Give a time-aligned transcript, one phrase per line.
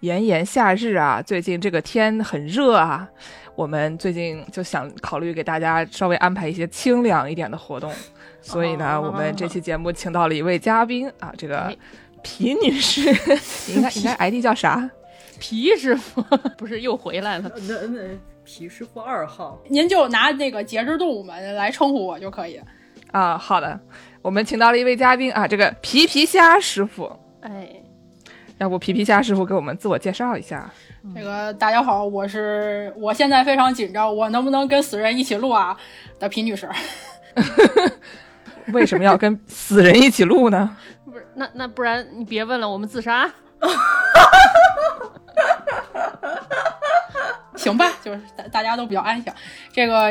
[0.00, 3.08] 炎炎夏日啊，最近这个天很热啊，
[3.56, 7.92] 我们最近就想考虑给大家稍微安排一些清凉一点的活动，
[8.40, 11.76] 所以呢，我们这期节目请到了一位嘉宾啊，这个
[12.22, 13.10] 皮女士，
[13.72, 14.88] 应该应该 ID 叫啥？
[15.40, 16.22] 皮师傅
[16.56, 17.50] 不是又回来了？
[17.68, 18.00] 那那
[18.44, 22.60] 皮师傅二号，您就拿那个节肢动物们来称呼我就可以。
[23.10, 23.80] 啊，好的，
[24.22, 27.82] 我们请到了一位嘉宾啊，这个皮皮虾师傅，哎。
[28.58, 30.68] 要不皮皮虾师傅给我们自我介绍一下？
[31.14, 35.76] 这个大家好，我是我现在非常紧张，我能不能跟死人一起录啊？
[36.18, 36.68] 的皮女士，
[38.74, 40.76] 为什么要跟死人一起录呢？
[41.04, 43.30] 不是，那那不然你别问了，我们自杀。
[47.58, 49.34] 行吧，就是大大家都比较安详。
[49.72, 50.10] 这个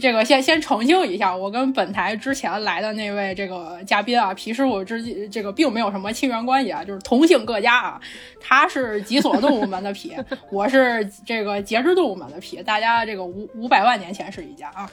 [0.00, 8.00] 这个先先澄清一下，我跟本台之前来的那位这个嘉宾啊，皮师傅之这个并没有什么亲缘关系啊，就是同姓各家啊。
[8.42, 10.16] 他是脊索动物门的皮，
[10.50, 14.90] 我是这个节肢动物门的皮，大家这个五五百万年前是一家啊，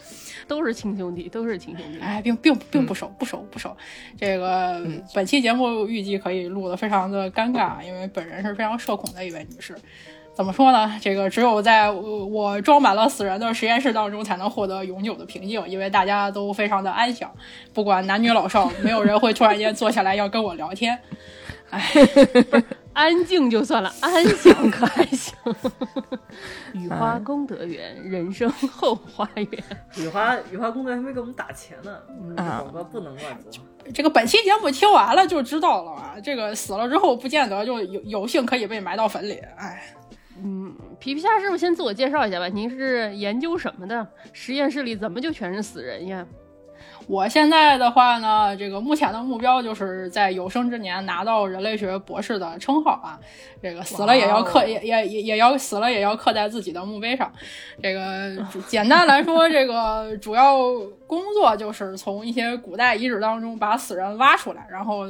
[0.47, 1.99] 都是亲兄弟，都是亲兄弟。
[1.99, 3.75] 哎，并并并不熟，不熟，不熟。
[4.19, 9.73] 这个本期节目预计可以录的非常的尴尬，因为本人是非常社恐的一位女士。
[10.37, 10.99] 怎么说呢？
[11.01, 17.33] 这个只有在我装满了死人的实验室当中，才能获得永久的平静，因为大家都非常的安详，
[17.73, 20.95] 不管男女老少，没有人会突然间坐下来要跟我聊天。
[21.71, 21.83] 哎，
[22.93, 25.33] 安静就算了，安详 可还行？
[26.73, 29.47] 雨花功德园，人生后花园。
[29.97, 31.97] 雨花雨花功德还没给我们打钱呢，
[32.35, 33.63] 广告不能乱做。
[33.91, 39.41] 这个本期节目听完了就知道了啊，这个死了之后不见得就有有幸可以被埋到坟里。
[39.57, 39.81] 哎。
[40.43, 42.47] 嗯，皮皮虾师傅先自我介绍一下吧。
[42.47, 44.07] 您是研究什么的？
[44.33, 46.25] 实验室里怎么就全是死人呀？
[47.07, 53.19] 我现在的话呢，这个目前的目标就是在有生之年拿到人类学博士的称号啊。
[53.61, 57.31] 这个死了也要刻，也也也也要死了也要刻在自己的墓碑上。
[57.81, 58.35] 这个
[58.67, 60.57] 简单来说，这个主要
[61.07, 65.07] 工作就是从一些古代遗址当中把死人挖出来，然后。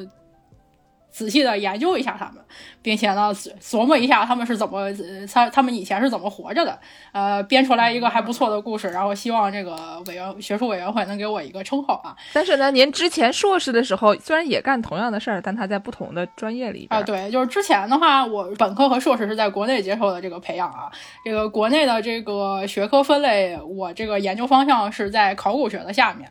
[1.18, 2.36] 仔细的研究一下他们，
[2.84, 4.88] 并且呢，琢磨一下他们是怎么，
[5.34, 6.80] 他他们以前是怎么活着的，
[7.12, 12.16] 呃，编出来一个还不错的故事，然后希望这个委员学术委员会能给我一个称号啊。
[12.34, 20.92] 但是呢，您之前硕士的时候虽然也干同样的事儿，但他在不同的专业里啊，对，就是之前的话，我本科和硕士是在国内接受的这个培养啊，
[21.26, 26.30] 这个国内的这个学科分类，我这个研究方向是在考古学的下面。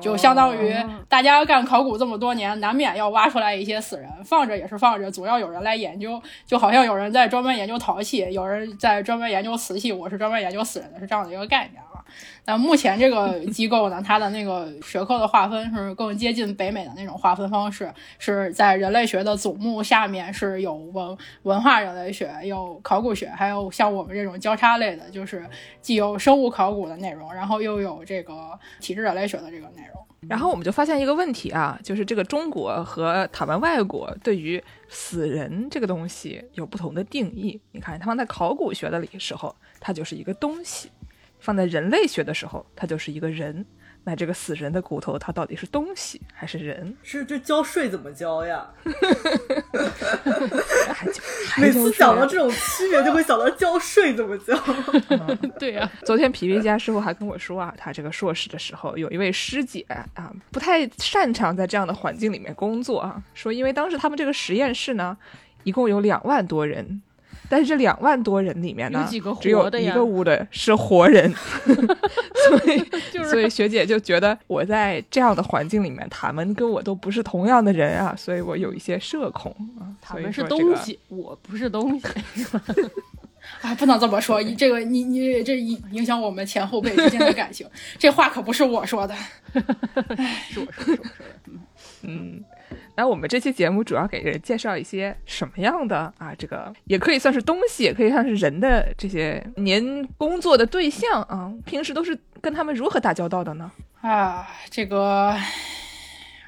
[0.00, 0.74] 就相当于
[1.08, 6.20] 大家干考古这么多年，难免要挖出来一些死人，放着也是放着，总要有人来研究。
[6.46, 11.82] 就好像有人在专门研究陶器，有人在专门研究瓷器，我是专门研究死人的，是这样的一个概念。
[12.44, 25.46] 那目前这个机构呢，它的那个学科的划分是更接近北美的那种划分方式，是在人类学的总目下面是有文文化人类学、有考古学，还有像我们这种交叉类的，就是
[25.80, 30.02] 既有生物考古的内容，然后又有这个体质人类学的这个内容。
[30.28, 37.60] 然后我们就发现一个问题啊，就是这个中国和他们外国对于死人这个东西有不同的定义。
[37.72, 40.90] 你看，他们在考古学的里时候，它就是一个东西。
[41.42, 43.66] 放在人类学的时候，它就是一个人。
[44.04, 46.92] 那这个死人的骨头，它到底是东西还是人？
[47.04, 48.66] 是这交税怎么交呀？
[51.56, 54.58] 每次想到这种区别，就会想到交税怎么交。
[55.56, 65.16] 对呀，昨天皮皮家师傅还跟我说啊，他这个硕士的时候，有一位师姐啊，不太擅长在这样的环境里面工作啊，说因为当时他们这个实验室呢，
[65.62, 67.02] 一共有两万多人。
[67.52, 69.06] 但是这两万多人里面呢，
[69.38, 71.30] 只有一个屋的是活人，
[72.48, 72.82] 所以
[73.28, 79.84] 所以学姐就觉得我在这样的环境里面，他们跟我都不是同样的人啊，所以我有一些社恐啊。
[80.00, 82.06] 他们是东西，我不是东西。
[83.60, 89.14] 啊，不能这么说，这个你你这影影响我们前后辈之间的感情，这话可不是我说的。
[89.54, 89.62] 是我
[89.92, 91.02] 说的，是我说的。
[92.00, 92.42] 嗯。
[92.94, 96.34] 那我们这期节目主要给人介绍一些什么样的啊？
[96.38, 101.50] 这个也可以算是东西，也可以算是人的这些您工作的对象啊。
[101.64, 103.70] 平时都是跟他们如何打交道的呢？
[104.02, 105.34] 啊，这个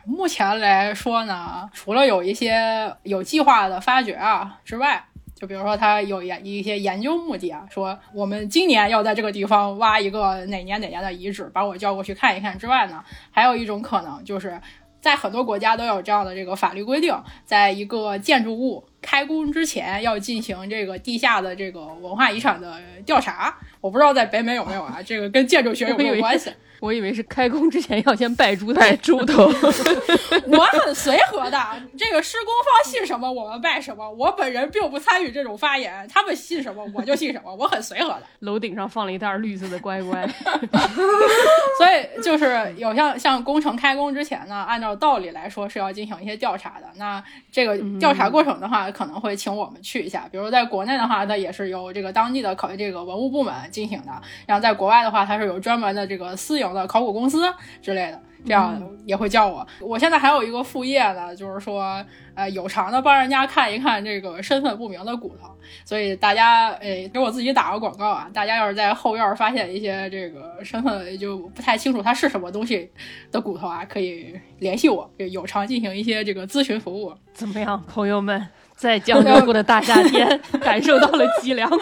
[0.05, 5.03] 目前来说呢，除了有一些有计划的发掘啊之外，
[5.35, 14.61] 就比如说他有研一些研究目的啊，说我们今年要在这个地方挖一个哪年哪年的遗址，把我叫过去看一看之外呢，还有一种可能就是
[15.05, 17.15] 在很多国家都有这样的这个法律规定，
[17.45, 23.55] 在一个建筑物开工之前要进行这个地下的这个文化遗产的调查。
[23.83, 26.51] 我不知道在北美有没有啊， 这个跟建筑学有没有关系？
[26.81, 29.45] 我以为是开工之前要先拜猪头，拜猪头。
[29.47, 31.59] 我很随和的，
[31.97, 34.11] 这个施工方信什么我们拜什么。
[34.11, 38.23] 我本人并不参与这种发言，他们信什么我就信什么，我很随和的。
[38.41, 40.27] 楼顶上放了一袋绿色的乖乖，
[41.79, 46.87] 所以就是有像像工程开工之前呢，按照道理来说是要进行一些调查的。
[46.97, 50.29] 那这个调查过程的话，可能会请我们去一下。
[50.31, 54.13] 比如在国内的话，它也是由这个当地的考这个文物部门进行的；
[54.47, 56.65] 然后在国外的话，它是有专门的这个私营。
[56.75, 57.43] 的考古公司
[57.81, 59.67] 之类的，这样也会叫我。
[59.81, 62.05] 我现在还有一个副业呢，就是说，
[62.35, 65.51] 呃，有偿的帮人家看一看这个身份不明的骨头。
[65.85, 68.29] 所以大家，诶，给我自己打个广告啊！
[68.35, 72.91] 大家要是在后院发现一些这个身份就不太清楚它是什么东西
[73.33, 77.15] 的骨头啊，可以联系我，有偿进行一些这个咨询服务。
[77.33, 78.47] 怎么样，朋友们？
[78.77, 81.77] 在江浙沪的大夏天， 感受到了脊梁骨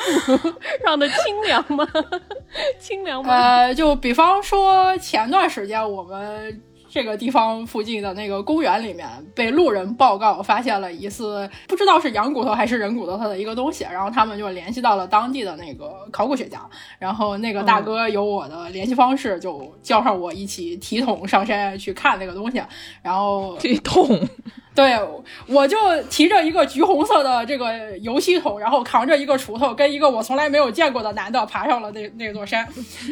[0.85, 1.87] 上的清凉吗？
[2.79, 3.35] 清凉吗？
[3.35, 6.61] 呃，就比方说前段时间我们
[6.91, 16.61] 这个地方附近的那个公园里面，被路人报告发现了疑似不知道是羊骨头还是人骨头的一个东西，然后他们就联系到了当地的那个考古学家，
[16.99, 22.63] 然后那个大哥有我的联系方式，就叫上我一起提桶上山去看那个东西，
[23.03, 24.29] 然后提桶。
[24.75, 24.99] 对，
[25.47, 32.67] 我就提着一个橘红色的这个油漆桶，然后扛着一个锄头，跟一个我从来没有见过的男的爬上了那那座山。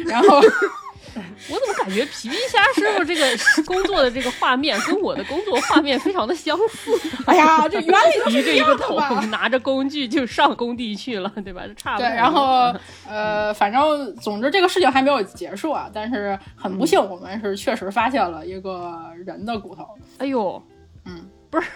[0.07, 3.23] 然后， 我怎么感觉皮皮虾师傅这个
[3.67, 6.99] 工作的这个画面跟我的工作画面非常的相似？
[7.27, 8.97] 哎呀，这原理提着一个桶，
[9.29, 11.61] 拿着工具就上工地去了，对吧？
[11.77, 12.07] 差不多。
[12.07, 12.73] 对，然后
[13.07, 19.85] 呃，反正总之这个事情还没有结束啊，但是很不幸，我们是确实发现了一个人的骨头。
[20.17, 20.59] 哎呦，
[21.05, 21.29] 嗯。
[21.51, 21.67] 不是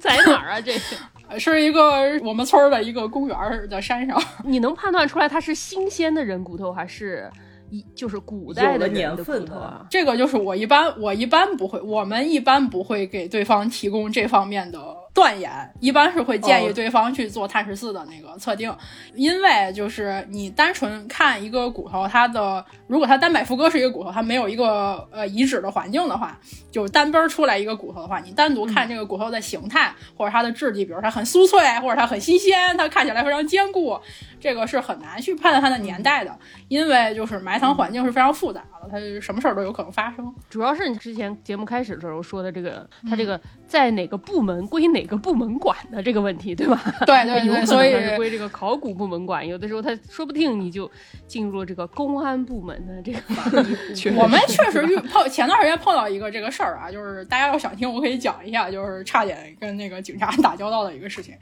[0.00, 0.60] 在哪儿啊？
[0.60, 0.72] 这
[1.38, 4.18] 是一个我们村儿的一个公园的山上。
[4.44, 7.28] 你能判断出来它是新鲜的人骨头还是
[7.68, 9.84] 一就是古代的年份头啊？
[9.90, 14.78] 这个就是我一般我一般不会，我们一般不会给对方提供这方面的。
[15.16, 18.70] 断言一般是会建议对方去做碳十四的那个测定，
[19.14, 26.38] 因为就是你单纯看一个骨头，它的如果它单摆副歌是一个骨头，它没有一个呃遗址的环境的话，
[26.70, 33.98] 就单奔出来一个骨头的话，你单独看这个骨头的形态或者它的质地，比如它很酥脆或者它很新鲜，它看起来非常坚固，
[34.38, 40.30] 这个是很难去判断它的年代的，因为就是埋藏环境是非常复杂的，它什么事儿都有可能发生。
[40.50, 45.06] 主要是你之前节目开始的时候说的这个，他这个在哪个部门归哪。
[45.06, 46.82] 个部门管的这个问题，对吧？
[47.06, 49.46] 对对对， 所以是归这个考古部门管。
[49.46, 50.90] 有的时候他说不定你就
[51.28, 53.20] 进入了这个公安部门的这个。
[54.20, 61.36] 我们确实遇碰前段时间碰到一个这个事儿啊，就是大家要想听，我可以讲一下，就是差点跟那个警察打交道的一个事情。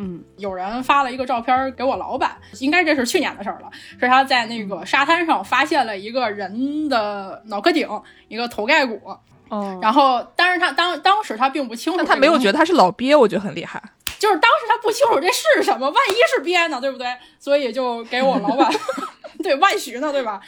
[0.00, 3.68] 嗯，有人发了一个照片给我老板，应该这是去年的事儿了，
[3.98, 7.88] 是他在那个沙滩上发现了一个人的脑壳顶，
[8.28, 9.00] 一个头盖骨。
[9.48, 13.82] 哦，然后，但是他当当时他并不清楚，他没有觉得他是老鳖，我觉得很厉害。
[14.18, 17.06] 就是当时他不清楚这是什么，万一是鳖呢，对不对？
[17.38, 18.70] 所以就给我老板，
[19.42, 20.40] 对，万许呢，对吧？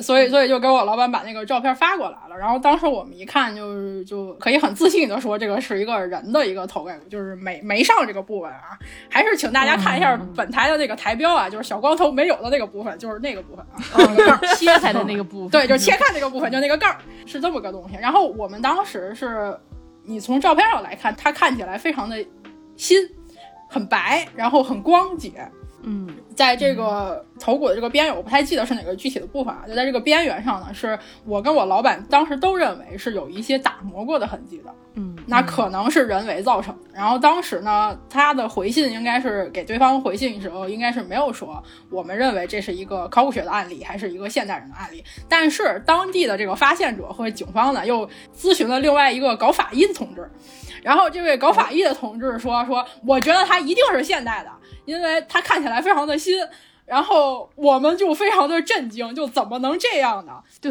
[0.00, 2.36] 所以，所以就给我老板把那个照片发过来了。
[2.38, 8.78] 然后当时我们一看，就是就可以很自信的说，这个是一个人的一个头盖骨，就是没没上这个部分啊。
[9.10, 13.64] 还是请大家看一下本台的那个台标啊，就是小光头没有的那个部分，就是那个部分
[14.26, 15.50] 啊，切开的那个部分。
[15.52, 17.96] 对，就切开那个部分，就那个盖儿是这么个东西。
[18.00, 19.56] 然后我们当时是，
[20.04, 22.16] 你从照片上来看，它看起来非常的
[22.76, 22.98] 新，
[23.68, 25.32] 很白，然后很光洁。
[25.86, 29.64] 嗯，在这个头骨的这个边缘，我不太记得是哪个具体的部分啊。
[29.68, 34.74] 就在这个边缘上呢，是我跟我老板当时都认为是有一些打磨过的痕迹的。
[34.96, 36.88] 嗯，那可能是人为造成的。
[36.92, 45.04] 然后当时呢，他的回信应该是给对方回信的时候，应该是没有说我们认为这是一个考古学的案例，还是一个现代人的案例。
[45.28, 50.30] 但是当地的这个发现者和警方呢，又咨询了另外一个搞法医的同志。
[50.84, 54.50] 然后这位搞法医的同志说说，我觉得他一定是现代的。
[54.84, 56.38] 因为它看起来非常的新，
[56.86, 60.42] 然后我们就非常的震惊，就怎么能这样呢？
[60.60, 60.70] 对，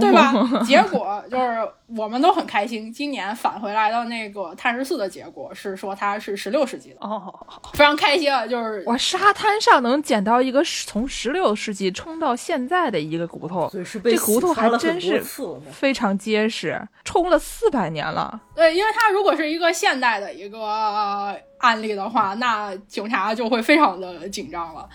[0.00, 0.32] 对吧？
[0.64, 7.32] 结果就是我们都很开心，今年返回来的那个碳十四的结果是说它是十六世纪的哦，
[7.74, 8.46] 非常开心啊！
[8.46, 13.70] 就是我沙滩上能捡到一个从十六世纪冲到现在的一个骨头，
[14.02, 15.22] 这骨头还真是
[15.70, 18.40] 非常结实，冲了四百年了。
[18.54, 21.36] 对，因为它如果是一个现代的一个。
[21.58, 24.86] 案例的话，那警察就会非常的紧张了。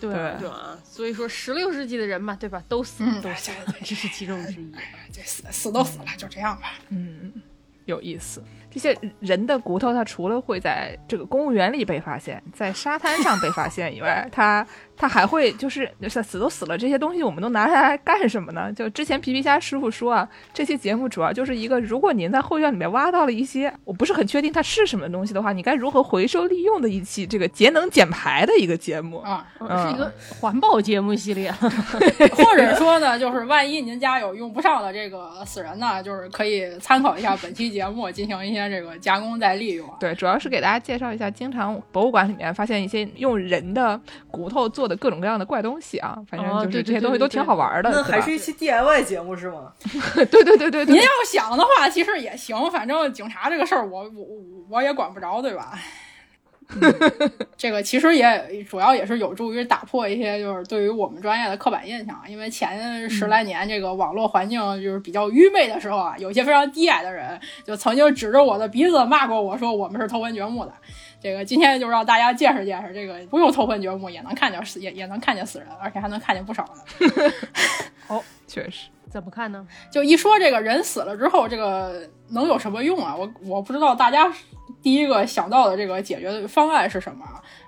[0.00, 2.62] 对对啊，所以说十六世纪的人嘛，对吧？
[2.68, 3.50] 都死，都死，
[3.84, 4.72] 这是其中之一。
[5.12, 6.74] 这死死都死了，就这样吧。
[6.88, 7.32] 嗯，
[7.84, 8.42] 有意思。
[8.70, 14.66] 这些人的骨头，它除了会在这个公务园里被发现，在沙滩上被发现以外，它。
[15.00, 15.90] 他还会就是
[16.22, 18.70] 死都死了，这些东西我们都拿下来干什么呢？
[18.70, 31.50] 就之前皮皮虾师傅说啊，这期节目主要就是一个，如果您在后院里面挖到了一些我不是很确定它是什么东西的话，你该如何回收利用的一期这个节能减排的一个节目啊，是一个环保节目系列，
[32.36, 39.88] 或者说呢，就是万一您家有用不上的这个死人呢，就是可以参考一下本期节目进行一些这个加工再利用。
[39.98, 44.00] 对，主要是给大家介绍一下，经常博物馆里面发现一些用人的
[44.30, 44.96] 骨头做的。
[45.00, 47.90] 各种各样的怪东西啊，反正就是这些东西都挺好玩的。
[47.90, 49.72] 那还是一期 DIY 节目是吗？
[50.14, 52.70] 对对对对，您要想的话，其实也行。
[52.70, 54.26] 反正警察这个事儿，我我
[54.68, 55.72] 我也管不着，对吧？
[57.56, 62.20] 这个其实也主要也是有助于打破一些就是对于我们专业的刻板印象。
[62.28, 70.72] 因为前十来年这个网络环境就是比较愚昧的时候啊，有些非常低矮的人就曾经指着我的鼻子骂过我说我们是偷坟掘墓的。
[71.22, 77.32] 这个今天就让大家见识见识，这个不用偷坟掘墓也能看见死，也也能看见死人，而且还能看见不少的。
[78.10, 79.66] 哦，确实，怎么看呢？
[79.90, 83.16] 就一说这个人死了之后，这个能有什么用啊？
[83.16, 84.30] 我我不知道大家
[84.82, 87.24] 第一个想到的这个解决方案是什么。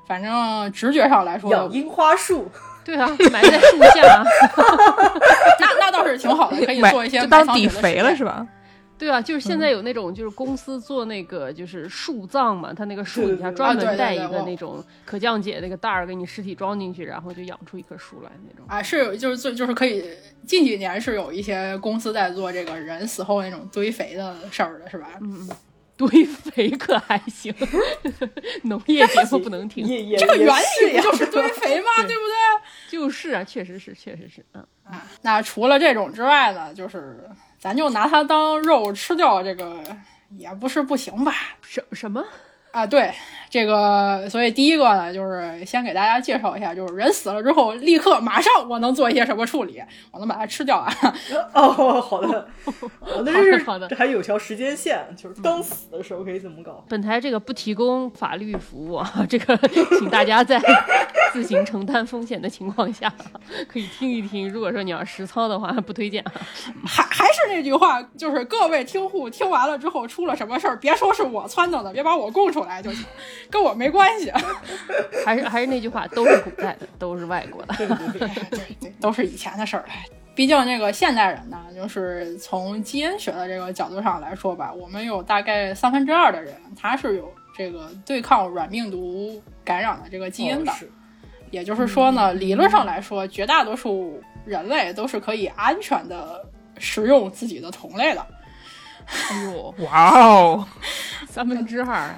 [0.07, 2.51] 反正直觉上来说，养樱花树。
[2.85, 4.25] 对啊， 埋在树下。
[5.61, 8.45] 那那倒是挺好的，可以做一些当底肥了是吧？
[9.03, 18.65] 对啊，就是现在有那种就是公司做那个就是树葬嘛，他那个树底下专门带一个那种可降解那个袋儿，给你尸体装进去，然后就养出一棵树来那种。
[18.69, 20.05] 啊，是有就是做就是可以，
[20.47, 25.09] 近几年是有一些公司在做这个人死后那种堆肥的事儿的，是吧？
[25.21, 25.49] 嗯，
[25.97, 27.53] 堆肥可还行，
[28.63, 29.85] 农业节目不能停。
[30.17, 31.87] 这个原理不就是堆肥吗？
[32.07, 32.89] 对不对？
[32.89, 35.03] 就是啊，确实是，确实是，嗯啊。
[35.23, 37.29] 那除了这种之外呢，就是。
[37.63, 39.81] 咱就拿它当肉吃掉，这个
[40.31, 41.33] 也不是不行吧？
[41.63, 42.25] 什什么？
[42.73, 43.15] 啊，对，
[43.53, 49.79] 这个，所以第一个呢，就是先给大家介绍一下，就是人死了之后，立刻马上我能做一些什么处理，
[50.11, 50.91] 我能把它吃掉啊。
[51.53, 52.49] 哦，好的，
[52.99, 56.83] 好的，这是好的，这还有条时间线，就是刚死的时候可以怎么搞？
[56.89, 59.55] 本台这个不提供法律服务啊，这个
[59.99, 60.59] 请大家在
[61.35, 63.13] 自行承担风险的情况下
[63.69, 64.51] 可以听一听。
[64.51, 66.25] 如果说你要实操的话，不推荐。
[66.87, 72.63] 还还是那句话，就是各位听户听完了之后出了什么事儿，别说是我撺掇的，别把我供出。
[72.63, 73.05] 来就行，
[73.51, 74.33] 跟我没关系。
[75.25, 79.89] 还是还是那句话，都是古代的，都是外国的，对对对，都是以前的事儿了。
[80.35, 90.73] 毕竟这个现代人呢，就是从基因学的这个角度上来说吧，我们有大概三分之二的人，他是有这个对抗软病毒感染的这个基因的。
[91.51, 96.43] 也就是说呢，理论上来说，绝大多数人类都是可以安全的
[96.79, 98.27] 食用自己的同类的。
[99.07, 100.67] 哎呦，哇哦，
[101.29, 102.09] 三分之二。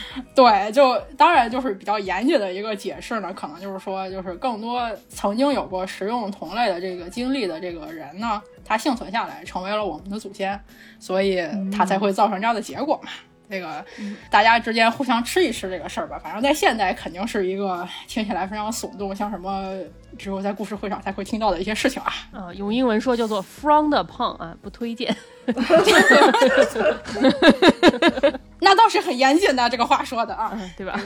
[0.34, 10.58] 对，就当然就是比较严谨的一个解释呢，可能就是说，就是更多曾经有过食用同类的这个经历的这个人呢，他幸存下来，成为了我们的祖先，
[10.98, 13.10] 所以他才会造成这样的结果嘛。
[13.50, 13.84] 这个
[14.30, 19.74] 大家之间互相吃一吃这个事儿吧，反正在现代肯定是一个听起来非常耸动，像什么
[20.16, 22.12] 只有在故事会上才会听到的一些事情啊。
[22.32, 25.14] 啊，用英文说叫做 “frowned upon” 啊，不推荐。
[28.60, 30.98] 那倒是很严谨的，这个话说的啊，对吧？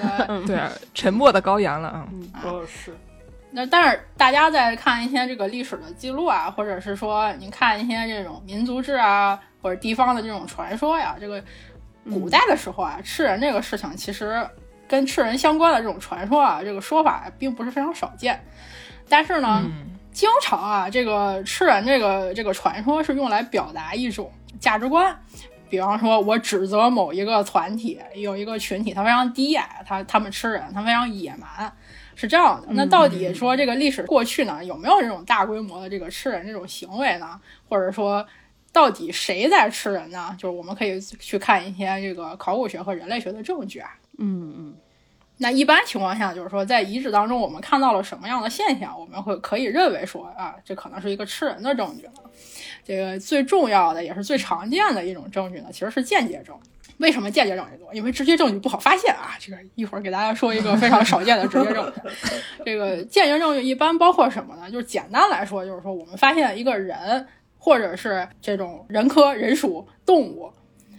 [0.46, 0.60] 对，
[0.92, 2.06] 沉默的羔羊了啊。
[2.44, 2.94] 哦，是。
[3.50, 11.42] 那但是大家在看一些这个历史的记录啊，或者是说您看一些这种民族志啊，或者地方的这种传说呀，这个
[12.10, 14.46] 古代的时候啊，吃人这个事情，其实
[14.86, 18.38] 跟吃人相关的这种传说啊，这个说法并不是非常少见。
[19.08, 19.62] 但是呢，
[20.16, 25.14] 经常啊，这个吃人这个这个传说是用来表达一种价值观。
[25.68, 31.70] 比方说，我指责某一个团体有一个群体，他非常低矮，他他们吃人，他非常野蛮，
[32.14, 32.68] 是这样的。
[32.70, 37.38] 那到底说这个历史过去呢，有没有这种大规模的这个吃人这种行为呢？
[37.68, 38.26] 或者说，
[38.72, 40.34] 到底谁在吃人呢？
[40.38, 43.90] 就是我们可以去看一些这个考古学和人类学的证据啊。
[44.16, 44.74] 嗯嗯。
[45.38, 52.12] 那一般情况下，就是说在遗址当中，我们看到了什么样的现象，我们会可以认为说啊，这可能是一个吃人的证据呢？
[52.84, 56.56] 这个最重要的也是最常见的一种证据呢，其实是间接证。
[56.98, 57.92] 为什么间接证据多？
[57.92, 59.36] 因为直接证据不好发现啊。
[59.38, 62.00] 这个一会儿给大家说一个非常少见的直接证据。
[62.64, 64.70] 这个间接证据一般包括什么呢？
[64.70, 67.26] 就是简单来说，就是说我们发现一个人，
[67.58, 70.50] 或者是这种人科人属动物，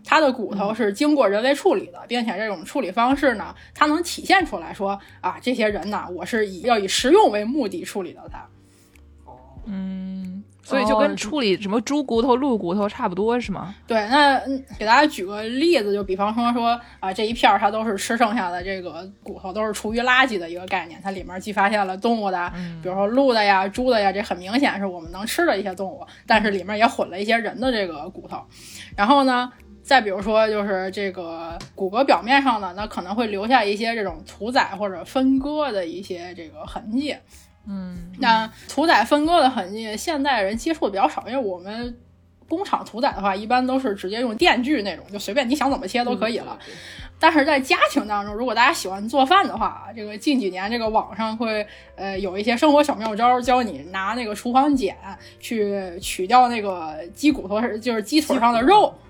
[0.09, 8.45] 它的骨头是经过人为处理的，并且这种处理方式呢，它能体现出来说啊，这些人呢，我是以要以食用为目的处理的它。
[9.65, 13.75] 嗯，所以就跟处理什么猪骨头、鹿骨头差不多是吗？
[13.85, 14.39] 对，那
[14.79, 21.01] 给大家举个例子，就比方说说啊，这一片儿它都是吃剩下的这个骨头，都是厨余垃圾的一个概念。
[21.03, 22.49] 它里面既发现了动物的，
[22.81, 28.41] 比如说鹿的呀、猪的呀，这很明显是我们能吃的一些动物，但是里面也混了一些人的这个骨头。
[28.95, 29.51] 然后呢？
[29.87, 37.15] 再比如说，就是这个骨骼表面上呢，那可能会留下一些这种屠宰或者分割的一些这个痕迹。
[37.65, 41.97] 嗯，那屠宰分割的痕迹，现代人接触的比较少，因为我们
[42.49, 46.59] 工厂屠宰的话，一般都是直接用电锯那种，就随便你想怎么切都可以了。
[47.17, 51.65] 但是在家庭当中，如果大家喜欢做饭的话，这个近几年这个网上会
[51.95, 54.97] 呃有一些生活小妙招，教你拿那个厨房剪
[55.39, 58.93] 去取掉那个鸡骨头，就是鸡腿上的肉。
[58.93, 59.06] 对。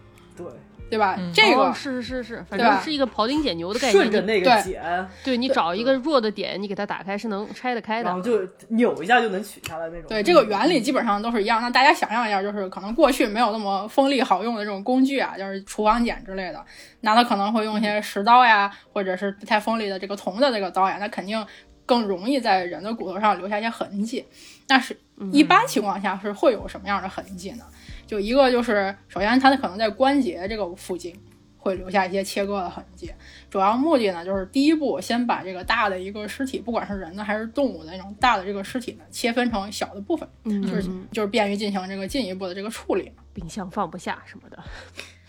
[0.89, 1.17] 对吧？
[1.33, 3.93] 这个是是是是，反正是一个庖丁解牛的概念。
[3.93, 10.05] 顺着那个剪，对你找一个弱的点，你给它打开是能拆得开的，然后就扭一下就能取下来那种。
[10.07, 11.61] 对，这个原理基本上都是一样。
[11.61, 16.63] 那大家想象一下，就是可能过去没有那么锋利好用的这种工具啊，就是厨房剪之类的，
[17.01, 21.45] 那它可能会用一些石刀呀，或者是不太锋利的这个铜的这个刀呀，那肯定
[21.85, 24.25] 更容易在人的骨头上留下一些痕迹。
[24.69, 24.97] 但是
[25.31, 27.63] 一般情况下是会有什么样的痕迹呢？
[28.07, 31.13] 就一个就是，首先它可能在关节这个附近
[31.57, 33.11] 会留下一些切割的痕迹，
[33.49, 40.27] 主要目的呢就是第一步先把这个大的一个尸体，不管是人的还是动物的那种大的这个尸体呢，切分成小的部分，
[40.63, 43.11] 就是就是便于进行这个进一步的这个处理。
[43.33, 44.57] 冰箱放不下什么的，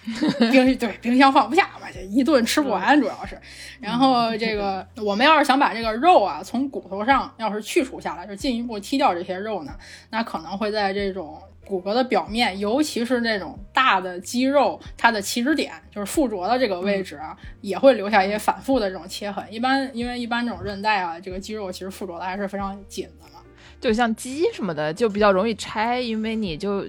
[0.51, 3.39] 冰对冰箱放不下嘛，就一顿吃不完主要是。
[3.81, 9.73] 然后这个我们要是想把这个肉啊从骨头上要是去除下来，就进一步剔掉这些肉呢，
[10.11, 11.41] 那可能会在这种。
[11.67, 19.45] 骨骼的表面，尤其是那种大的肌肉，它的起止点就是附着的这个位置啊，也会留下一些反复的这种切痕。
[19.53, 23.41] 一般因为一般这种韧带啊，这个肌肉其实附着的还是非常紧的嘛。
[23.79, 26.89] 就像鸡什么的，就比较容易拆，因为你就。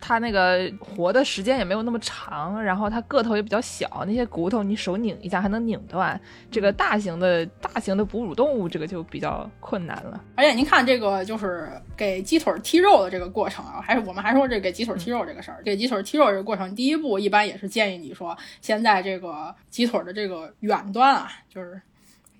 [0.00, 6.18] 它那个活的时间也没有那么长，然后它个头也比较小，那些骨头你手拧一下还能拧断。
[6.50, 10.24] 这个大型的大型的哺乳动物，这个就比较困难了。
[10.34, 21.80] 而且您看这个就是给鸡腿剔肉的这个过程啊，还是我们还说这给鸡腿剔肉这个事儿，给鸡腿剔肉这个过程，第一步一般也是建议你说，先在这个鸡腿的这个远端啊，就是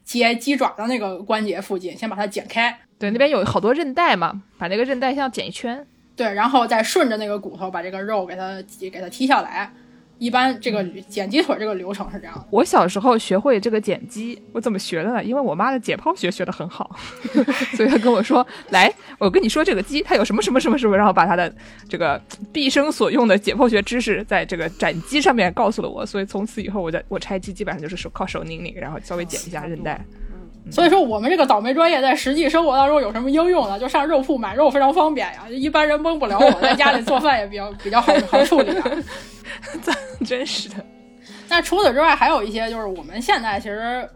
[0.03, 2.81] 接鸡爪的那个关节附近，先把它剪开。
[2.99, 5.87] 对，那边有好多韧带嘛，把那个韧带先要剪一圈。
[6.17, 9.73] 对，然后再顺着那个骨头把这个肉给它给它剔下来。
[10.19, 12.45] 一般这个剪鸡腿这个流程是这样的。
[12.51, 15.25] 我小时候学会这个剪鸡，我怎么学的呢？
[15.25, 16.95] 因为我妈的解剖学学得很好，
[17.75, 21.51] 所以她跟我说：“来，我跟你说这个鸡它有什么什么什么什么。”然后把她的
[21.89, 22.21] 这个
[22.53, 26.05] 毕生所用的解剖学知识在这个斩鸡上面告诉了我。
[26.05, 30.05] 所以从此以后，我在我拆鸡基本上就是手靠手拧拧，然后稍微剪一下韧带。
[30.71, 33.79] 所以说，我们这个倒霉专业在实际生活当中有什么应用呢？
[33.79, 36.39] 就上肉铺买肉非常方便呀，一般人蒙不了。
[36.39, 38.73] 我在家里做饭也比较 比较好好处理。
[40.25, 40.77] 真是的。
[41.49, 44.09] 那除此之外，还有一些就是我们现在其实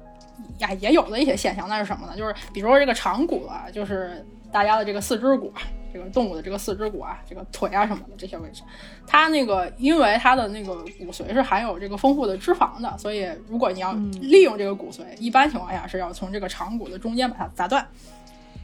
[0.58, 2.12] 呀也有的一些现象，那是什么呢？
[2.16, 5.52] 就是比如说这个长骨啊，就是大家的这个四肢骨。
[5.94, 8.64] 这个动物的这个四肢骨啊，这个腿啊什么的这些位置，
[9.07, 17.87] 它那个因为它的那个骨髓是含有这个丰富的脂肪的，所以如果你要利用这个骨髓，一般情况下是要从这个长骨的中间把它砸断，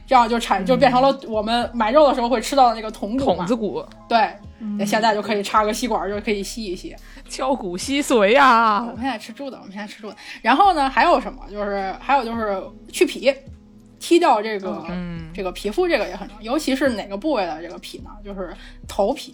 [0.05, 3.81] 这样就产就变成了我们买肉的时候会吃到的那个筒骨筒子骨。
[4.09, 4.35] 对，
[4.77, 6.93] 那现在就可以插个吸管就可以吸一吸，
[7.29, 8.81] 敲骨吸髓啊。
[8.81, 10.17] 我们现在吃猪的，我们现在吃猪的。
[10.41, 11.41] 然后呢，还有什么？
[11.49, 13.33] 就是还有就是去皮。
[14.01, 14.83] 剔掉这个，
[15.33, 18.09] 这个皮肤这个也很重要，尤其是哪个部位的这个皮呢？
[18.25, 18.53] 就是
[18.87, 19.33] 头皮。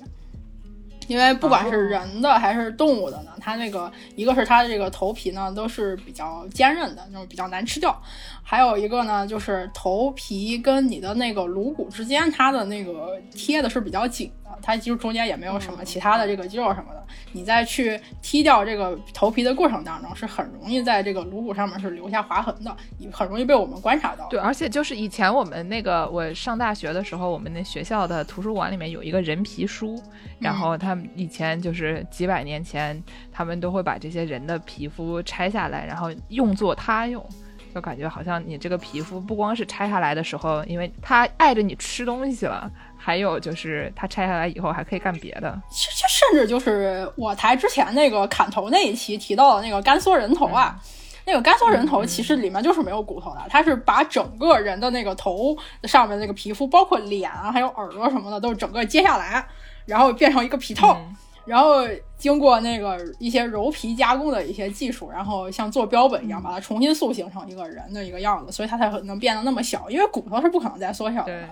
[1.08, 7.97] 因为不管是人的还是动物的呢，它那个一个是它的这个头皮呢都是比较坚韧的，就是比较难吃掉。
[8.43, 17.03] 还有一个呢，就是头皮跟你的那个颅骨之间，它的那个贴的是比较紧的，它其实中间也没有什么其他的这个肌肉什么的。
[17.31, 22.75] 你再去剔掉这个头皮的过程当中，是很容易在这个颅骨上面是留下划痕的，
[23.12, 24.27] 很容易被我们观察到。
[24.29, 30.01] 对，而且就是以前我们那个我上大学的时候，我们那学校的图书馆里面有一个人皮书，
[30.39, 31.07] 然后他们。
[31.15, 37.25] 以前就是几百年前，他们都会把这些人的皮肤拆下来，然后用作他用，
[37.73, 42.71] 就感觉好像你这个皮肤不光是拆下来的时候，因为它碍着你吃东西了，
[43.07, 45.57] 还有就是它拆下来以后还可以干别的。
[45.69, 50.77] 其实甚至就是我台之前那个砍头那一期提到的那个干缩人头啊，
[51.25, 59.47] 那个干缩人头其实里面就是没有骨头的，它是把整个人的那个头上面那个皮肤，包括脸啊，还有耳朵什么的，都是整个揭下来。
[59.85, 60.99] 然后变成一个皮套，
[61.45, 71.47] 然后经过那个一些柔皮加工的一些技术，然后像做标本一样把它重新塑形成一个人的一个样子，所以它才能变得那么小，因为骨头是不可能再缩小的。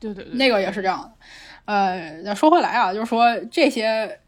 [0.00, 1.10] 对对对，那个也是这样的。
[1.64, 4.18] 呃，那说回来啊，就是说这些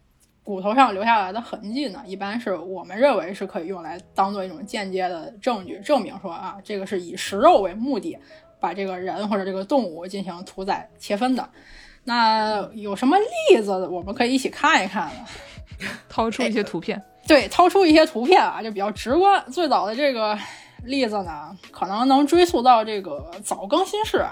[0.43, 8.19] 骨头上留下来的痕迹呢，一般是我们认为是可以用来当做一种间接的证据，证明说啊，这个是以食肉为目的，
[8.59, 11.49] 把这个人或者这个动物进行屠宰切分的。
[12.05, 13.17] 那有什么
[13.51, 15.27] 例子我们可以一起看一看呢？
[16.11, 19.43] 掏出一些图片， 对，掏出一些图片啊，就比较直观。
[19.51, 20.37] 最早的这个
[20.85, 24.25] 例子呢，可能能追溯到这个早更新世。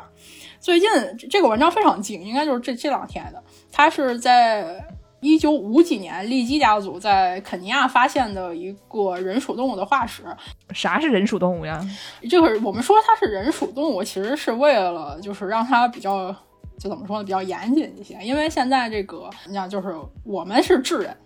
[0.60, 0.88] 最近
[1.30, 3.42] 这个文章非常近，应该就是这这两天的。
[3.72, 4.84] 它是在
[5.20, 10.24] 一九五几年，利基家族在肯尼亚发现的一个人属动物的化石。
[10.72, 11.80] 啥是人属动物呀？
[12.28, 16.34] 这个我们说它是人属动物，其实是为了就是让它比较。
[16.78, 19.92] 就怎么说呢，比较严谨一些，因为现在这个，你想，就是
[20.22, 21.16] 我们是智人，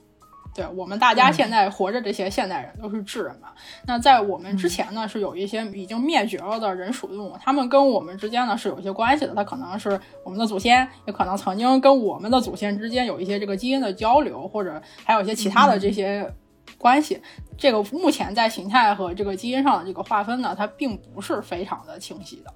[0.55, 3.49] 对我们大家现在活着这些现代人都是智人嘛。
[3.87, 16.31] 那在我们之前呢，是有一些已经灭绝了的人属动物，他们跟我们之间呢是有一些关系的，它可能是我们的祖先，也可能曾经跟我们的祖先之间有一些这个基因的交流，或者还有一些其他的这些
[16.77, 17.21] 关系。
[17.57, 22.53] 这个目前在形态和这个基因上的这个划分呢，它并不是非常的清晰的。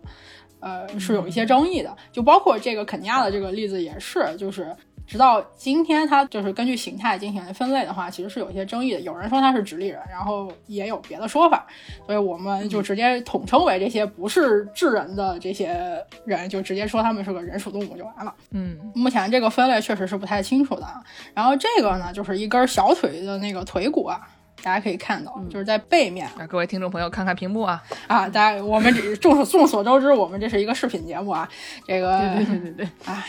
[0.59, 4.74] 呃，是有一些争议的，就包括这个肯尼亚的这个例子也是，就是
[5.07, 9.01] 直到今天，它就是根据形态进行分类的话，其实是有一些争议的。
[9.01, 11.66] 有人说它是直立人，然后也有别的说法，
[12.05, 18.35] 所以我们就直接统称为这些不是智人的这些人，就直接说他们是个人属动物就完了。
[18.51, 20.87] 嗯，目前这个分类确实是不太清楚的。
[21.35, 24.21] 然后这个呢，就是一根小腿的那个腿骨啊。
[24.62, 26.27] 大家可以看到，就是在背面。
[26.38, 27.81] 啊，各位听众朋友，看看屏幕啊！
[28.09, 31.47] 啊，大家，我们众众所周知，我们这是一个视频节目啊。
[31.87, 33.23] 这个，对对对对，哎，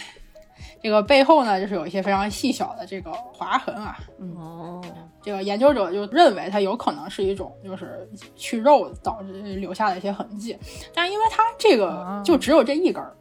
[0.82, 3.98] 这个背后呢，就是有一些非常细小的这个划痕啊。
[4.38, 4.82] 哦，
[5.22, 10.58] 这个研究者就认为它有可能是一种就是去肉导致留下的一些痕迹，
[10.94, 13.14] 但因为它这个就只有这一根儿。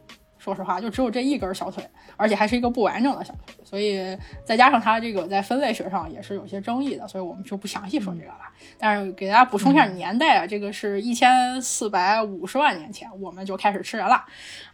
[0.47, 8.39] 说实话，就只有这一根小腿，而且还是一个不完整的小腿，所以再加上它这个在分类学上也是有些争议的，所以我们就不详细说这个了。
[8.77, 14.23] 但是给大家补充一下年代啊，这个是一千四百五十万年前我们就开始吃人了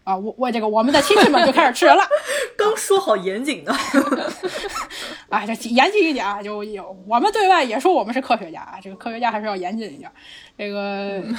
[0.04, 0.16] 啊！
[0.16, 2.04] 我我这个我们的亲戚们就开始吃人了。
[2.56, 3.74] 刚说好严谨的，
[5.30, 10.12] 啊，这严谨一点啊，就有我们对外也说我们是科学家啊，这个科学家还是要严谨一点。
[10.56, 11.24] 这个。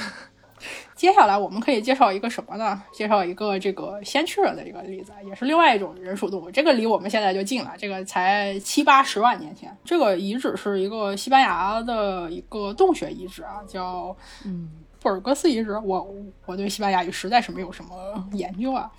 [0.95, 2.81] 接下来我们可以介绍一个什么呢？
[2.91, 6.49] 介绍一个这个先驱人的一个例子，也是另外一种人属动物。
[6.49, 9.75] 这个离我们现在就近了，这个才七八十万年前。
[9.83, 14.15] 这个遗址是一个西班牙的一个洞穴遗址啊，叫
[14.45, 15.77] 嗯布尔格斯遗址。
[15.79, 16.07] 我
[16.45, 18.89] 我对西班牙语实在是没有什么研究啊。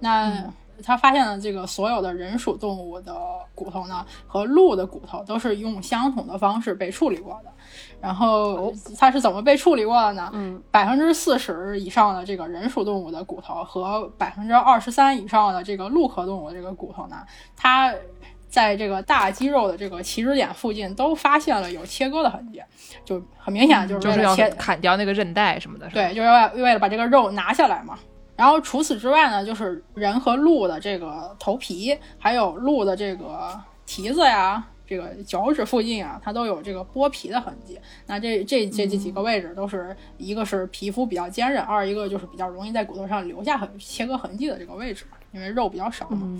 [0.00, 3.14] 那他发现了这个所有的人属动物的
[3.54, 7.50] 骨头呢，和鹿的骨头都是用相同的方式被处理过的。
[8.00, 10.30] 然后它是怎么被处理过的呢？
[10.32, 17.16] 嗯，百分之四十以上的这个人属动物的骨头和百分之二十三以上的这个鹿科动物的这个骨头呢，
[17.56, 17.92] 它
[18.48, 22.62] 在这个大肌肉的这个起止点附近都发现了有切割的痕迹，
[23.04, 25.88] 就很明显就是为了切砍掉那个韧带什么的。
[25.88, 27.98] 对，就是为为了把这个肉拿下来嘛。
[28.36, 34.64] 然后除此之外呢，就是人和鹿的这个头皮，还有鹿的这个蹄子呀。
[34.88, 37.76] 这个脚趾附近啊，它都有这个剥皮的痕迹。
[38.06, 46.38] 那这这这这几个位置都是一个是皮肤比较坚韧，二一个就是比较容易在骨头上留下痕切割痕迹的这个位置，因为肉比较少嘛。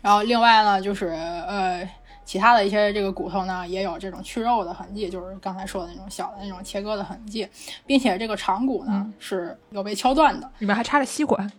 [0.00, 1.84] 然后另外呢，就是呃
[2.32, 7.46] 其他的一些这个骨头呢，也有这种去肉的痕迹，就是刚才说的那种小的那种切割的痕迹，
[7.84, 11.52] 并且这个长骨呢是有被敲断的，里面还插着吸管。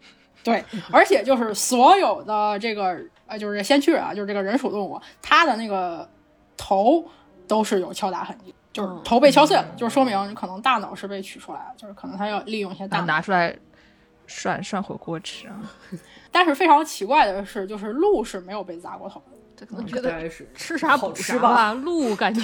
[0.44, 6.10] 对， 而且就是所有的这个呃，就是先驱啊，就是这个人属动物，它的那个。
[6.56, 7.04] 头
[7.48, 13.54] 都是有敲打痕迹，就是头被敲碎了，就是说明可能大脑是被取出来了，就是可能它要利用一些大脑拿出来
[14.28, 15.60] 涮涮火锅吃啊。
[16.32, 19.22] 但是非常奇怪的是，就是鹿是没有被砸过头，
[19.56, 21.74] 这可能觉得吃啥补啥吧。
[21.74, 22.42] 鹿感觉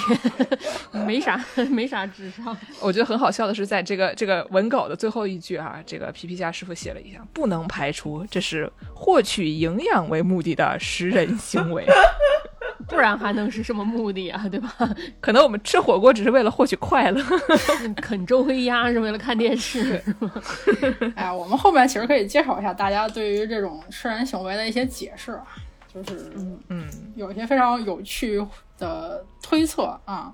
[1.05, 2.55] 没啥没啥智商。
[2.79, 11.85] 我觉得很好笑的是，在这个这个文稿的最后一句啊，这个皮皮虾师傅写了一下，不能排除这是获取营养为目的的食人行为。
[12.87, 14.47] 不然还能是什么目的啊？
[14.49, 14.73] 对吧？
[15.19, 17.21] 可能我们吃火锅只是为了获取快乐，
[18.01, 20.01] 啃周黑鸭是为了看电视。
[21.15, 25.45] 哎，我们后面其实可以介绍一下大家对于这种吃人行为的一些解释啊，
[25.93, 26.31] 就是
[26.69, 28.45] 嗯，有一些非常有趣
[28.77, 30.33] 的推测啊。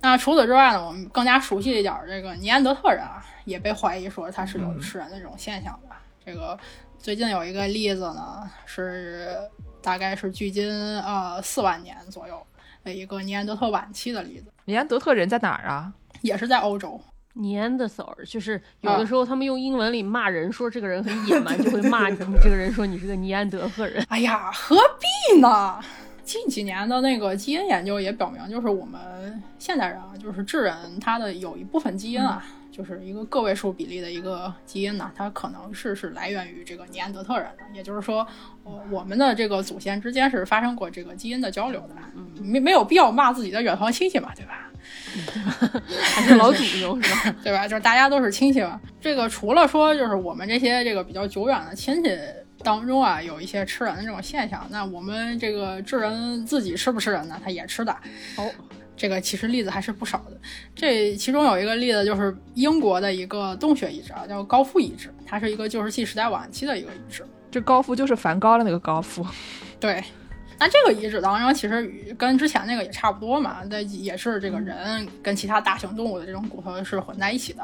[0.00, 5.96] 那除此之外呢，我们更加熟悉一点这个尼安德特人啊，也被怀疑说他是有吃人的这种现象的。
[6.24, 6.58] 这个
[6.98, 9.38] 最近有一个例子呢，是
[9.80, 12.44] 大概是距今呃四万年左右
[12.84, 14.52] 的一个尼安德特晚期的例子。
[14.64, 15.92] 尼安德特人在哪儿啊？
[16.20, 17.00] 也是在欧洲。
[17.38, 24.04] 尼安德尔就是有的时候他们用英文里骂人，说这个人很野蛮，就会骂你这个人说你是个尼安德特人。
[24.08, 25.78] 哎呀，何必呢？
[26.24, 37.62] 近几年的那个基因研究也表明，就是我们现代人啊，就是智人，他的有一部分基因啊，就是一个个位数比例的一个基因呢，它可能是是来源于这个尼安德特人的。
[37.72, 38.26] 也就是说，
[38.64, 41.94] 我我们的这个祖先之间是发生过这个基因的交流的。
[42.16, 44.65] 嗯没没有必要骂自己的远房亲戚嘛，对吧？
[46.14, 47.36] 还是老祖宗是吧？
[47.44, 47.66] 对吧？
[47.66, 48.80] 就是大家都是亲戚嘛。
[49.00, 52.10] 这个除了说，就是我们这些这个比较久远的亲戚。
[52.64, 54.66] 当中啊，有一些吃人的这种现象。
[54.70, 57.38] 那我们这个智人自己吃不吃人呢？
[57.44, 57.92] 他也吃的。
[58.36, 58.50] 哦，
[58.96, 60.40] 这个其实例子还是不少的。
[60.74, 67.24] 这其中有一个例子就是英国的一个洞穴遗址啊，叫高夫遗址，它是一个旧石器时代晚期的一个遗址。
[67.52, 69.24] 这高夫就是梵高的那个高夫。
[69.78, 70.02] 对。
[70.58, 77.62] 那这个遗址当中，其实跟之前那个也差不多嘛，那也是这个人跟其他大型动物的这种骨头是混在一起的。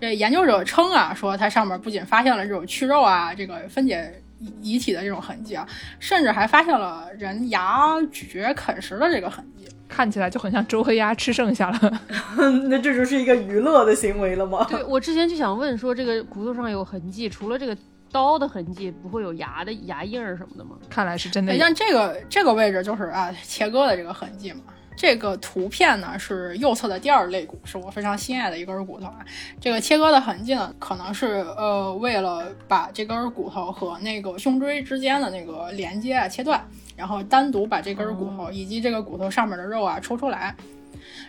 [0.00, 4.20] 这研究者称啊，说它上面不仅发现了这种去肉啊，这个分解。
[4.60, 5.66] 遗体的这种痕迹啊，
[5.98, 12.00] 甚至还发现了人牙咀嚼啃食的这个痕迹，看起来就很像周黑鸭吃剩下了。
[12.68, 14.66] 那这就是一个娱乐的行为了吗？
[14.68, 17.74] 对我之前就想问说，这个骨头上有痕迹，除了这个
[18.14, 20.76] 刀的痕迹，不会有牙的牙印儿什么的吗？
[20.88, 21.58] 看来是真的。
[21.58, 24.60] 像这个这个位置就是啊，切割的这个痕迹嘛。
[24.96, 29.18] 这个图片呢是右侧的第二肋骨，是我非常心爱的一根骨头啊。
[29.60, 40.54] 这个切割的痕迹呢，可能是呃为了把这根骨头和那个胸椎之间的那个连接啊切断，然后单独把这根骨头以及这个骨头上面的肉啊抽出来。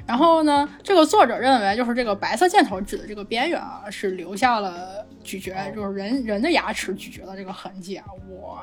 [0.06, 8.06] 然后呢，这个作者认为，就是这个白色箭头指的这个边缘啊，是留下了咀嚼，就是人人的牙齿咀嚼的这个痕迹啊。
[8.30, 8.58] 我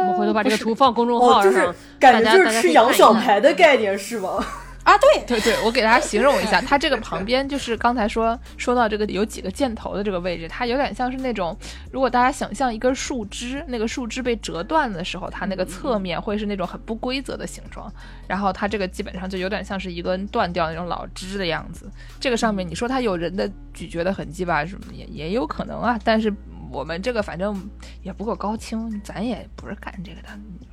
[0.00, 4.44] 我们回头把这个图放公众号上，就是感觉就是吃羊小排的概念是吗？
[4.82, 11.56] 啊，对对对，我给大家形容一下， 它这个旁边就是刚才说说到这个有几个箭头的这个位置，它有点像是那种，
[11.92, 17.92] 如果大家想象一根树枝，那个树枝被折断的时候，它那个侧面会是那种很不规则的形状，
[18.26, 21.88] 然后它这个基本上就有点像是一根断掉那种老枝的样子。
[22.18, 26.32] 这个上面你说它有人的咀嚼的痕迹吧，什么也也有可能啊，但是。
[26.70, 27.68] 我们这个反正
[28.02, 30.28] 也不够高清，咱也不是干这个的。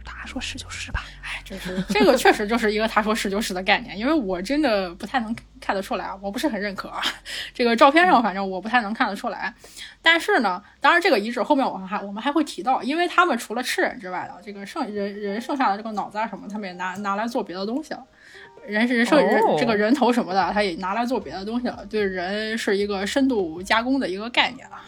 [0.06, 7.02] 他说是就是吧，哎，就是 这个确实就是一个他说是就是的概念，因为我真的不太能看得出来啊，我不是很认可啊。
[7.54, 9.54] 这个照片上反正我不太能看得出来，
[10.02, 18.04] 但是呢，当然这个遗址后面我们还我们还会提到，因为他们除了吃人之外的，这个剩人人剩下的这个脑子啊什么，他们也拿拿来做别的东西了。
[18.66, 24.84] 人是人剩人这个人头什么的，他也拿来做别的东西了，对人是一个深度加工的一个概念啊。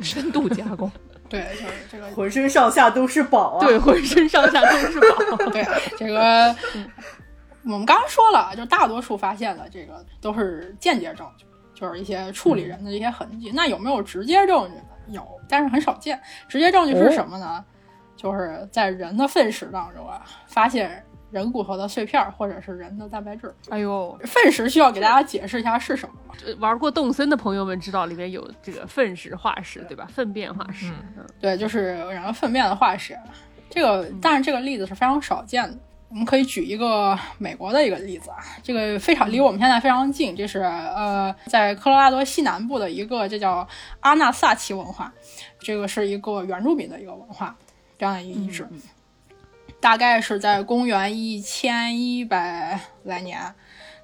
[0.00, 0.90] 深度加工，
[1.28, 3.66] 对，就是这个浑身上下都是宝啊！
[3.66, 5.36] 对，浑身上下都是宝。
[5.50, 6.54] 对，这个
[7.64, 13.52] 我们刚刚说了，就大多数发现的这个都是间接证据，就是一些处理人的一些痕迹。
[13.54, 14.84] 那有没有直接证据呢？
[15.08, 16.20] 有，但是很少见。
[16.48, 17.64] 直接证据是什么呢？
[18.16, 21.04] 就是在人的粪屎当中啊，发现。
[21.32, 23.52] 人骨头的碎片或者是人的蛋白质。
[23.70, 26.34] 哎呦，粪石需要给大家解释一下是什么吗？
[26.60, 30.06] 玩过动森的朋友们知道里面有这个粪石化石，对吧？
[30.12, 30.92] 粪便化石，
[31.40, 33.18] 对，就是人粪便的化石。
[33.68, 35.76] 这个，但是这个例子是非常少见的。
[36.10, 43.66] 我们可以举一个美国的一个例子啊，这个非常离我们现在非常近，这是呃，在科罗拉多西南部的一个，这叫
[44.00, 45.10] 阿纳萨奇文化，
[45.58, 47.56] 这个是一个原住民的一个文化，
[47.98, 48.68] 这样的一个遗址。
[49.82, 53.52] 大概是在公元一千一百来年，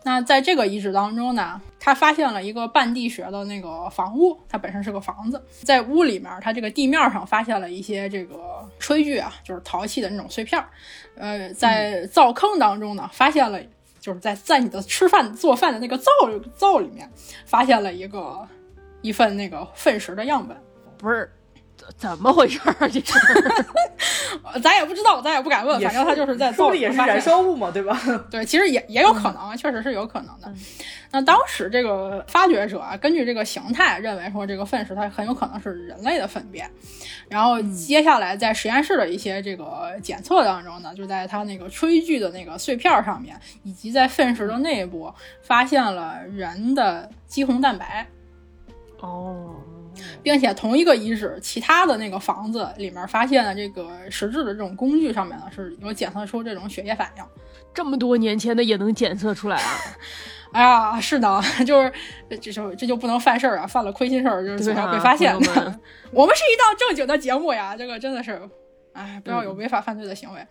[0.03, 10.69] 那在这个遗址当中呢，他发现了一个半地穴的那个房屋，它本身是个房子，在屋里面，它这个地面上发现了一些这个炊具啊，就是陶器的那种碎片儿，
[11.17, 13.61] 呃，在灶坑当中呢，发现了，
[14.01, 16.11] 就是在在你的吃饭做饭的那个灶
[16.57, 17.09] 灶里面，
[17.47, 18.45] 发现了一个
[19.01, 20.57] 一份那个粪石的样本，
[20.97, 21.33] 不是。
[21.97, 22.89] 怎么回事儿？
[22.89, 23.15] 这是，
[24.63, 25.81] 咱也不知道，咱也不敢问。
[25.81, 27.99] 反正他就是在灶里也是燃烧物嘛，对吧？
[28.31, 30.53] 对，其实也也有可能，确实是有可能的。
[31.11, 36.71] 那当时这个发掘者啊，根据这个形态认为说，这个粪石它很有可能是人类的粪便。
[37.29, 48.07] 然后接下来在实验室的一些这个检测当中呢，就在它那个炊具的那个碎片上面，以及在粪石的内部，发现了人的肌红蛋白。
[49.01, 49.55] 哦。
[50.23, 57.25] 并且同一个遗址，其他的那个房子里面发现的这个实质的这种工具上面呢，是有检测出这种血液反应。
[57.75, 59.71] 这么多年前的也能检测出来啊？
[60.53, 61.93] 哎呀，是的，就是
[62.29, 65.81] 这就这就不能犯事儿啊，犯了亏心事儿就是总要被发现的。
[66.11, 68.41] 我们是一档正经的节目呀，这个真的是。
[68.99, 70.47] 哎，不要有违法犯罪的行为。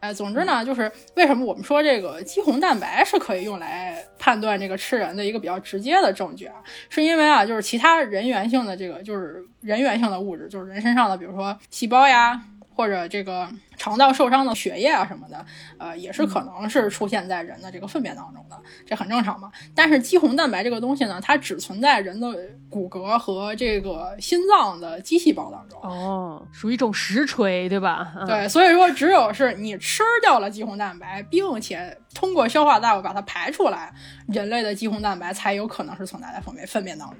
[0.00, 6.56] 哎，总之呢，就是为什么我们说这个肌红蛋白是可以用来判断这个吃人的一个比较直接的证据啊？
[6.88, 12.42] 是因为啊，就是其他人源性的这个就是人源性的物质，就是人身上的，比如说细胞呀。
[12.74, 15.44] 或者这个肠道受伤的血液啊什么的，
[15.78, 18.56] 呃，也是可能是出现在人的这个粪便当中的，
[18.86, 19.50] 这很正常嘛。
[19.74, 22.34] 但是肌红蛋白这个东西呢，它只存在人的
[22.70, 25.80] 骨骼和这个心脏的肌细胞当中。
[25.82, 28.14] 哦，属于一种实锤，对吧？
[28.26, 33.92] 对，所以说只有是你吃掉了肌红蛋白，并且通过消化道把它排出来，
[34.28, 37.18] 人类的肌红蛋白才有可能是存在在粪便粪便当中。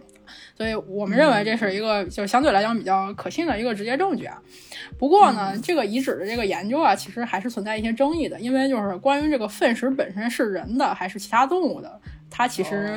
[0.57, 4.39] 所以我们认为这是一个就相对来讲比较可信的一个直接证据啊。
[4.99, 12.97] 不过呢，这个遗址的这个研究啊，其实还是存在一些争议的，因为就是关于这个粪石本身是人的还是其他动物的，它其实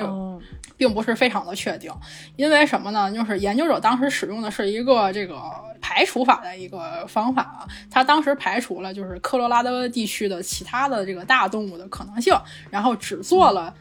[0.77, 1.91] 并不是非常的确定。
[2.35, 3.11] 因为什么呢？
[3.11, 5.41] 就是研究者当时使用的是一个这个
[5.81, 12.35] 排除法的一个方法啊，他当时排除了就是科罗拉多地区的其他的这个大动物的可能性，
[12.69, 13.73] 然后只做了。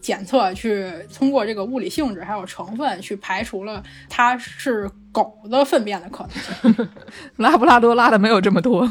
[0.00, 6.88] 检测去通过这个物理性质还有成分去排除了它是狗的粪便的可能性，
[7.36, 8.88] 拉布拉多拉的没有这么多，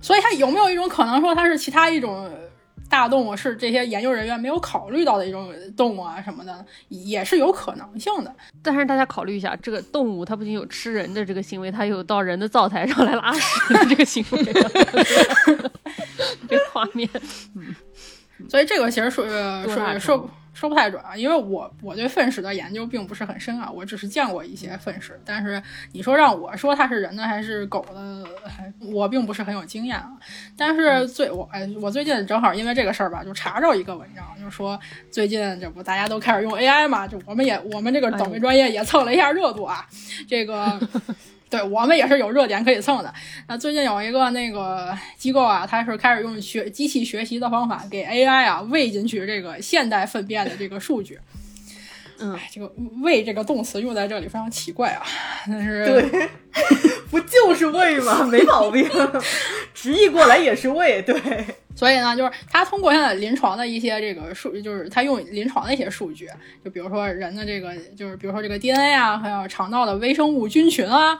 [0.00, 2.30] 所以它有没有一种可能说它是其他一种
[2.88, 8.34] 大动物，是这些研究人员没有考虑到的一种动物啊什么的，也是有可能性的。
[8.62, 14.44] 但是大家考虑一下，这个动物它不仅有吃人的这个行为，它有到人的灶台上来拉屎的这个行为，
[16.48, 17.08] 这画面，
[17.54, 17.74] 嗯。
[18.48, 19.28] 所以这个其实属于
[19.64, 28.24] 属于说说不太准啊，因为我我对粪屎的研究并不是很深啊，我只是见过一些粪屎，但是你说让我说它是人的还是狗的，
[28.92, 30.12] 我并不是很有经验啊。
[30.56, 39.86] 但是最我哎，我最近正好因为这个事儿吧，就查着一个文章，就是说最近这不大家都开始用 AI 嘛，就我们也我们这个抖音专业也蹭了一下热度啊，
[40.26, 40.80] 这个。
[41.48, 43.14] 对我们也是有热点可以蹭的。
[43.48, 51.18] 那最近有一个那个机构啊，它是开始用学机器学习的方法给 AI 啊喂进去这个现代粪便的这个数据。
[52.18, 55.02] 嗯，这个“胃”这个动词用在这里非常奇怪啊，
[55.46, 56.28] 但是对，
[57.10, 58.24] 不就是胃吗？
[58.24, 58.88] 没毛病，
[59.74, 61.02] 直译过来也是胃。
[61.02, 61.14] 对。
[61.74, 66.26] 所以呢，就是他通过现在临床的一些这个数，就是他用临床的一些数据，
[66.64, 71.18] 就比如说人的这个，就是比如说这个 DNA 啊，还有肠道的微生物菌群啊，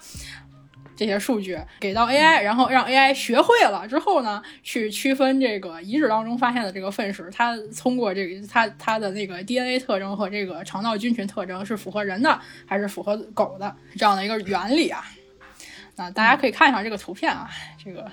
[0.97, 15.05] 这些数据给到 AI，然后让 AI 学会了之后呢，去区分这个遗址当中发现的这个粪石，它通过这个它它的那个 DNA 特征和这个肠道菌群特征是符合人的还是符合狗的这样的一个原理啊。
[15.95, 17.49] 那大家可以看一下这个图片啊，
[17.85, 18.11] 这个。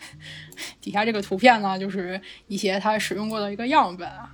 [0.80, 4.30] 底下这个图片呢，就是一些它使用过的一个样本啊，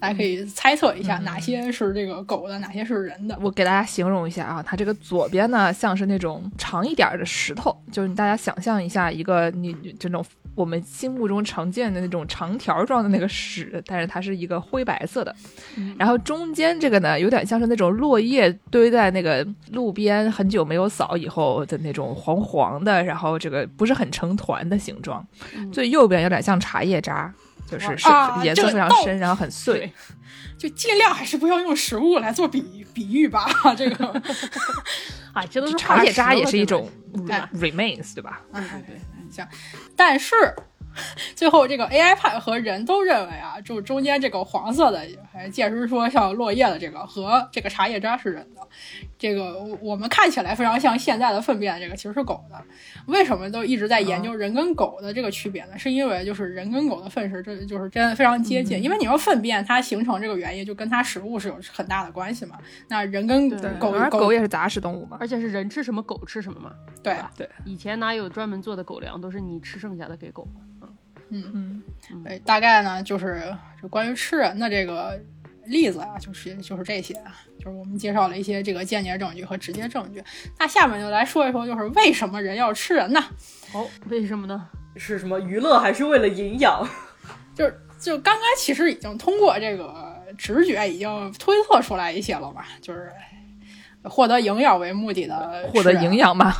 [0.00, 3.38] 大家可以猜测一下哪些是这个狗的，哪些是人的。
[3.40, 10.24] 我给大家形容一下啊，它这个左边呢像是那种长一点的石头，就是大家想象一下一个你这种。
[10.54, 15.32] 我们心目中常见的那种长条状的那个屎，但是它是一个灰白色的。
[15.96, 25.24] 然后中间这个呢，有点像是那种落叶堆在那个路边很久没有扫以后的那种黄黄的，然后这个不是很成团的形状。
[25.70, 27.32] 最右边有点像茶叶渣，
[27.68, 27.86] 就是
[28.42, 29.92] 颜色非常深，然后很碎。
[30.56, 33.46] 就尽量还是不要用食物来做比比喻吧。
[33.76, 34.06] 这个
[35.32, 36.90] 啊，这都是茶叶渣，也是一种
[37.54, 38.42] remains，对吧？
[38.52, 39.00] 对对对。
[39.30, 39.46] 行，
[39.94, 40.34] 但是
[41.36, 48.60] 最后这个 AI 派和人都认为啊，就中间这个黄色的，还介实说像落叶的这个和这个茶叶渣是人的，
[49.18, 52.64] 这个我们看起来非常像现在的粪便，这个其实是狗的。
[53.06, 55.76] 为什么都一直在研究人跟狗的这个区别呢？
[55.76, 58.80] 是因为就是人跟狗的粪食，这就是真的非常接近。
[58.80, 62.56] 因为你说粪便它形成这个原因，就跟它食物是有很大的关系嘛。
[62.86, 66.72] 那人跟狗，狗也是杂食动物嘛，而且是人吃什么狗吃什么嘛。
[67.02, 70.46] 对对，以前哪有专门做的狗粮，都是你吃剩下的给狗。
[71.30, 75.20] 嗯嗯，哎，大概呢就是就关于吃人的这个
[75.68, 80.22] 例子啊，就是就是这些啊，就是我们介绍了一些这个间接证据和直接证据。
[80.58, 83.22] 那下面就来说一说，就是为什么人要吃人呢？
[83.72, 84.68] 哦，为什么呢？
[84.96, 86.88] 是什么娱乐还是为了营养？
[87.54, 93.12] 就是就刚刚其实已经通过这个直觉已经推测出来一些了吧，就是
[94.04, 96.52] 获得营养为目的的，获得营养嘛。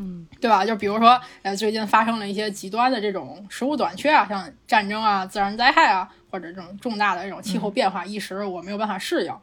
[0.00, 0.64] 嗯，对吧？
[0.64, 9.34] 就比如说，呃，最近发生了一些极端的这种食物短缺啊，像战争啊、自然灾害啊，或者这种重大的这种气候变化，一时我没有办法适应，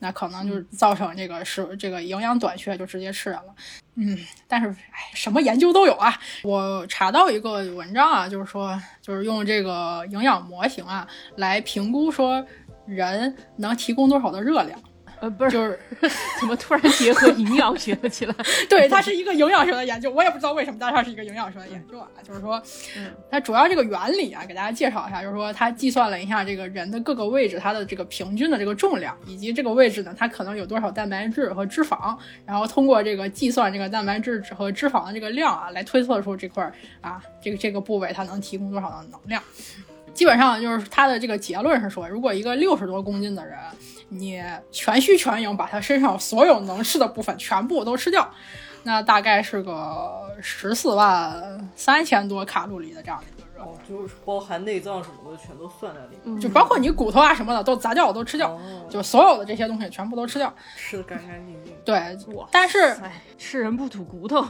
[0.00, 3.54] 那可能就是造成这个是这个营养短缺，就直接吃人了。
[3.94, 4.18] 嗯，
[4.48, 6.18] 但是哎，什么研究都有啊。
[6.42, 12.44] 我查到一个文章啊，就是说，就是用这个营养模型啊来评估说
[12.86, 14.80] 人能提供多少的热量。
[15.22, 15.78] 呃，不是，就是
[16.40, 18.34] 怎么突然结合营养学了起来？
[18.68, 22.08] 对，它是一个营养学的研究，我也不知道为什么，但是它是一个营养学的研究啊。
[22.24, 22.60] 就是说，
[22.96, 36.68] 嗯，它主要这个原理啊，给大家介绍一下，就是说，它计算了一下这个人的各个位置它的这个平均的这个重量，以及这个位置呢，它可能有多少蛋白质和脂肪，然后通过这个计算这个蛋白质和脂肪的这个量啊，来推测出这块
[37.00, 39.40] 啊，这个这个部位它能提供多少的能量。
[40.12, 43.56] 基本上就是它的这个结论是说，如果一个六十多公斤的人，
[44.12, 48.30] 你全虚全影把他身上所有能吃的部分全部都吃掉，
[48.82, 58.60] 那大概是个十四万三千多卡路里的这样的一个热哦，就是包含内脏什么的全都算在里面，就包括你骨头啊什么的都砸掉都吃掉，哦
[58.90, 60.52] 就所有的这些东西全部都吃掉。
[60.76, 61.72] 吃的干干净净。
[61.84, 62.18] 对，
[62.50, 64.44] 但是哎，吃人不吐骨头，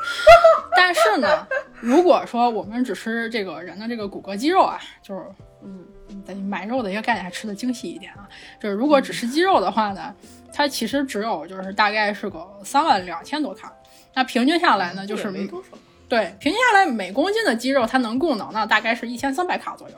[0.74, 1.46] 但是呢，
[1.80, 5.22] 如果说我们只吃这个人的这个骨骼肌肉啊，就是
[5.62, 5.86] 嗯，
[6.26, 8.28] 咱买肉的一个概念还吃的精细一点啊。
[8.60, 10.14] 就是如果只吃鸡肉的话呢，
[10.52, 13.72] 它其实只有就是大概是个三万两千多卡。
[14.14, 15.68] 那平均下来呢，就是也没多少。
[16.08, 19.94] 对，平均下来每公斤的鸡肉它能供能呢大概是一千三百卡左右。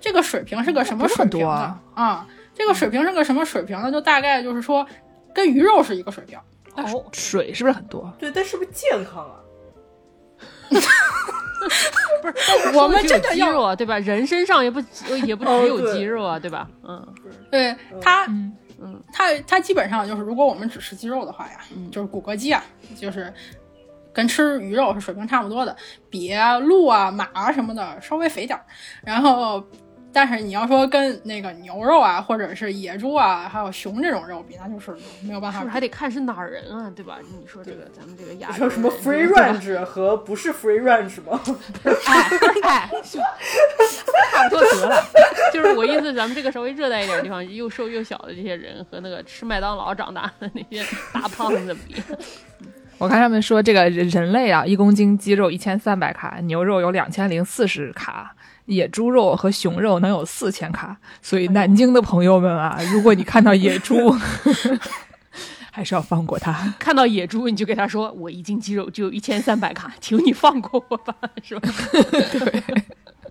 [0.00, 1.48] 这个水平是个什么水平呢？
[1.48, 3.92] 啊啊，这个水平是个什么水平呢？
[3.92, 4.86] 就大概就是说
[5.34, 6.38] 跟鱼肉是一个水平。
[6.76, 8.10] 哦，水是不是很多？
[8.18, 9.36] 对，但是不是健康啊？
[12.74, 13.98] 我们真的要肌肉啊，对吧？
[13.98, 14.80] 人身上也不
[15.26, 16.68] 也不哦只有肌肉啊，对吧？
[16.86, 17.06] 嗯
[17.50, 22.62] 对他，嗯嗯，它它基本上就是，如果我们只吃鸡肉的话呀，嗯就是骨骼肌啊，
[22.96, 23.32] 就是
[24.12, 25.76] 跟吃鱼肉是水平差不多的，
[26.08, 28.64] 比鹿啊、马啊什么的稍微肥点儿。
[29.02, 29.62] 然后，
[30.12, 35.58] 但是你要说跟那个牛肉啊，或者是野猪啊，还有熊这种肉比，那就是没有办法。
[35.58, 37.18] 是不是还得看是哪儿人啊，对吧？
[37.38, 41.40] 你说这个咱们这个亚洲像什么 free range 和不是 free range 吗？
[42.64, 42.88] 哎
[44.32, 45.04] 差不多得了。
[45.52, 51.96] 就是我意思，咱们这个稍微热带一点的地方，又瘦又小的这些人，和那个吃麦当劳长大的那些大胖子比，
[52.98, 58.34] 我看他们说，这个人人类啊，一公斤鸡肉一千三百卡，牛肉有两千零四十卡，
[58.70, 60.96] 野猪肉和熊肉能有四千卡。
[61.20, 64.14] 所以南京的朋友们啊，如果你看到野猪，
[65.72, 66.74] 还是要放过它。
[66.78, 71.68] 看到野猪你就给他说：“我一斤鸡肉就有一千三百卡，请你放过我吧，是吧？”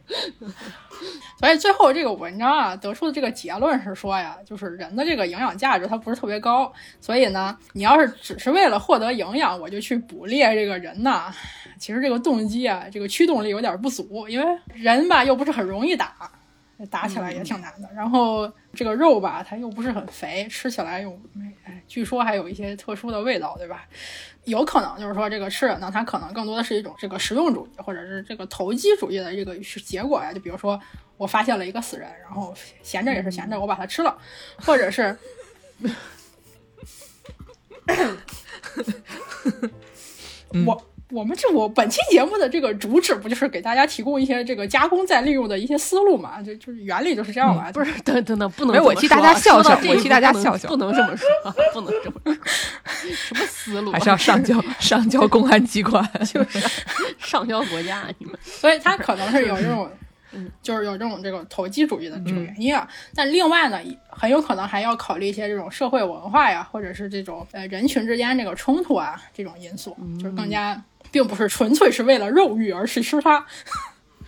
[1.40, 11.34] 所以最后这个文章啊得出的这个结论是说呀，就是人的这个营养价值它不是特别高，所以呢，你要是只是为了获得营养，我就去捕猎这个人呐，
[11.78, 16.30] 其实这个动机啊，这个驱动力有点不足，因为人吧又不是很容易打，
[16.88, 17.90] 打起来也挺难的。
[17.94, 23.86] 然后这个肉吧，它又不是很肥，吃起来又没，哎，据说还有一些特殊的味道，对吧？
[24.46, 30.34] 有可能就是说，这个吃人呢，它可能更多的是一种这个实用主义，或者是这个投机主义的这个结果呀。
[30.34, 30.80] 就比如说，
[31.18, 34.18] 我发现了一个死人，然后闲着也是闲着，我把它吃了，
[34.58, 35.18] 或者是，
[40.66, 40.82] 我
[41.12, 46.42] 我们这我本期节目的这个主旨不就是给大家提供一些这个加工再利用的一些思路嘛？
[46.42, 47.72] 就就是原理就是这样嘛。
[47.72, 51.28] 不是，等等等，不能没有我这么说替大家笑笑我替大家步不能笑笑不能这么说，
[51.74, 52.34] 不能这么说，
[53.14, 53.94] 什么思路啊？
[53.94, 56.08] 还是要上交 上交公安机关。
[56.32, 56.60] 就是
[57.18, 59.90] 上交国家，你们所以他可能是有这种，
[60.62, 62.88] 就是有这种这个投机主义的这种原因啊。
[63.16, 63.80] 但另外呢，
[64.10, 70.80] 很有可能还要考虑一些这种社会文化呀，或者是这种呃人群之间这个冲突啊这种因素，就是更加
[71.12, 73.46] 并不是纯粹是为了肉欲而去吃它。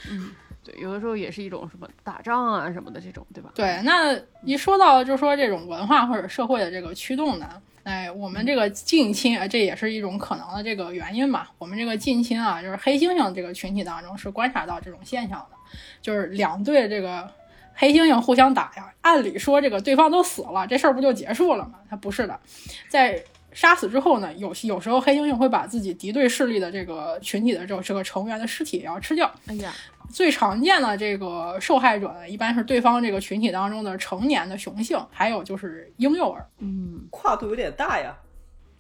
[0.09, 0.31] 嗯
[0.63, 3.49] 对，有的时候也是一种什么打仗啊什么的这种，对吧？
[3.55, 7.49] 对，那一说到就说这种文化或者社会的这个驱动呢，
[7.81, 11.47] 哎，我们这个近亲啊，这也是一种可能的这个原因嘛。
[11.57, 15.57] 我们这个近亲啊，就是黑猩猩这个群体当中是观察到这种现象的，
[15.99, 17.27] 就是两队这个
[17.73, 21.79] 黑猩猩互相打呀，按理说这个对方都死了，这事儿不就结束了吗？
[21.89, 22.39] 它不是的，
[22.87, 23.23] 在
[23.53, 29.29] 杀死之后呢，有有时候黑猩猩会把自己敌对势力的这个群体的这个这个成员的尸体也要吃掉。
[29.47, 29.73] 哎呀，
[30.09, 36.45] 最常见的这个受害者呢，一般是对方这个群体当中的成年的雄性，还有就是婴幼儿。
[36.59, 38.15] 嗯，跨度有点大呀。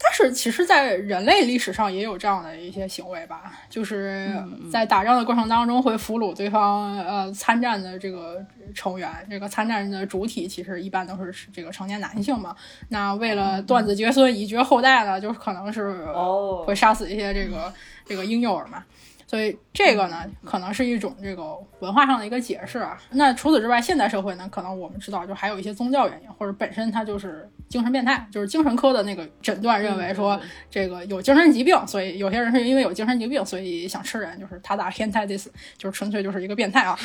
[0.03, 4.33] 但是其实，在人类历史上也有这样的一些行为吧，就是
[4.71, 8.43] 在打仗的过程当中会俘虏对方呃参战的这个
[8.73, 12.55] 成员，这个参战的主体其实一般都是这个成年男性嘛。
[12.89, 17.71] 那为了断子绝孙、以绝后代呢，就是可能是哦会杀死一些这个
[18.05, 18.83] 这个婴幼儿嘛。
[19.31, 23.01] 所以这个呢，可能是一种这个文化上的一个解释啊。
[23.11, 30.37] 那除此之外，现代社会呢，可能我们知道就还有一些宗教原因，或者本身它就是精神变态，就是精神科的那个诊断认为说
[30.69, 36.99] 这个有精神疾病，所以有些人是因为有精神疾病，所以想吃人，就是他打变态 this，就是纯粹就是一个变态啊。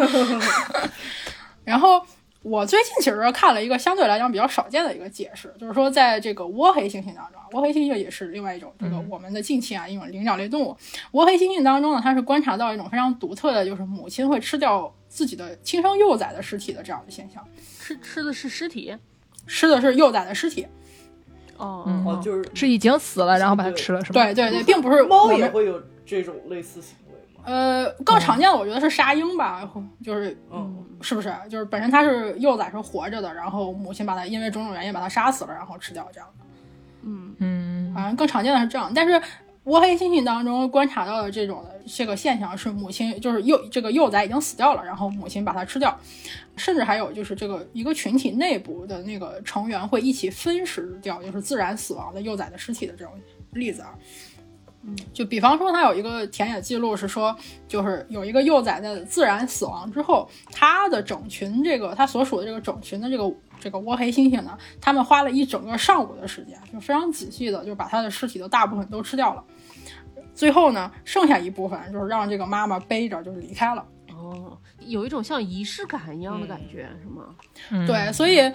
[1.64, 2.02] 然后。
[2.42, 10.76] 我最近其实看了一个相对来讲比较少见的一个解释，就是说在这个窝黑猩猩当中，倭黑猩猩也是另外一种这个我们的近亲啊一种灵长类动物。
[11.12, 17.46] 倭黑猩猩当中呢，它是观察到一种非常独特的，就是母亲会吃掉自己的亲生幼崽的尸体的这样的现象。
[17.80, 18.96] 吃吃的是尸体，
[19.46, 20.66] 吃的是幼崽的尸体。
[21.56, 24.24] 哦哦，就是是已经死了，然后把它吃了，是吗？
[24.24, 27.42] 对对对，并不是猫也会有这种类似行为吗？
[27.44, 29.68] 呃，更常见的我觉得是沙鹰吧，
[30.04, 30.82] 就是嗯。
[31.02, 31.30] 是不是？
[31.50, 36.45] 就是本身它是幼崽是活着的，然后母亲把它因为种种原因把它杀死了，然后吃掉这样的。
[37.06, 38.92] 嗯嗯，反正更常见的是这样。
[38.94, 39.20] 但是
[39.64, 45.98] 窝黑猩猩当中观察到的这种的这个现象是母亲就是幼这个幼崽已经死掉了，然后母亲把它吃掉，
[46.56, 53.12] 甚至还有就是这个一个群体内部的那个成员会一起分食掉就是自然死亡的幼崽的尸体的这种
[53.52, 53.94] 例子啊。
[55.12, 69.42] 就比方说，它有一个田野记录是说，就是有一个幼崽在自然死亡之后，它的整群这个它所属的这个整群的这个这个窝黑猩猩呢，他们花了一整个上午的时间，就非常仔细的就把它的尸体的大部分都吃掉了，
[70.34, 73.84] 最后呢，剩下一部分就是让这个妈妈背着就离开了。
[74.10, 77.86] 哦，有一种像仪式感一样的感觉，是吗？
[77.86, 78.52] 对，所以。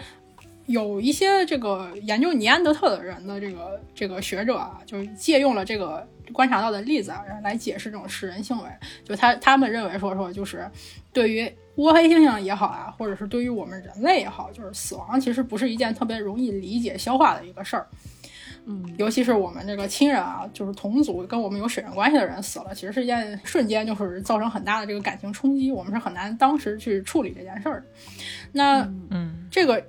[0.68, 8.70] 有一些这个研究尼安德特的人的这个这个学者啊，就借用了这个观察到的例子啊，来解释这种食人行为。
[9.04, 10.70] 就他他们认为说说，就是
[11.14, 11.44] 对于
[11.76, 17.88] 倭黑猩猩也好啊，或者是对于我们人类也好，就是死亡其实不是一件特别容易理解消化的一个事儿。
[18.66, 27.84] 嗯，尤其是我们这个亲人啊，就是同族跟我们有血缘关系的人死了，其实是一件瞬间就是造成很大的这个感情冲击，我们是很难当时去处理这件事儿。
[28.52, 29.84] 那嗯，这个。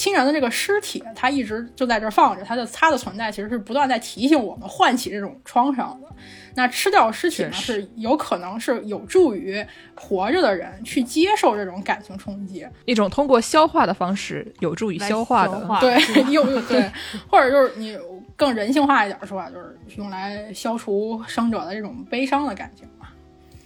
[0.00, 6.08] 亲人的这个尸体，它一直就在这放着，它的它的存在其实是不断在提醒我们，唤起这种创伤的。
[6.54, 9.62] 那吃掉尸体呢，是有可能是有助于
[9.94, 16.90] 活着的人去接受这种感情冲击，一种通过消化的方式有助于消化的，对，又对，
[17.28, 17.98] 或者就是你
[18.36, 23.08] 更人性化一点说啊，就是用来消除生者的这种悲伤的感情嘛。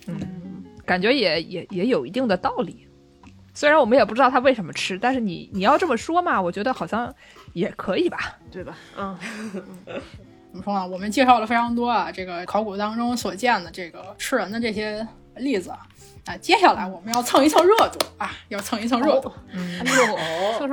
[0.08, 0.18] 嗯，
[0.84, 2.83] 感觉也也也有一定的道理。
[3.54, 7.14] 虽然我们也不知道他为什么吃，但是你你要这么说嘛，我觉得好像
[7.52, 8.76] 也可以吧，对吧？
[8.98, 9.16] 嗯，
[10.50, 10.86] 怎么说呢？
[10.86, 15.06] 我们介绍了非常多啊，这个考古当中所见的这个吃人的这些
[15.36, 15.78] 例子啊。
[16.24, 19.30] 啊，接下来我们要蹭一蹭热度啊，要蹭一蹭热度。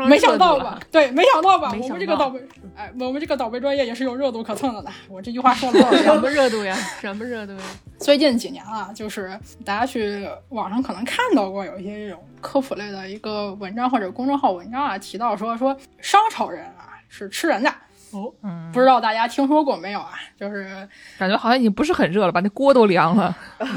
[0.08, 0.80] 没想到吧？
[0.90, 1.74] 对，没想到吧？
[1.78, 2.40] 我们这个倒霉，
[2.74, 4.90] 哎，我们这个倒霉专业也是有热度可蹭的呢。
[5.10, 6.74] 我这句话说的什么热度呀？
[7.02, 7.64] 什么热度呀？
[8.00, 17.70] 最近几年啊，就是大家去网上可能看到过有一些这种科普类的一个文章或者公众号文章啊，提到说说商朝人啊是吃人的
[18.12, 18.32] 哦，
[18.72, 20.12] 不知道大家听说过没有啊？
[20.40, 20.88] 就是
[21.20, 22.40] 感觉好像已经不是很热了吧？
[22.40, 23.36] 那锅都凉了。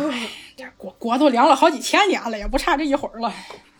[0.57, 3.33] 这国国都凉了好几千年了，也不差这一会儿了。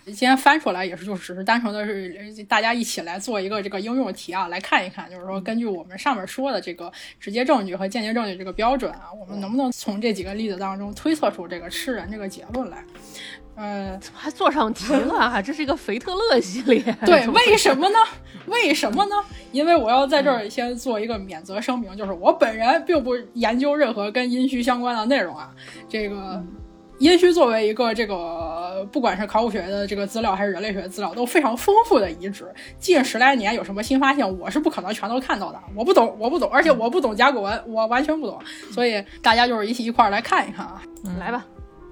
[0.07, 12.85] 今天翻出来也是，就只是单纯的是大家一起来做一个这个应用题啊，来看一看，就是说根据我们上面说的这个直接证据和间接证据这个标准啊，我们能不能从这几个例子当中推测出这个吃人这个结论来？
[13.57, 16.83] 呃，还做上题了，这是一个腓特勒系列。
[17.07, 17.99] 对，为什么呢？
[18.45, 19.15] 为什么呢？
[19.53, 25.51] 因为我要在这儿先做一个免责声明，就是我本人并不研究任何跟阴虚相关的内容啊，
[25.89, 26.45] 这个。
[26.99, 32.47] 殷墟作为一个这个，不管是考古学的这个资料，还是人类学资料，都非常丰富的遗址。
[32.79, 35.61] 近十来年有什么新发现，我是不可能全都看到的。
[35.75, 38.39] 我不懂，我不懂，而且我不懂甲骨文，我完全不懂。
[38.71, 40.83] 所以大家就是一起一块儿来看一看啊，
[41.19, 41.45] 来吧。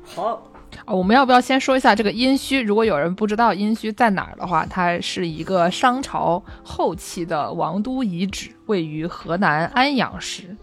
[0.05, 0.43] 好，
[0.87, 2.63] 我们要不要先说一下这个殷墟？
[2.63, 10.57] 如果有人不知道殷墟在哪儿的话，它是一个商朝后期的王都遗址，位于河南安阳市。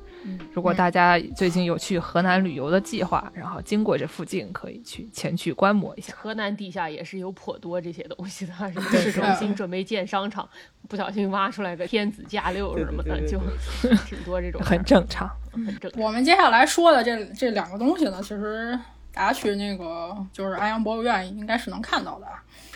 [0.53, 6.13] 如果大家最近有去河南旅游的计划，然后经过这附近，可以去前去观摩一下。
[6.17, 10.47] 河南地下也是有颇多这些东西的， 什么市中心准备建商场，
[10.87, 13.39] 不小心挖出来个天子驾六什么的，就
[14.05, 15.91] 挺多这种，很正常，很正。
[15.95, 18.77] 我们接下来说的这这两个东西呢，其实
[19.13, 22.27] 大家去那个就是安阳博物院应该是能看到的。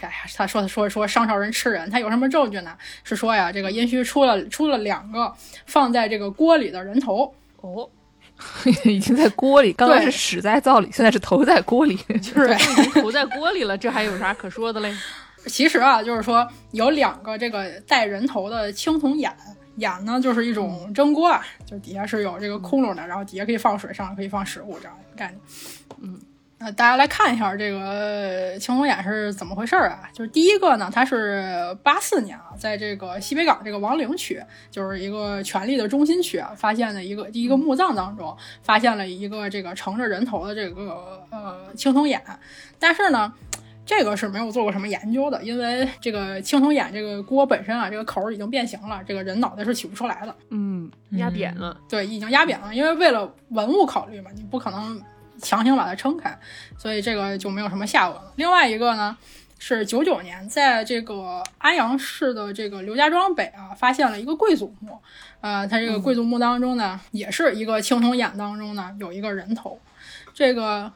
[0.02, 2.78] 哎呀，他说他说说商朝人吃人，他有什么证据呢？
[3.04, 5.34] 是说呀，这个殷墟出了出了两个
[5.66, 7.34] 放在这个锅里的人头。
[7.64, 7.90] 哦，
[8.84, 14.94] 已经在锅里，刚刚是屎在灶里，现在是头在锅里，就是已经头在锅里了，这还有啥可说的嘞？
[15.48, 19.34] 其实啊，就是说有两个这个带人头的青铜眼，
[19.78, 25.40] 眼呢就是一种蒸锅啊，就底下是有这个窟窿的，然后底下可以放水，上面可以放食物这样一个概念。
[26.02, 26.20] 嗯，
[26.64, 30.10] 那大家来看一下这个青铜眼是怎么回事儿啊？
[30.14, 34.42] 就是第一个呢，它是八四年啊，在这个西北港这个王陵区，
[34.72, 42.22] 就是一个权力的中心区啊，发现了一个第一个墓葬当中，发现了一个这个盛着人头的这个呃青铜眼，
[42.80, 43.34] 但是呢。
[43.86, 50.34] 这个是没有做过什么研究的，因为这个青铜眼这个锅本身啊，这个口已经变形了，这个人脑袋是取不出来的。
[50.52, 51.76] 嗯，压扁了。
[51.90, 54.98] 对，已经压扁了，因为为了文物考虑嘛，你不可能
[55.42, 56.38] 强行把它撑开，
[56.78, 58.34] 所以这个就没有什么下文了。
[58.36, 59.18] 另外一个呢，
[59.60, 65.00] 是九九年在这个安阳市的这个刘家庄北啊，发现了一个贵族墓，
[65.42, 69.80] 呃，它这个贵族墓当中呢，也是一个青铜眼当中呢有一个人头，
[70.34, 70.92] 这个。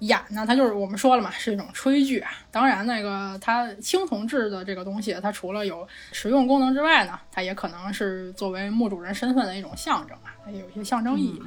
[0.00, 2.30] 眼呢，它就是我们说了嘛，是一种炊具啊。
[2.50, 11.40] 当然，那个它青铜制的这个东西，它除了有实用功能之外呢，它也可能是作为墓主人身份的一种象征啊，它有一些象征意义。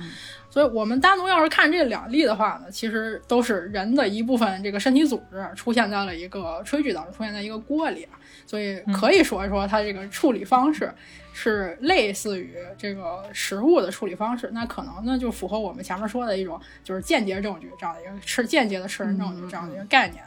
[0.58, 8.18] 所以，我们单独要是看这两例的话呢，其实都是人的一部分这个身体组织出现在了一个炊具当中，出现在一个锅里啊。
[8.48, 10.92] 所以可以说一说它这个处理方式。
[11.40, 20.24] 是类似于这个食物的处理方式，那可能呢就符合我们前面说的一种，就是间接证据这样的一个吃间接的吃人证据这样的一个概念。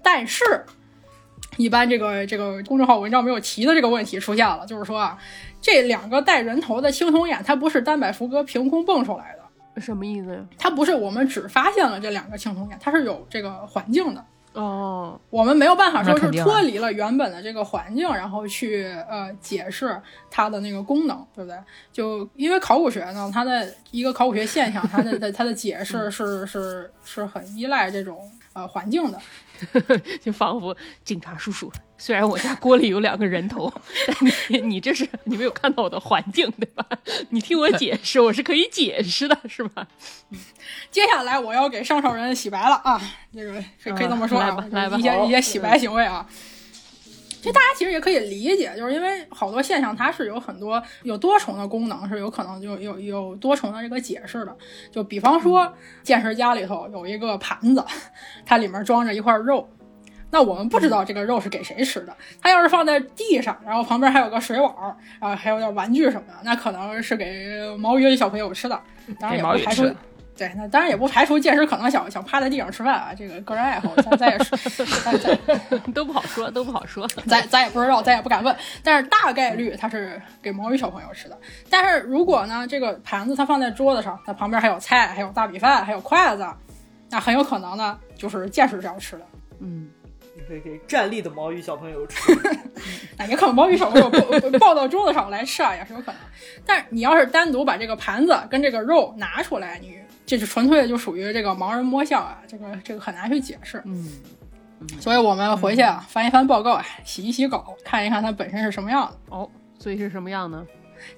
[0.00, 0.44] 但是，
[1.56, 5.18] 一般这个这个公众号文章没有提的这个问题出现了，就是说啊，
[5.60, 9.39] 这两个带人头的青铜眼，它不是单摆福哥凭空蹦出来的，
[9.80, 10.44] 什么意思呀？
[10.58, 14.24] 它不是我们只发现了这两个青铜眼，它是有这个环境的。
[14.52, 19.96] 哦，我们没有办法说是脱离了原本的这个环境，然后去呃解释
[20.28, 21.56] 它的那个功能，对不对？
[21.92, 29.18] 就因为考古学呢，它的一个考古学现象，它的它的解释是是是很依赖这种呃环境的。
[30.20, 33.72] 就仿佛警察叔叔，虽然我家锅里有两个人头，
[34.06, 34.16] 但
[34.48, 36.84] 你你这是你没有看到我的环境，对吧？
[37.30, 39.86] 你听我解释，我是可以解释的，是吧？
[40.90, 43.00] 接下来我要给上上人洗白了啊，
[43.32, 46.26] 这个是可以这么说啊，来吧，一些一些洗白行为啊。
[47.42, 54.56] 这大家其实也可以理解，就是因为好多现象它是有很多有多重的功能，是有可能就有有多重的这个解释的。
[54.90, 55.72] 就比方说，
[56.02, 57.84] 剑师家里头有一个盘子，
[58.44, 59.68] 它里面装着一块肉，
[60.30, 62.14] 那我们不知道这个肉是给谁吃的。
[62.40, 64.74] 它要是放在地上，然后旁边还有个水碗，
[65.20, 68.80] 然后还有点玩具什么的，那可能是给毛鱼的小朋友吃的。
[69.18, 69.84] 当然也不排除。
[70.40, 75.38] 对，那当然也不排除剑师可能想想趴在地上吃饭啊，这个个人爱好，咱咱也是，咱咱
[75.92, 78.56] 都不好说，都不好说，咱咱也不知道，咱也不敢问。
[78.82, 81.38] 但是大概率它是给毛鱼小朋友吃的。
[81.68, 86.48] 但是如果呢，这个盘子它放在桌子上，它旁边还有菜，还有大米饭，还有筷子，
[87.10, 89.26] 那很有可能呢，就是剑师这样吃的。
[89.58, 89.90] 嗯。
[90.48, 92.32] 可以给站立的毛鱼小朋友吃，
[93.16, 96.16] 那也可能毛鱼小朋友抱 抱到桌子上来吃啊，也是有可能。
[96.66, 99.96] 但是你要是单独把这个盘子跟这个肉拿出来，你
[100.30, 103.82] 这就纯粹就属于这个盲人摸象啊，这个这个很难去解释。
[103.84, 104.08] 嗯，
[105.00, 109.36] 所以我们回去啊翻一翻报告啊，洗一洗稿，看一看它本身是什么样的。
[109.36, 110.64] 哦，所以是什么样呢？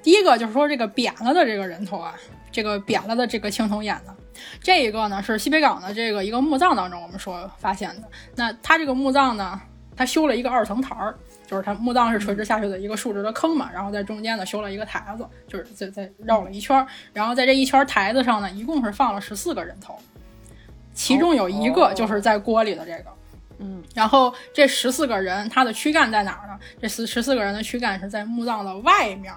[0.02, 2.14] 第一个就是说这个扁了的这个人头啊，
[2.50, 4.16] 这个扁了的这个青铜眼呢。
[4.62, 8.08] 这一个呢是西北港的这个一个墓葬当中，我们说发现的。
[8.34, 9.60] 那它这个墓葬呢，
[9.96, 11.14] 它修了一个二层台儿，
[11.46, 19.98] 就是它墓葬是垂直下去的一个竖直的坑嘛，然后在中间呢修了一个台子，就是在在绕了一圈儿，然后在这一圈台子上呢，一共是放了十四个人头，
[20.94, 23.10] 其中有一个就是在锅里的这个，
[23.58, 26.58] 嗯，然后这十四个人他的躯干在哪儿呢？
[26.80, 29.32] 这十十四个人的躯干是在墓葬的外面，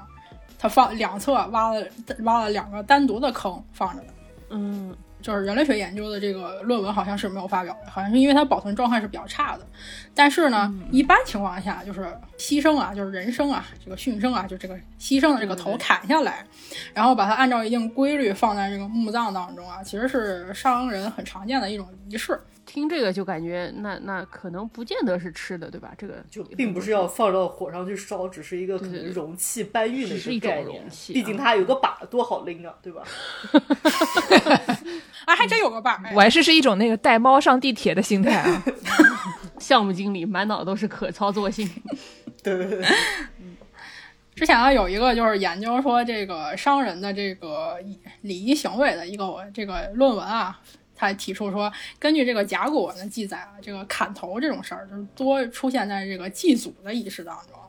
[0.58, 1.86] 他放两侧挖了
[2.20, 4.08] 挖了两个单独的坑放着的。
[4.51, 4.95] 嗯，
[5.26, 9.65] 就是人类学研究的这个论文好像是没有发表的，好像是因为它保存状态是比较差的。
[10.13, 16.45] 但是呢，一般情况下就是牺牲啊，就是人生啊，这个殉生啊，就这个牺牲的这个头砍下来，
[16.93, 22.39] 然后把它按照一定规律放在这个墓葬当中啊，其实是商人很常见的一种仪式。
[22.67, 25.93] 听这个就感觉那那可能不见得是吃的，对吧？
[25.97, 30.84] 这个就并不是要放到火上去烧，只是一个可能容器搬运的一个概念。
[31.07, 33.03] 毕竟它有个把，多好拎啊，对吧？
[35.24, 36.01] 啊，还真有个把。
[36.13, 38.63] 我还是是一种那个带猫上地铁的心态啊。
[39.57, 41.70] 项目经理满脑都是可操作性。
[42.43, 42.86] 对对对。
[44.36, 47.78] 之前啊，有一个就是研究说这个商人的这个
[48.22, 50.59] 礼仪行为的一个这个论文啊。
[50.97, 57.59] 他提出说，根据这个甲骨文的记载啊，这个砍头这种事儿，就是多出现在这个祭祖的仪式当中。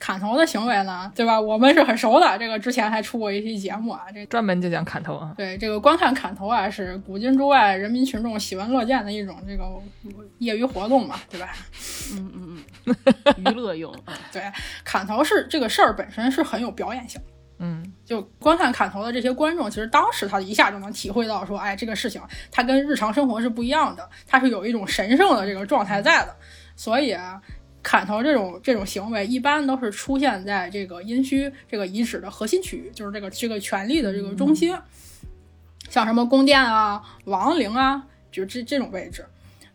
[0.00, 1.38] 砍头的行为呢，对吧？
[1.38, 5.34] 我们是很熟的，这个之前还出过一期节目啊，这专门就讲砍头啊。
[5.36, 9.64] 对，这个观看砍头啊，是古今中外人民群众喜闻乐见的一种这个
[10.38, 11.50] 业余活动嘛，对吧？
[12.14, 12.96] 嗯嗯嗯。
[13.36, 13.94] 娱乐用。
[14.32, 14.42] 对，
[14.82, 17.20] 砍头是这个事儿本身是很有表演性。
[17.58, 26.34] 嗯，就观看砍头的这些观众，其实当时他一下就能体会到说，哎，这个事情它跟日常生活是不一样的，它是有一种神圣的这个状态在的。
[26.74, 27.38] 所以啊，
[27.82, 34.76] 砍头这种这种行为一般都是出现在这个殷墟这个遗址的核心区域，就是这个这个权力的这个中心，
[35.88, 39.24] 像什么宫殿啊、王陵啊，就这这种位置。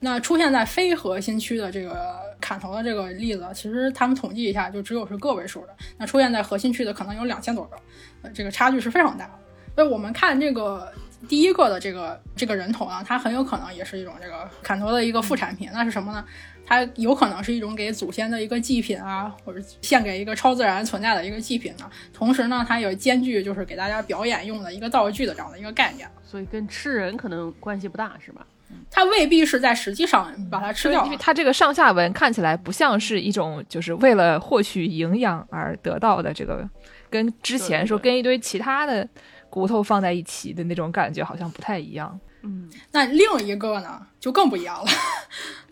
[0.02, 5.76] 那出现在非核心区的这个砍头的这个例子，其实他们统计一下，就只有是个位数的。
[5.98, 7.78] 那出现在核心区的可能有两千多个，
[8.22, 9.32] 呃，这个差距是非常大的。
[9.74, 10.92] 所以我们看这个
[11.28, 15.70] 第一个的这个这个人头呢，它很有可能也是一种这个砍头的一个副产品。
[15.74, 16.24] 那是什么呢？
[16.66, 21.90] 它有可能是一种给祖先的一个祭品啊，或者献给一个超自然存在的一个祭品呢。
[22.14, 26.10] 同时呢，它也兼具就是给大家表演用的一个道具的这样的一个概念。
[26.24, 28.46] 所以跟吃人可能关系不大，是吧？
[28.90, 36.68] 它未必是在实际上把它吃掉因为，它这个上下文看起来不像是一种就是为了获取营养而得到的这个，
[37.10, 39.08] 跟之前说跟一堆其他的
[39.50, 42.20] 骨头放在一起的那种感觉好像不太一样。
[42.46, 44.92] 嗯，那另一个呢就更不一样了。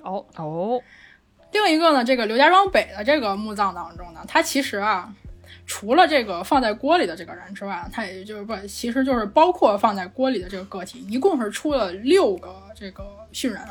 [0.02, 0.82] 哦，哦，
[1.52, 5.14] 另一个呢，这个刘家庄北的这个墓葬当中呢，它其实啊，
[5.66, 13.62] 除了这个放在锅里的这个人之外，它也就是不，其实就是包括放在锅里的这个个体，一共是出了六个这个殉人，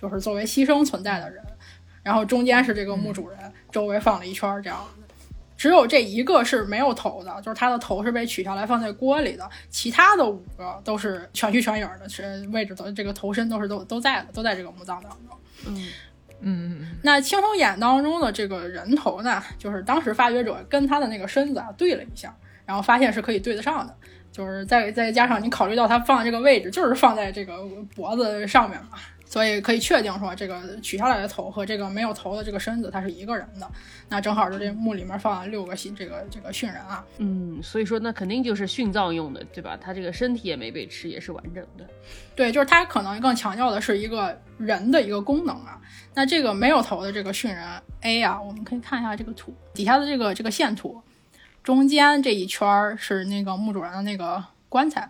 [0.00, 1.42] 就是作为牺牲存在的人，
[2.02, 3.38] 然后中间是这个墓主人，
[3.72, 4.99] 周围放了一圈儿这样的。
[5.60, 15.38] 只有这一个是没有头的，就是他的头是被取下来放在锅里的，其他的五个都是全虚全影的，是位置的这个头身都是都都在的，都在这个墓葬当中。
[15.66, 15.88] 嗯，
[16.40, 22.34] 嗯，那青铜眼当中的这个人头呢，就是当时发掘者跟他的那个身子啊对了一下，
[22.64, 23.94] 然后发现是可以对得上的，
[24.32, 27.58] 就是再再加上你考虑到他放的这个位置就是放在这个
[27.94, 28.96] 脖子上面嘛，
[29.30, 33.70] 所以可以确定说这个取下来的头和这个没有头的这个身子它是一个人的。
[34.08, 39.78] 那正好是这墓里面放了六个殉这个这个殉人啊，嗯，所以说那肯定就是殉葬用的，对吧？
[39.80, 41.86] 他这个身体也没被吃，也是完整的。
[42.34, 45.80] 对，就是他可能更强调的是一个人的一个功能啊。
[46.12, 47.64] 那这个没有头的这个殉人
[48.00, 51.00] A 啊，我们可以看一下这个图底下的这个这个线图，
[51.62, 55.08] 中间这一圈儿是那个墓主人的那个棺材，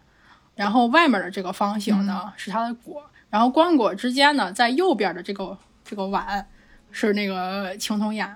[0.54, 3.00] 然后外面的这个方形呢、是他的椁，
[3.30, 6.46] 然后棺椁之间呢，在右边的这个这个碗
[6.90, 8.28] 是那个青铜眼。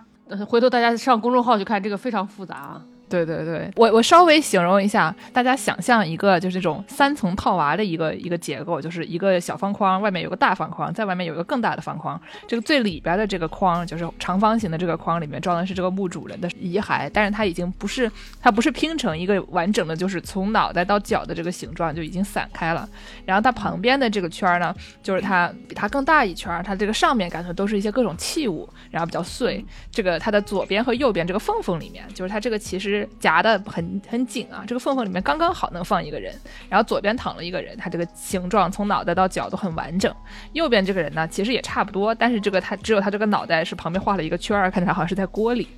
[0.48, 2.82] 回头大家上公众号去看，这个非常复杂啊。
[3.14, 12.20] 对对对，我我稍微形容一下，大家想象一个就是这种三层套娃的一个一个结构，就是一个小方框，外面有个大方框，在外面有一个更大的方框。
[12.48, 18.10] 这个最里边的这个框就是长方形的这个框里面装的是这个墓主人的遗骸，但是它已经不是
[18.40, 22.88] 它不是拼成一个完整的，就是从脑袋到脚的这个形状就已经散开了。
[23.24, 29.64] 然后它旁边的这个圈呢，就是它比它更大一圈，它这个上面感觉都是一些各种器物，然后比较碎。
[29.90, 36.34] 这个它的左边和右边这个缝缝里面，就是它这个其实夹的很很紧啊，这个缝缝里面刚刚好能放一个人。
[36.68, 40.14] 然后左边躺了一个人，他这个形状从脑袋到脚都很完整。
[40.52, 45.68] 右边这个人呢，其实也差不多，但是这个他只有他这个脑袋是旁边画了一个圈儿，看起来好像是在锅里。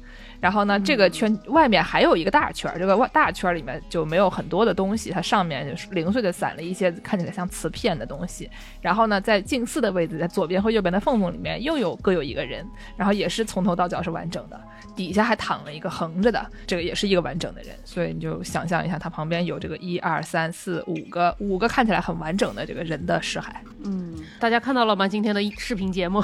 [0.41, 8.49] 然后呢，这个圈外面还有一个大圈儿，这个外大圈儿里面就没有很多的东西，它上面就是零碎的散了一些看起来像瓷片的东西。
[8.81, 12.67] 然后呢，在近似的位置，在左边和右边的缝缝里面又有各有一个人，
[12.97, 14.61] 然后也是从头到脚是完整的，
[14.95, 17.75] 底下还躺了一个横着的，这个也是一个完整的人。
[17.85, 23.47] 所以你就想象一下，它旁边有这个一二三四五个五个看起来很完整的这个人的尸骸。
[23.85, 25.09] 嗯，大家看到了吗？
[25.09, 26.23] 今天的视频节目，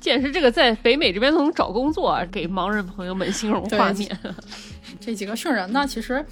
[0.00, 4.18] 简直这个在北美这边都能找工作啊，给盲人朋友们形容画面。
[4.98, 6.24] 这几个殉人呢，其实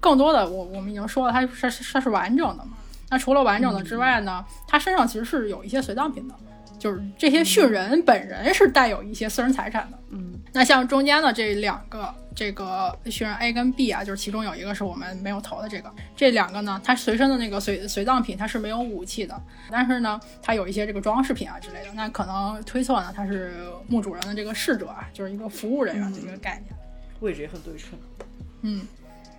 [0.00, 2.72] 更多的我我们已经说了，它是是它是完整的嘛。
[3.10, 6.34] 那除了完整的之外呢，它身上其实是有一些随葬品的，
[6.82, 9.96] 就是这些殉人本人是带有一些私人财产的。
[10.10, 26.76] 嗯，那像中间的这两个，这个殉人 A 跟 B 啊，就是其中有一个是我们没有投的这个，这两个呢，它随身的那个随随葬品它是没有武器的，但是呢，它有一些这个装饰品啊之类的，那可能推测呢，它是墓主人的这个侍者啊，就是一个服务人员的一个概念。
[27.20, 27.90] 位置也很对称。
[28.62, 28.84] 嗯，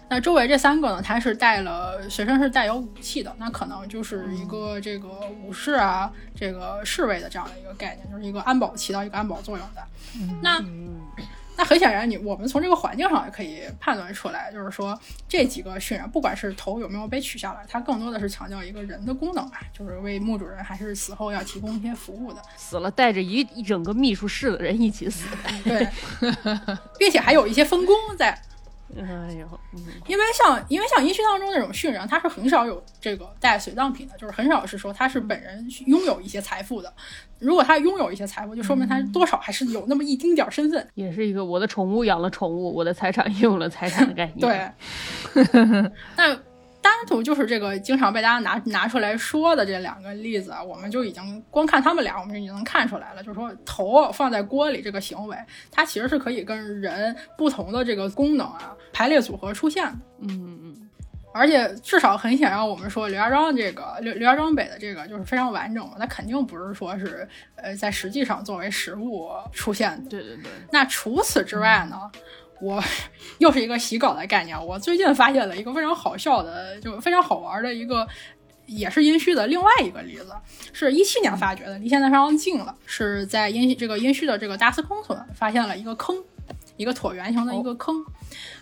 [0.10, 5.08] 那周围这三个呢，他是带了学生是带有武器的，那可能就是一个这个
[5.44, 9.82] 武士啊，这个侍卫的这样的一个概念，就是一个安保起到一个安保作用的。
[10.42, 10.64] 那
[11.56, 22.42] 那很显然你，我们从这个环境上也可以判断出来，就是说这几个殉人，不管是头有没有被取下来，它更多的是强调一个人的功能吧，就是为墓主人还是死后要提供一些服务的。
[22.56, 25.26] 死了带着一一整个秘书室的人一起死。
[25.64, 25.88] 对，
[27.00, 28.40] 并且还有一些分工在。
[28.98, 29.48] 哎呦，
[30.08, 36.94] 因为像因为像殷墟当中那种训人，他是很少有这个带随葬品的，就是很少是说他是本人拥有一些财富的。
[37.40, 40.88] 如果他拥有一些财富，就说明他多少还是有那么一丁点儿身份。
[40.94, 44.74] 也是一个我的宠物养了宠物，我的财产 用了财产的概念。
[45.34, 45.44] 对，
[46.16, 46.53] 那。
[46.84, 53.24] 单独就是这个经常被大家拿拿出来说的这两个例子，我们就已经光看他们俩，我们就已经能看出来了。
[53.24, 55.38] 就是说，头放在锅里这个行为，
[55.72, 59.98] 它其实是可以跟人不同的这个功能啊排列组合出现的。
[60.24, 60.90] 嗯嗯。
[61.34, 70.10] 而且至少很显然，我们说刘家庄这个刘刘家庄北的这个就是非常完整的，它肯定不是说是呃在实际上作为食物出现的。
[70.12, 70.52] 对对对。
[70.72, 72.12] 那除此之外呢？
[72.64, 72.82] 我
[73.40, 74.66] 又是一个洗稿的概念。
[74.66, 78.08] 我最近发现了一个非常好笑的，就非常好玩的一个，
[78.66, 80.34] 也是殷墟的另外一个例子，
[80.72, 82.74] 是一七年发掘的，离现在非常近了。
[82.86, 86.16] 是在殷这个殷墟的这个大司空村发现了一个坑，
[86.78, 88.04] 一个椭圆形的一个坑。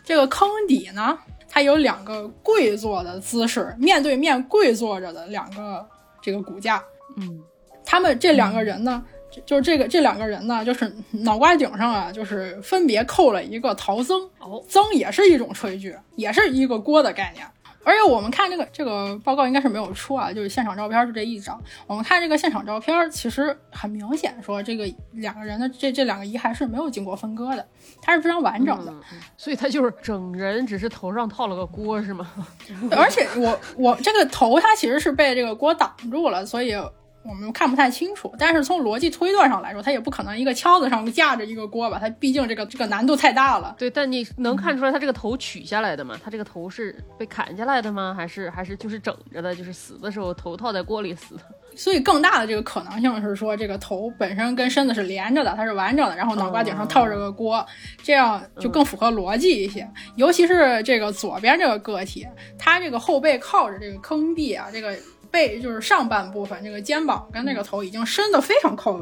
[0.03, 5.87] 这个坑底呢，它有两个跪坐的姿势，面对面跪坐着的两个
[6.21, 6.83] 这个骨架。
[7.17, 7.39] 嗯，
[7.85, 9.03] 他们这两个人呢？
[9.45, 14.29] 就是这个这两个人呢，就是脑瓜顶上啊，就是分别扣了一个陶僧，
[14.67, 17.45] 僧也是一种炊具，也是一个锅的概念。
[17.83, 21.59] 而且我们看这个这个报告应该是没有出啊，就是现场照片就这一张。
[21.87, 27.67] 我们看这个现场照片，其实很明显说这个两个人的这这两个遗骸是没有经过分割的，
[27.99, 28.93] 它是非常完整的。
[29.35, 32.31] 所以他就是整人，只是头上套了个锅是吗？
[32.91, 36.75] 而且我我这个头它其实是被这个锅挡住了，所以。
[37.23, 41.99] 我们看不太清楚，但是从逻辑推断上来说，它也不可能一个枪子上架着一个锅吧？
[41.99, 43.75] 它毕竟这个这个难度太大了。
[43.77, 46.19] 对，但你能看出来它这个头取下来的吗？
[46.23, 48.13] 它这个头是被砍下来的吗？
[48.17, 49.53] 还是还是就是整着的？
[49.53, 51.41] 就是死的时候头套在锅里死的？
[51.75, 57.65] 所以更大的这个可能性是说，这个头本身跟身子是连着的，它是完整的，然后脑瓜顶上套着个锅，
[58.01, 59.87] 这样就更符合逻辑一些。
[60.15, 64.97] 尤其是这个左边这个个体，它这个后背靠着这个坑壁啊，这个。
[65.31, 68.99] 背就是上半部分，这个肩膀跟那个头已经伸的非常靠，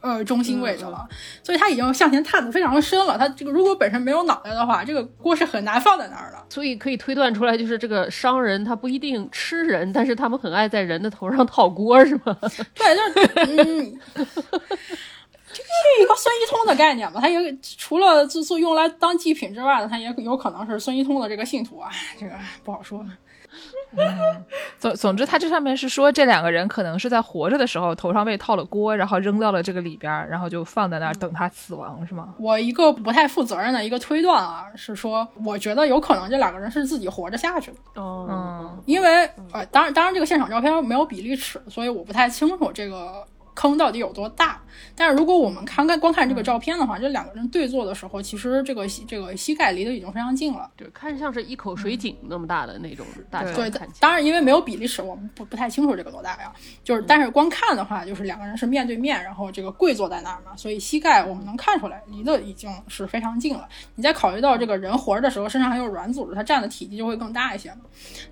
[0.00, 1.06] 呃中心位置了，
[1.42, 3.18] 所以他已经向前探的非常深了。
[3.18, 6.38] 他这个如果本身没有脑袋的话，这个锅是很难放在那儿的。
[6.48, 12.36] 所以可以推断出来，就是这个商人他不一定吃人，但是他们很爱在人的头上套锅，是吗？
[12.74, 13.28] 对，就是
[13.62, 14.24] 嗯，这
[15.62, 17.20] 是一个孙一通的概念吧？
[17.20, 23.04] 他也除了做做用来当祭品之外呢，他也有可能是孙一通的这个信徒啊，这个不好说。
[23.96, 24.44] 嗯，
[24.78, 32.34] 总总之，他这上面是说这两个人可能是在活着的时候头上被套了锅，然后扔到了这个里边，然后就放在那儿等他死亡，是吗？
[32.38, 37.76] 我一个不太负责任的一个推断啊，是说我觉得有可能这两个人是自己活着下去的。
[37.96, 43.24] 嗯，因为呃，当然，当然这个现场照片没有比例尺，所以我不太清楚这个。
[43.54, 44.60] 坑到底有多大？
[44.96, 53.52] 但是如果我们看看光看这个照片的话，这两个人对坐的时候，其实这个这个膝盖离得已经非常近了，对，看像是一口水井那么大的那种大小。
[53.52, 56.52] 对，当然因为没有比例尺，我们不不太清楚这个多大呀。
[56.82, 63.68] 就是，但是光看的话，就是两个人是面对面，然后这个跪坐在那儿嘛，所以膝盖我们能看出来离得已经是非常近了。
[63.94, 67.82] 你再考虑到这个人活着的时候身上还有软组织，他占的体积就会更大一些嘛。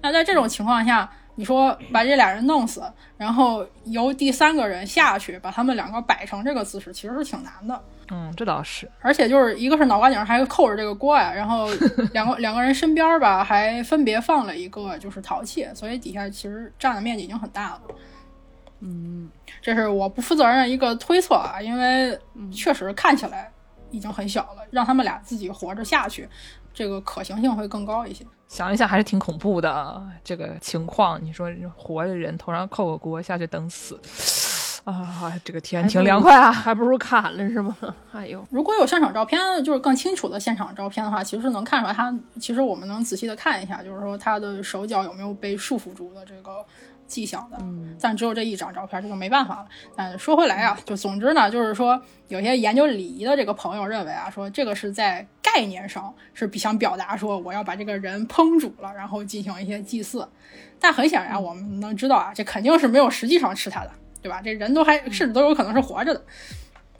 [0.00, 1.10] 那在这种情况下。
[1.34, 2.82] 你说把这俩人弄死，
[3.16, 7.82] 然后由第三个人下去把他们两个摆成这个姿势，其实是挺难的。
[8.10, 8.90] 嗯，这倒是。
[9.00, 11.68] 而且就是一个是脑瓜顶上还扣着这个锅呀，然后
[12.12, 17.80] 两 个两个人身边吧还分别放了一个就是陶器，所以底下其实占的面积已经很大了。
[18.80, 19.30] 嗯，
[19.62, 22.18] 这是我不负责任一个推测啊，因为
[22.52, 23.50] 确实看起来
[23.90, 26.28] 已经很小了，让他们俩自己活着下去。
[26.74, 28.24] 这个可行性会更高一些。
[28.48, 31.22] 想一想，还是挺恐怖的这个情况。
[31.22, 33.98] 你说活的人头上扣个锅下去等死
[34.84, 37.76] 啊，这个天挺凉快啊，还不如砍了是吗？
[38.12, 46.64] 哎呦，如果有现场照片，就是更清楚的现场照片的话，其实能看出来，他其实我们能仔细的看一下，就是说他的手脚有没有被束缚住的这个。
[47.12, 47.58] 迹象的，
[48.00, 49.66] 但只有这一张照片，这就没办法了。
[49.94, 60.26] 但说回来啊，就总之呢，就是说有些研究礼仪的这个朋友认为啊，说这个是在概念上是想表达说我要把这个人烹煮了，然后进行一些祭祀。
[60.80, 63.90] 但很显然，我们能知道啊，这肯定是没有实际上吃它的，
[64.22, 64.40] 对吧？
[64.42, 66.24] 这人都还甚至都有可能是活着的。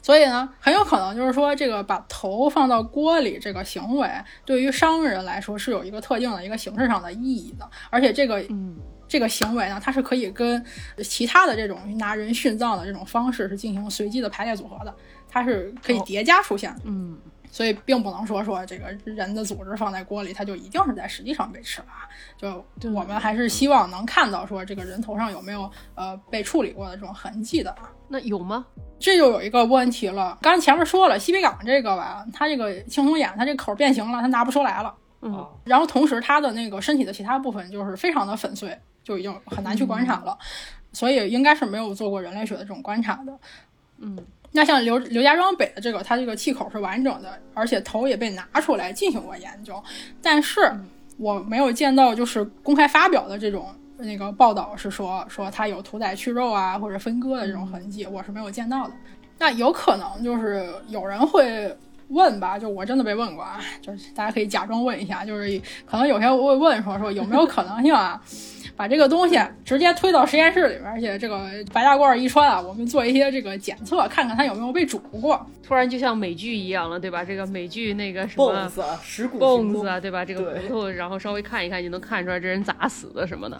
[0.01, 4.09] 所以呢，很有可能就是说，这个把头放到锅里这个行为，
[4.45, 8.77] 对于商人来说是有一个特定的一个形式上的意义的，而且这个嗯。
[9.13, 10.65] 这个行为呢，它是可以跟
[11.03, 14.91] 其他的这种拿人殉葬的这种方式是进行随机的排列组合的，
[15.29, 16.81] 它是可以叠加出现的。
[16.85, 17.15] 嗯，
[17.51, 21.85] 所以并不能说说这个人的组织放在锅里，它就一定是在实际上被吃了。
[22.35, 27.75] 就我们还是希望能看到说这个人头上有没有呃被处理过的这种痕迹的。
[28.07, 28.65] 那有吗？
[28.97, 30.39] 这就有一个问题了。
[30.41, 34.91] 刚才前面说了，西北港这个吧，它这个青铜眼，它这口变形了，它拿不出来了。
[35.25, 40.37] 嗯然后同时它的那个身体的其他部分就是非常的粉碎，就已经很难去观察了，
[40.91, 43.37] 所以应该是没有做过人类学的这种观察的。
[43.99, 44.17] 嗯，
[44.51, 49.81] 那像刘刘家庄北的这个，它这个气口是完整的，而且头也被拿出来进行过研究，
[50.21, 50.59] 但是
[51.17, 58.93] 我没有见到就是公开发表的这种那个报道是说说它有屠宰去肉啊或者分割的这种痕迹，我是没有见到的。
[59.37, 61.75] 那有可能就是有人会
[62.09, 68.21] 问吧，就我真的被问过啊，就是大家可以假装问一下，就是可能有些会问说说有没有可能性啊，
[68.75, 75.45] 把这个东西直接推到实验室里边，而且这个白大褂一穿啊，我们做一些这个检测，看看它有没有被煮过。
[75.61, 77.23] 突然就像美剧一样了，对吧？
[77.23, 80.25] 这个美剧那个什么蹦子啊，石骨行动蹦子啊，对吧？
[80.25, 83.57] 这个骨头，然后稍微看一看就能看出来这人咋死的什么的。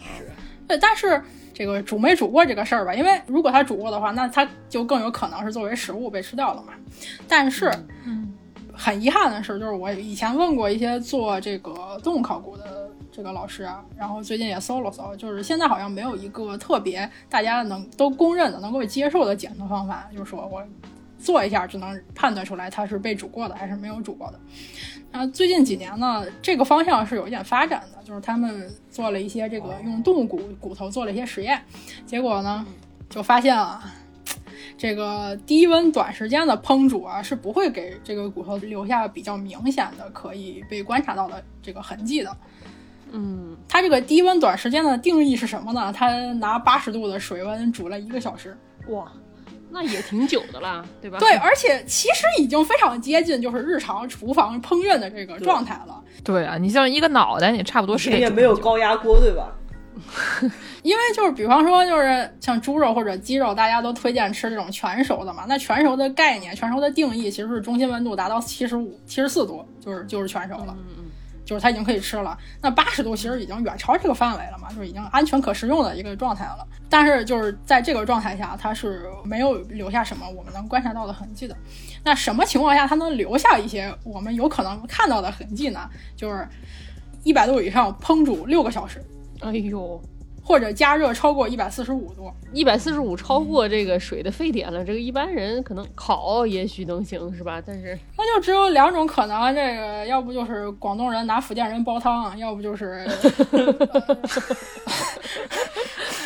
[0.68, 1.22] 对，但是
[1.54, 6.74] 这个煮没煮过这个事儿吧，因为如果它煮过的话，那它就更有可能是作为食物被吃掉了嘛。
[7.28, 7.72] 但是，
[8.06, 8.34] 嗯，
[8.74, 20.64] 很遗憾的是，就是我以前问过一些做这个动物考古的这个老师啊，然后最近也搜了搜，就是现在好像没有一个特别大家能都公认的、能够接受的检测方法，就是说我
[21.20, 24.40] 做一下就能判断出来它是被煮过的还是没有煮过的。
[25.12, 31.64] 那，最近几年呢，这个方向是有一点发展的，就是他们做了一些这个用动物骨骨头做了一些实验，
[32.08, 32.66] 结果呢
[33.12, 33.80] 就发现了。
[34.76, 42.36] 这个低温短时间的烹煮啊，是不会给这个骨头留下比较明显的可以被观察到的这个痕迹的。
[43.14, 45.94] 嗯，它这个低温短时间的定义是什么呢？
[45.96, 48.58] 它拿八十度的水温煮了一个小时。
[48.90, 49.10] 哇，
[49.70, 51.20] 那也挺久的啦， 对吧？
[51.20, 56.04] 对，而且其实已经非常接近就是日常厨房烹饪的这个状态了。
[56.24, 59.52] 对啊，你像一个脑袋，你差不多是也没有高压锅，对吧？
[60.82, 65.46] 因为就是比方说就是像猪肉或者鸡肉，大家都推荐吃这种全熟的嘛。
[65.48, 70.76] 那全熟的概念、全熟的定义其实是中心温度达到七十五、七十四度，就是就是全熟了。
[71.46, 72.38] 就是它已经可以吃了。
[72.62, 76.66] 那八十度其实已经远超这个范围了嘛，就是已经安全可食用的一个状态了。
[76.90, 81.56] 但是就是在这个状态下，它是没有留下什么我们能观察到的痕迹的。
[82.04, 85.90] 那什么情况下它能留下一些我们有可能看到的痕迹呢？
[86.16, 86.48] 就是
[87.24, 89.04] 一百度以上烹煮六个小时，
[89.40, 90.02] 哎呦，
[90.44, 92.32] 或者加热超过一百四十五度。
[92.52, 97.62] 一百四十五超过这个水的沸点了，这个一般人可能烤也许能行是吧？
[97.66, 103.08] 但是那就只有两种可能，这个要不就是广东人拿福建人煲汤， 要不就是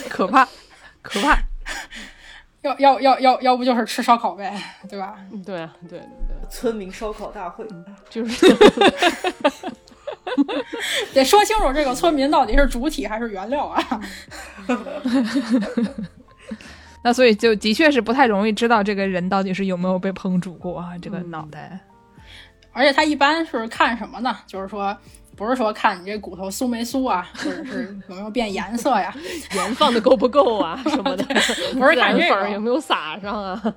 [0.09, 0.47] 可怕，
[1.01, 1.37] 可怕。
[2.63, 4.51] 要要要要要不就是吃烧烤呗，
[4.89, 5.15] 对吧？
[5.31, 7.65] 嗯对啊，对对对，村民烧烤大会，
[8.09, 8.47] 就是
[11.13, 14.01] 得说清楚这个村民到底是主体还是原料啊。
[17.03, 21.79] 那所以就的确是不太容易知道这个人到底是有没有被烹煮过啊，这个脑袋。
[22.73, 24.35] 而且他一般是看什么呢？
[24.45, 24.95] 就是说，
[25.35, 29.13] 不是说看你这骨头酥没酥啊，或者是有没有变颜色呀，
[29.55, 31.23] 盐放的够不够啊什么的，
[31.73, 33.73] 不是看这粉有没有撒上啊？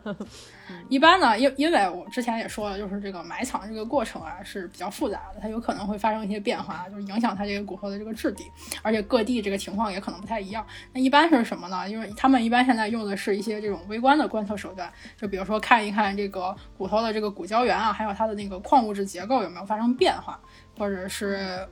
[0.88, 8.44] 一般呢，因因为我之前也说了，就是这个埋藏这个过程啊是比较复杂的，它有可能会发生一些变化，就是影响它这个骨头的这个质地，
[8.82, 10.66] 而且各地这个情况也可能不太一样。
[10.92, 11.88] 那一般是什么呢？
[11.88, 20.40] 因为他们一般现在用的是一些这种微观的观测手段，就比如说看一看这个骨头的这个骨胶原啊，还有它的那个矿物质结构有没有发生变化，
[20.76, 21.66] 或者是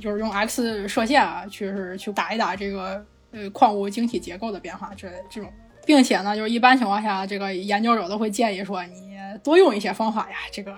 [0.00, 5.52] 就是用 X 射线啊，去是去打一打这个呃矿物晶体结构的变化之类这种。
[5.84, 10.74] 并且呢，就是一般情况下，这个研究者都会建议说，你多用一些方法呀，这个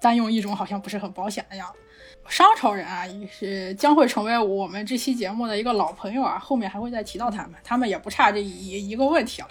[0.00, 1.78] 单用一种好像不是很保险的样子。
[2.28, 9.48] 商朝人啊，也是将会成为我们这期节目的一个老朋友啊，后面还会再提到他们，他们也不差这一一个问题了，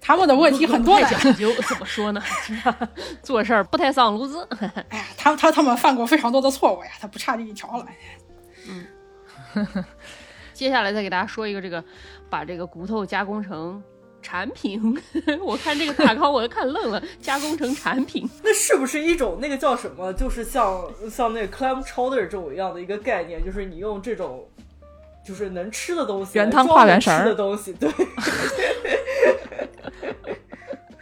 [0.00, 1.18] 他们的问题很多太的。
[1.18, 2.22] 讲究，怎么说呢？
[3.22, 4.48] 做事儿不太上炉子。
[4.88, 7.86] 哎呀，他他他们犯过非常多的错误呀，他不差这一条了。
[8.68, 8.86] 嗯
[10.54, 11.84] 接下来再给大家说一个这个，
[12.30, 13.82] 把这个骨头加工成
[14.24, 15.00] 产品。
[15.40, 18.28] 我看这个卡康我都看愣了，加工成产品。
[18.42, 20.12] 那是不是一种那个叫什么？
[20.14, 24.48] 就是像像那个 clam chowder 这种一样的一个概念，就是你用这种
[25.24, 27.88] 就是能吃的东西原汤化原食的东西，对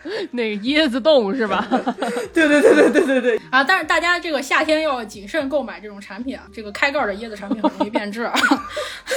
[0.33, 1.67] 那个椰子冻是吧？
[2.35, 8.35] 对对对对对对对，啊，但是大家这个夏天要谨慎购买这种产品啊，这个开盖儿的椰子产品很容易变质啊，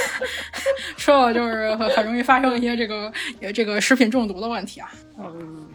[0.96, 4.90] 吃了就是很很容易发生一些这个呃这个食品中毒的问题啊。
[5.18, 5.66] 嗯，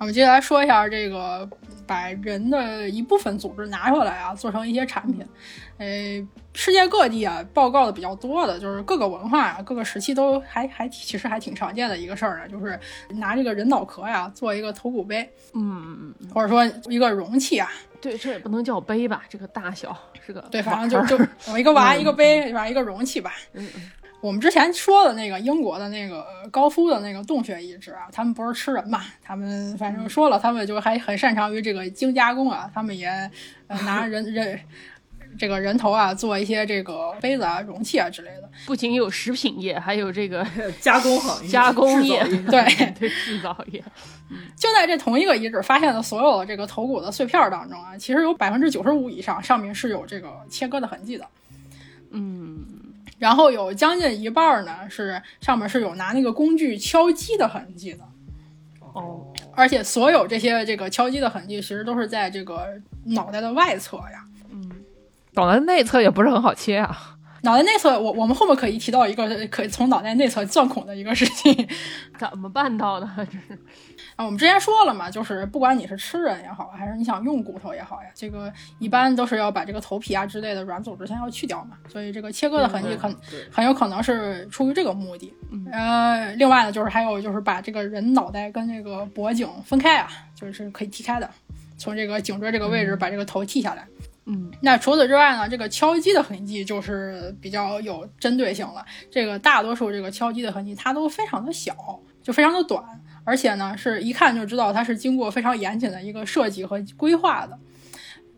[0.00, 1.46] 我们接下来说一下这个
[1.86, 5.22] 把人的一部分组织拿出来啊，做成一些产品。
[5.76, 5.86] 呃，
[6.54, 12.80] 世界各地啊，报告的比较多的就是各个文化啊，各个时期都还还其实还挺常见的一个事儿呢，就是
[13.10, 17.70] 拿这个人脑壳呀做一个头骨杯，嗯，或者说一个容器啊。
[18.00, 19.24] 对，这也不能叫杯吧？
[19.28, 19.94] 这个大小
[20.26, 21.22] 是个对，反正就就
[21.52, 23.34] 我一个 碗一个杯，反正一个容器吧。
[23.52, 23.82] 嗯嗯。
[24.20, 29.02] 我们之前说的那个英国的那个高夫的那个洞穴遗址啊，他们不是吃人嘛？
[29.22, 33.08] 他们反正说了，他们就还很擅长于这个精加工啊，他们也
[33.66, 34.60] 呃拿人人
[35.38, 38.50] 这个人头啊做一些这个杯子啊、容器啊之类的。
[38.66, 40.46] 不仅有食品业，还有这个
[40.80, 43.82] 加工行业、加工业， 对对，制造业。
[44.54, 51.26] 就在这同一个遗址发现的所有的这个头骨的碎片当中啊，其实有百分之九十五以上上面是有这个切割的痕迹的。
[52.10, 52.58] 嗯。
[53.20, 58.00] 然后有将近一半呢，是上面是有拿那个工具敲击的痕迹的，
[58.94, 62.66] 哦，而且所有这些这个敲击的痕迹，其实都是在这个
[63.04, 64.68] 脑袋的外侧呀，嗯，
[65.34, 67.16] 脑袋内侧也不是很好切啊。
[67.42, 71.68] 脑袋内侧，我我们后面可以提到一个可以从脑袋内侧钻孔的一个事情，
[72.18, 73.08] 怎么办到的？
[73.16, 73.58] 这是
[74.20, 83.16] 啊，我们之前说了嘛，就是不管你是吃人也好，还是你想用骨头也好呀，这个一般都是要把这个头皮啊之类的软组织先要去掉嘛，所以这个切割的痕迹很
[83.50, 85.32] 很有可能是出于这个目的。
[85.72, 91.30] 呃，另外呢，就是还有就是把这个人脑袋跟这个脖颈分开啊，就是可以踢开的，
[91.78, 93.86] 从这个颈椎这个位置把这个头剃下来。
[94.26, 98.84] 嗯，那除此之外呢，这个敲击的痕迹就是比较有针对性了。
[99.10, 101.74] 这个大多数这个敲击的痕迹，它都非常的小，
[102.22, 102.84] 就非常的短，
[103.24, 107.58] 而且呢，是一看就知道它是经过非常严谨的一个设计和规划的。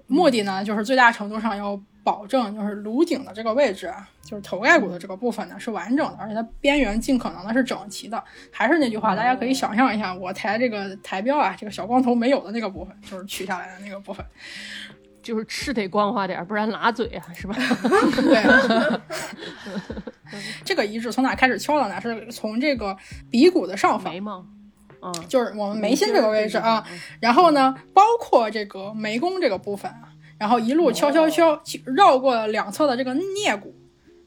[0.06, 8.22] 目的呢，就是最大程度上要保证，就是颅顶的这个位置啊，就是头盖骨的这个部分呢是完整的，而且它边缘尽可能的是整齐的。
[8.50, 14.24] 还是那句话，大家可以想象一下，我抬这个台标啊，这个小光头没有的那个部分，就是取下来的那个部分。
[15.22, 17.54] 就是吃得光滑点，不然拉嘴啊，是吧？
[18.16, 19.00] 对。
[20.64, 22.00] 这个遗址从哪开始敲的呢？
[22.00, 22.96] 是从这个
[23.30, 24.44] 鼻骨的上方，眉毛，
[25.02, 26.86] 嗯，就是我们眉心这个位置啊。
[27.20, 33.74] 然后呢，包括这个眉弓这个部分啊，然后一路敲敲敲，绕过了两侧的这个颞骨。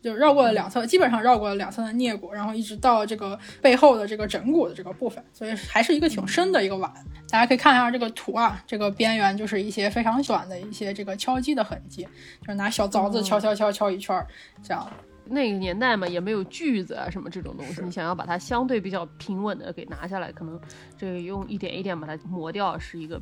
[0.03, 6.93] 就绕过了两侧，基本上绕过了两侧的颞骨，然后一直到这个背后的这个枕骨的这个部分，所以还是一个挺深的一个碗。
[7.27, 12.03] 大家可以看一下这个图啊，这个边缘就是一些非常短的一些这个敲击的痕迹，
[12.39, 14.27] 就是拿小凿子敲敲敲敲一圈儿，
[14.61, 14.87] 这样。
[15.25, 20.59] 那个年代嘛，也没有锯子啊什么这种东西，你想要把它相对比较平稳的给拿下来，可能
[20.97, 23.21] 这个用一点一点把它磨掉是一个。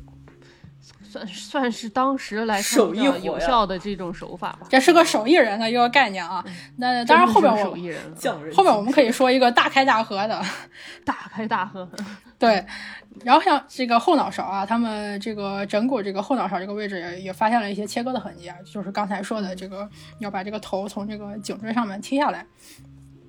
[1.02, 4.66] 算算是当时来说比较有效的这种手法吧。
[4.68, 6.44] 这是个手艺人的一个概念啊。
[6.76, 7.64] 那当然后边我
[8.52, 10.42] 后边我们可以说一个大开大合的，
[11.02, 11.88] 大开大合。
[12.44, 12.64] 对，
[13.24, 19.88] 然后像这个后脑勺啊，他们这个枕骨这个后脑勺这个位置也也发现了一些切割的痕迹啊，就是刚才说的这个
[20.18, 22.46] 要把这个头从这个颈椎上面切下来。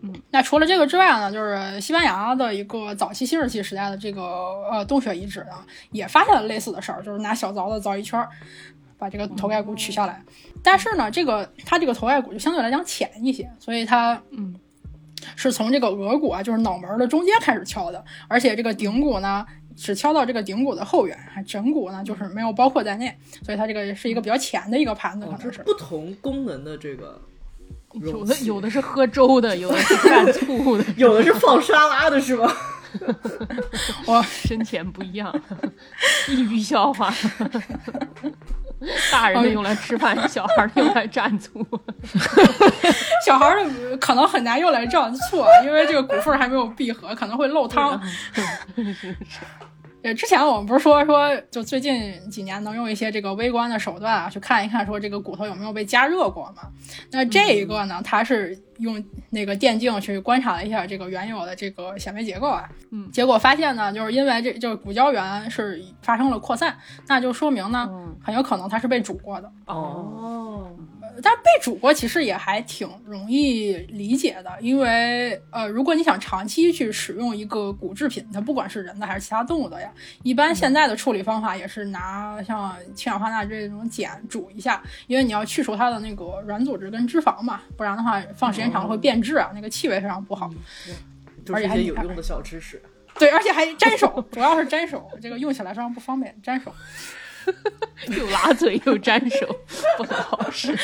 [0.02, 4.22] 嗯那除了这个之外呢，就是西班牙的一个早期新石器时代的这个
[4.70, 5.54] 呃洞穴遗址呢，
[5.92, 8.30] 也发现了类似的事儿，就是拿小凿子凿一圈儿，
[9.00, 10.22] 把这个头盖骨取下来。
[10.62, 14.54] 但是呢，这个它这个头盖骨就相对来讲浅一些，所以它嗯
[15.36, 19.46] 是从这个额骨啊，就是脑门的中间开始敲的，而且这个顶骨呢
[19.76, 27.22] 只敲到这个顶骨的后缘，枕骨呢就是没有包括在内，所以它这个是一个比较浅的一个盘子，可能是不同功能的这个。
[28.02, 32.52] 有的有的是喝粥的，有的是 蘸醋的，有的是放沙拉的，是吗？
[34.08, 35.34] 哇深浅不一样，
[36.28, 37.14] 地域笑话。
[39.12, 41.66] 大人的用来 吃饭，小孩用来蘸醋。
[43.26, 48.00] 小孩的可能很难用来蘸醋，因为这个骨缝还没有闭合，可能会漏汤。
[50.06, 56.70] 对，之前我们不是说说，就最近几年能用一些这个微观的手段啊，去看一看说这个骨头有没有被加热过嘛？
[57.10, 66.78] 那这一个呢，它是用那个电镜去观察了一下这个原有的这个显微结构啊，嗯，结果发现呢，就是因为这就是骨胶原是发生了扩散，
[67.08, 67.90] 那就说明呢，
[68.24, 69.52] 很有可能它是被煮过的。
[69.66, 70.70] 哦。
[71.22, 79.92] 但是被煮过其实也还挺容易理解的，因为呃，如果你想长期去使用一个骨制品，它不管是人的还是其他动物的呀，
[80.24, 90.50] 一般现在的处理方法也是拿像氢氧化钠这种碱煮一下，因为你要去除它的那个软组织跟脂肪嘛，不然的话放时间长了会变质啊，那个气味非常不好。
[91.54, 92.82] 而且还有用的小知识。
[93.18, 96.74] 对，而且还粘手，主要是粘手，这个用起来非常不方便，粘手。
[98.10, 99.48] 又拉嘴又粘手，
[99.98, 100.78] 不很好使。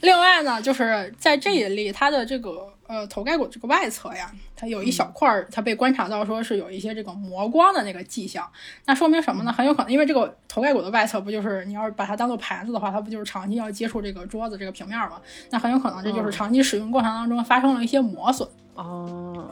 [0.00, 8.48] 另外呢，就是在这一例，它的这个呃头盖骨这个外侧呀，它有一小块儿，它被观察到说是有一些这个磨光的那个迹象。
[8.86, 9.52] 那说明什么呢？
[9.52, 15.20] 很有可能因为这个头盖骨的外侧不就是你要是把它当做盘子的话，它不就是长期要接触这个桌子这个平面嘛？
[15.50, 18.48] 那很有可能这就是长期使用过程当中发生了一些磨损。
[18.74, 19.50] 哦，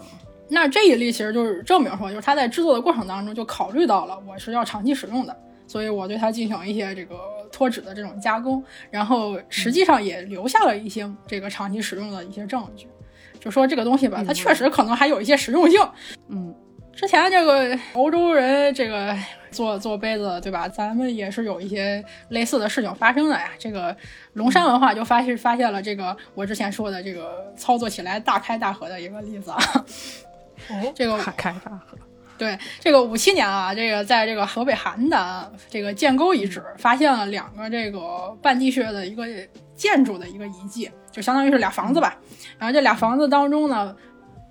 [0.48, 5.36] 那这一例其实就是证明说，就是它在制作的过程当中就考虑到了我是要长期使用的，
[5.70, 7.16] 所以我对它进行一些这个
[7.52, 8.60] 脱脂的这种加工，
[8.90, 12.88] 然后实际上也留下了一些这个长期使用的一些证据，
[13.38, 15.80] 就说这个东西吧，它确实可能还有一些实用性。
[16.26, 16.52] 嗯，
[16.92, 19.16] 之前这个欧洲人这个
[19.52, 20.68] 做做杯子，对吧？
[20.68, 23.50] 咱们也是有一些类似的事情发生的呀。
[23.56, 23.96] 这个
[24.32, 29.58] 龙山文化就发现发现了这个我之前说的这个操作起来大开大合的一个例子啊。
[30.68, 31.96] 哦这个大开大合，
[32.40, 39.26] 对，这个五七年啊，这个在这个河北邯郸这个建沟遗址发现了两个这个半地穴的一个
[39.76, 42.16] 建筑的一个遗迹，就相当于是俩房子吧。
[42.58, 43.94] 然后这俩房子当中呢，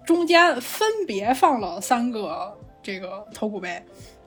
[0.06, 3.84] 中间分别放了三个这个头骨杯，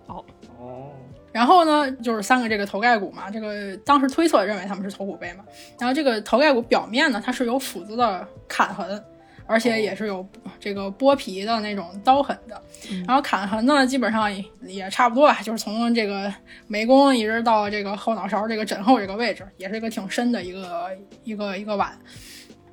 [0.09, 0.25] 哦
[0.59, 0.91] 哦，
[1.31, 5.45] 然后呢，就是三个这个头盖骨嘛，这个当时推测认为他们是头骨杯嘛。
[5.79, 9.01] 然后这个头盖骨表面呢，它是有斧子的砍痕，
[9.47, 10.27] 而且也是有
[10.59, 12.61] 这个剥皮的那种刀痕的。
[13.07, 16.33] 然后砍痕呢，基本上也也差不多吧，就是从这个
[16.67, 20.91] 眉弓一直到这个后脑勺这个枕后这个位置，也是一个挺深的一个
[21.25, 21.97] 一个一个碗，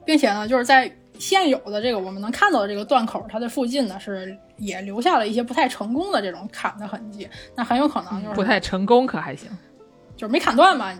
[0.05, 9.49] 并且呢，就是在现有的这个我们能看到的这个断口，它的附近呢是也留下了一些不太成功的这种砍的痕迹，那很有可能就是不太成功，可还行。
[10.15, 10.97] 就是没砍断嘛。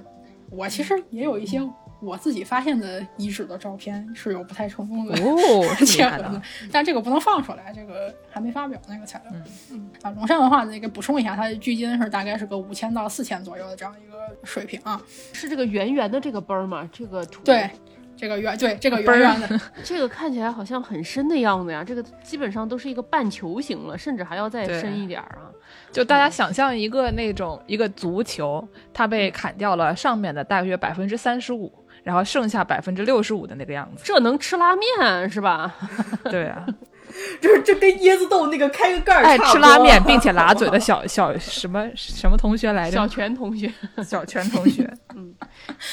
[0.52, 1.62] 我其实也有一些
[2.02, 6.42] 我自己发现的遗址的照片是有不太成功的哦， 是结合的厉害的。
[6.72, 9.42] 但这个不能放出来，这个还没发表那个材料。
[9.72, 15.02] 嗯啊，龙山文化那个补充一下，它的距今是大概是个五千到四千左右的这样一个水平啊。
[15.34, 16.90] 是这个圆圆的这个杯儿吗？
[16.92, 17.70] 这个图对，
[18.16, 25.52] 这个圆对这个圆圆的， 这个看起来好像很深的样子呀，这个基本上都是一个半球形了，甚至还要再深一点儿啊。
[25.92, 31.72] 就大家想象一个那种一个足球，它被砍掉了上面的大约百分之三十五，
[32.10, 34.02] 然后剩下百分之六十五的那个样子。
[34.04, 35.72] 这能吃拉面是吧？
[36.26, 36.66] 对啊，
[37.40, 43.14] 就是这跟椰子豆那个开个盖儿爱吃拉面并且拉嘴的小小什么什么同学来着小着？
[43.14, 43.72] 泉同学，
[44.04, 44.92] 小泉同学。
[45.16, 45.36] 嗯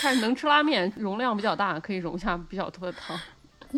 [0.00, 3.14] 看着能吃拉面，容量比较大，可以容下比较多的汤。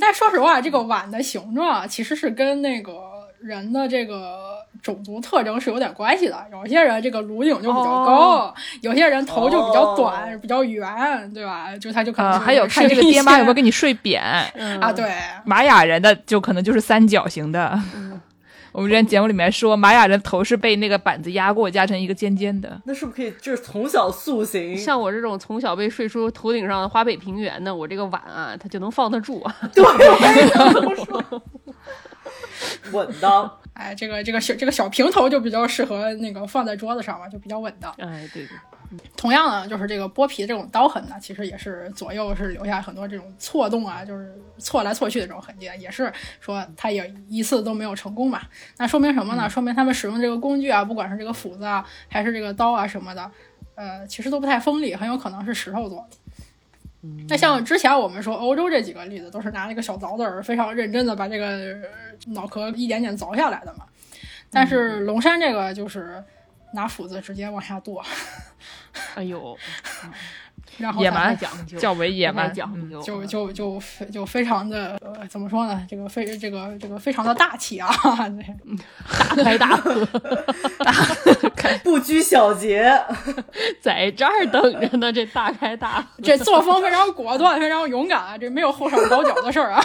[0.00, 2.92] 但说实话，这个碗的形状啊其实是跟那个
[3.40, 6.36] 人的这个种族特征是有点关系的。
[6.52, 11.76] 有些人这个颅顶就比较高，哦有些人头就比较短、哦比较圆，对吧？
[11.76, 14.22] 就他就可能呃，还有看这个爹妈有没有给你睡扁。
[14.54, 15.12] 嗯啊？，对，
[15.44, 17.78] 玛雅人的就可能就是三角形的。
[18.70, 22.80] 我们之前节目里面说，玛雅人头是被那个板子压过，压成一个尖尖的。
[22.84, 24.76] 那是不是可以就是从小塑形？
[24.78, 29.44] 像我这种从小被睡出头顶上的华北平原的，我这个碗啊，它就能放得住。
[29.74, 29.82] 对，
[30.74, 31.42] 这么说，
[32.92, 33.50] 稳当。
[33.74, 37.92] 哎，这个这个小这个小平头就比较适合那个放在桌子上嘛，就比较稳当。
[37.92, 48.42] 哎，对对，同样呢，就是这个剥皮这种刀痕呢，其实也是左右是留下很多这种错动啊，就是错来错去的这种痕迹，也是说他也一次都没有成功嘛。
[48.78, 49.48] 那说明什么呢？
[49.48, 53.30] 说明他们使用这个工具啊，不管是这个斧子啊，还是这个刀啊什么的，
[53.76, 56.16] 呃，其实都不太锋利，很有可能是石头做的。
[57.28, 63.84] 那像之前我们说欧洲这几个例子，都是拿那个小凿子儿非常认真的把这个呃脑壳一点点凿下来的嘛。
[64.50, 66.22] 但是龙山这个就是
[66.72, 68.02] 拿斧子直接往下剁，
[69.14, 69.56] 哎呦，
[70.78, 75.86] 然后野蛮讲究，较为野蛮，讲嗯究，就就就非就非常的呃，怎么说呢？
[75.88, 77.90] 这个非这个这个非常的大气啊！
[79.34, 80.06] 对 大开大合，
[81.84, 82.90] 不拘小节，
[83.82, 85.12] 在这儿等着呢。
[85.12, 88.38] 这大开大合，这作风非常果断，非常勇敢啊！
[88.38, 89.84] 这没有后手倒脚的事儿啊！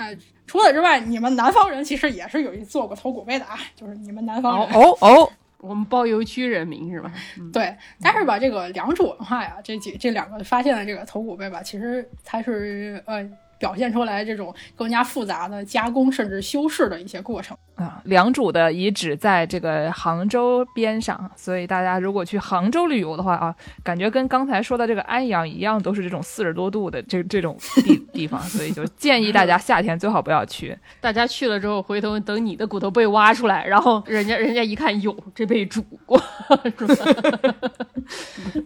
[0.00, 0.16] 哎，
[0.46, 4.80] 除此之外，你们南方人其实也是有一做过头骨杯的啊，就是你们南方哦人。
[4.80, 7.12] 哦哦，我们包邮区人民是吧？
[7.52, 13.22] 对，但是吧，这个良渚文化呀，这几这两个发现的这个头骨杯吧，其实它是呃
[13.58, 17.54] 表现出来这种更加复杂的加工甚至修饰的一些过程。
[17.80, 30.76] 啊，良渚的遗址在这个杭州边上，所以大家如果去杭州旅游的话啊，感觉跟刚才说的这个安阳一样，都是这种四十多度的这这种地地方，所以就建议大家夏天最好不要去。
[31.00, 36.20] 大家去了之后，回头等你的骨头被挖出来，然后 人家人家一看，哟，这被煮过，
[36.78, 36.94] 是吧？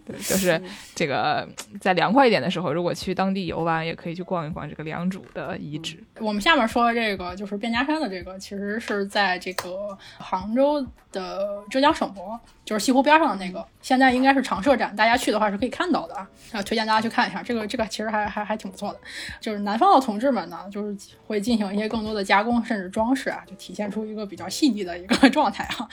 [0.05, 0.61] 对，就是
[0.93, 1.47] 这个
[1.79, 5.97] 在凉快一点的时候，如果去当地游玩，也可以去逛一逛这个良渚的遗址。
[6.19, 16.27] 我们下面说的这个就是卞家山的这个，其实是是在这个杭州的浙江省博，就是西湖边上的那个，现在应该是常设展，大家去的话是可以看到的啊。
[16.51, 18.99] 啊，推荐大家去看一下，这个这个其实还还还挺不错的。
[19.39, 20.95] 就是南方的同志们呢，就是
[21.27, 25.87] 会进行一些更多的加工，甚至装饰啊，就体现出一个比较细腻的一个 状态啊。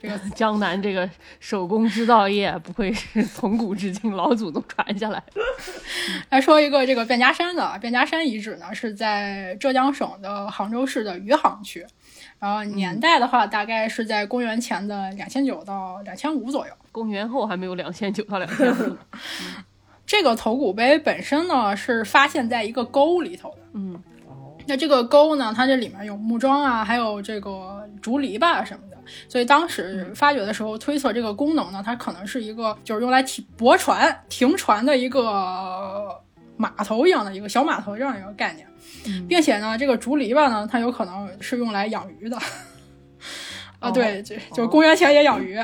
[0.00, 5.40] 这个 江南这个手工制造业不愧是从古至今老祖宗传下来的。
[6.30, 11.86] 来说一个这个卞家山的卞家山遗址呢，是在浙江省的杭州市的余杭区，
[12.38, 16.72] 然后年代的话，大概是在公元前的两千九到两千五左右。
[16.92, 18.96] 公元后还没有两千九到两千五。
[20.06, 23.58] 这个头骨碑本身呢，是发现在一个沟里头的。
[23.72, 24.00] 嗯，
[24.66, 28.96] 那这个沟呢，它这里面有木桩啊，还有这个竹篱笆什么的，
[29.28, 36.22] 所以当时发掘的时候推测这个功能呢，它可能是一个就是用来停泊船、停船的一个
[36.56, 38.64] 码头一样的一个小码头这样一个概念，
[39.28, 42.38] 并且呢，这个竹篱笆呢，它有可能是用来养鱼的。
[43.78, 45.58] 啊，对，就就是公元前也养鱼。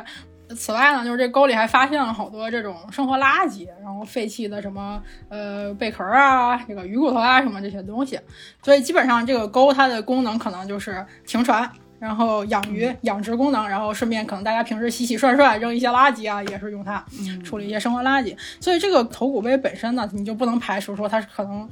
[0.55, 8.21] 此外呢，就是这沟里还发现了好多这种生活垃圾，然后废弃的什么呃贝壳啊，这个鱼骨头啊什么这些东西。
[8.63, 11.67] 所以基本上这个沟它的功能可能就是停船，
[11.99, 17.03] 然后养鱼、养殖功能，然后顺便可能大家平时洗洗涮涮扔一些垃圾啊，也是用它
[17.43, 18.37] 处理一些生活垃圾。
[18.61, 21.67] 所以这个头骨杯本身呢，你就不能排除说它是可能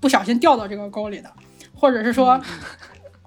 [0.00, 1.32] 不小心掉到这个沟里的，
[1.74, 2.40] 或者是说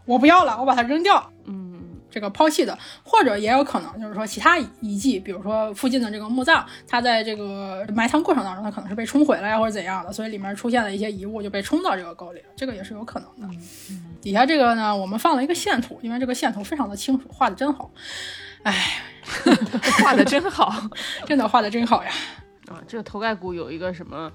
[0.05, 1.31] 我不要了，我把它扔掉。
[1.45, 1.69] 嗯。
[2.13, 13.57] 这个抛弃的，或者也有可能就是说其他遗迹，比如说附近的这个墓葬，它在这个埋藏过程当中，它可能是被冲毁了呀，或者怎样的，所以里面出现了一些遗物就被冲到这个沟里了，这个也是有可能的。
[14.21, 17.89] 底下这个呢，我们放了一个线图，因为这个线图非常的清楚，画的真好。
[18.63, 19.01] 哎，
[20.03, 20.69] 画的真好，
[21.25, 22.11] 真的画的真好呀！
[22.67, 24.29] 啊，这个头盖骨有一个什么？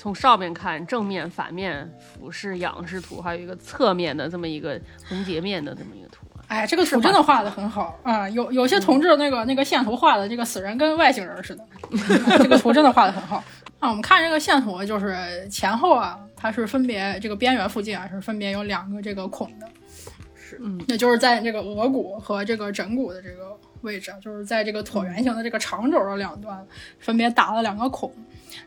[0.00, 6.24] 从上面看，正面、反面、俯视、仰视图，还有一个侧面的这么一个横截面的这么一个图。
[6.48, 8.26] 哎，这个图真的画的很好啊！
[8.30, 11.66] 有有些同志那个那个线图画的这个死人跟外星人似的，
[12.42, 13.44] 这个图真的画的很好
[13.78, 13.90] 啊！
[13.90, 19.72] 我们看这个线图，就是前后啊，它是分别这个边缘附近啊是分别有两个这个孔的，是
[20.62, 26.66] 嗯，那就是在这个额骨和这个枕骨的这个位置，就是在这个椭圆形的这个长轴的两端
[26.98, 28.12] 分别打了两个孔。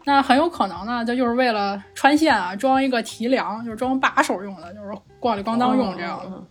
[0.06, 4.88] 那很有可能呢，这就是为了穿线啊，装一个提梁，就是装把手用的，就是
[5.20, 6.44] 咣里咣当用这样的。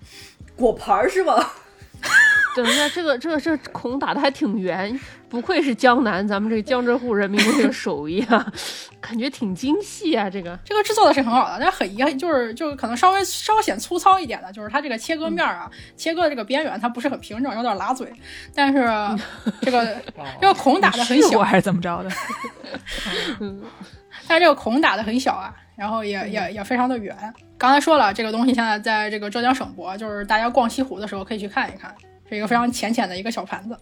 [0.55, 1.52] 果盘是吧？
[2.55, 4.98] 等一下，这个这个这个孔打的还挺圆，
[5.32, 8.52] 不愧是江南咱们这个江浙沪人民的这个手艺啊，
[9.00, 10.28] 感觉挺精细啊。
[10.28, 18.12] 这个这个制作的是很好的，但很遗憾，就是就是可能稍微稍显粗糙一点的，就是它这个切割面啊，切割的这个边缘它不是很平整，有点拉嘴。
[18.54, 18.86] 但是
[19.62, 19.96] 这个
[20.38, 22.10] 这个孔打的很小，还是怎么着的？
[24.28, 27.16] 但是这个孔打的很小啊，然后也也也非常的圆。
[27.56, 31.94] 刚才说了，这个东西现在在这个浙江省博，就是大家逛西湖的时候可以去看一看。
[32.32, 33.76] 是一个非常浅浅的一个小盘子，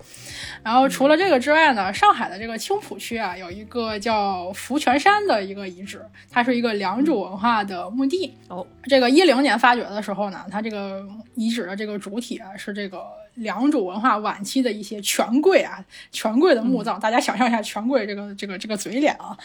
[0.65, 8.35] 然后除了这个之外呢，上海的这个青浦区啊，有一个叫福泉山的一个遗址，它是一个良渚文化的墓地。
[8.49, 11.07] 哦，这个一零年发掘的时候呢，它这个
[11.37, 13.05] 遗址的这个主体啊，是这个
[13.35, 16.99] 良渚文化晚期的一些权贵啊，权贵的墓葬。
[16.99, 19.37] 大家想象一下，权贵这个这个这个嘴脸啊，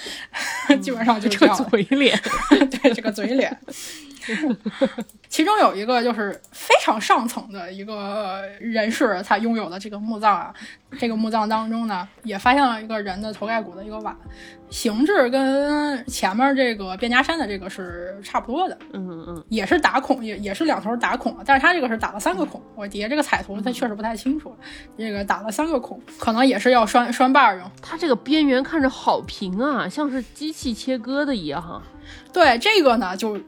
[0.81, 2.19] 基本上就这个嘴脸，
[2.81, 3.57] 对这个嘴脸。
[5.29, 10.53] 其中有一个就是非常上层的一个人士，他拥有的这个墓葬啊，
[10.99, 14.15] 这个墓葬当中呢，也发现了一个人的头盖骨的一个碗，
[14.69, 24.55] 形制跟前面这个卞家山的这个是差不多的，嗯嗯，也是打孔，也也是两头打孔，但是它这个是打了三个孔，我底下这个彩图它确实不太清楚，
[24.97, 27.63] 这个打了三个孔，可能也是要拴拴把用。
[27.81, 31.81] 它这个边缘看着好平啊，像是机器切割的一样哈。
[32.31, 33.39] 对，这个呢就。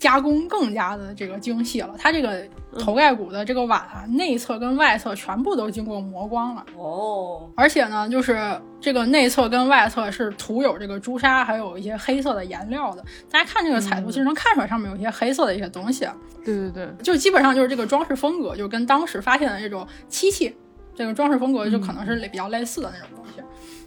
[0.00, 2.42] 加工更加的这个精细了，它这个
[2.78, 13.04] 头盖骨的这个碗啊，内侧跟外侧全部都经过磨光了哦，而且呢，就是这个内侧跟外侧是涂有这个朱砂，还有一些黑色的颜料的。
[13.30, 16.08] 大家看这个彩图，其实能看出来上面有一些黑色的一些东西。
[16.42, 20.56] 对对对，就基本上就是这个装饰风格，就跟当时发现的这种漆器，
[20.94, 23.42] 这个装饰风格就可能是比较类似的那种东西。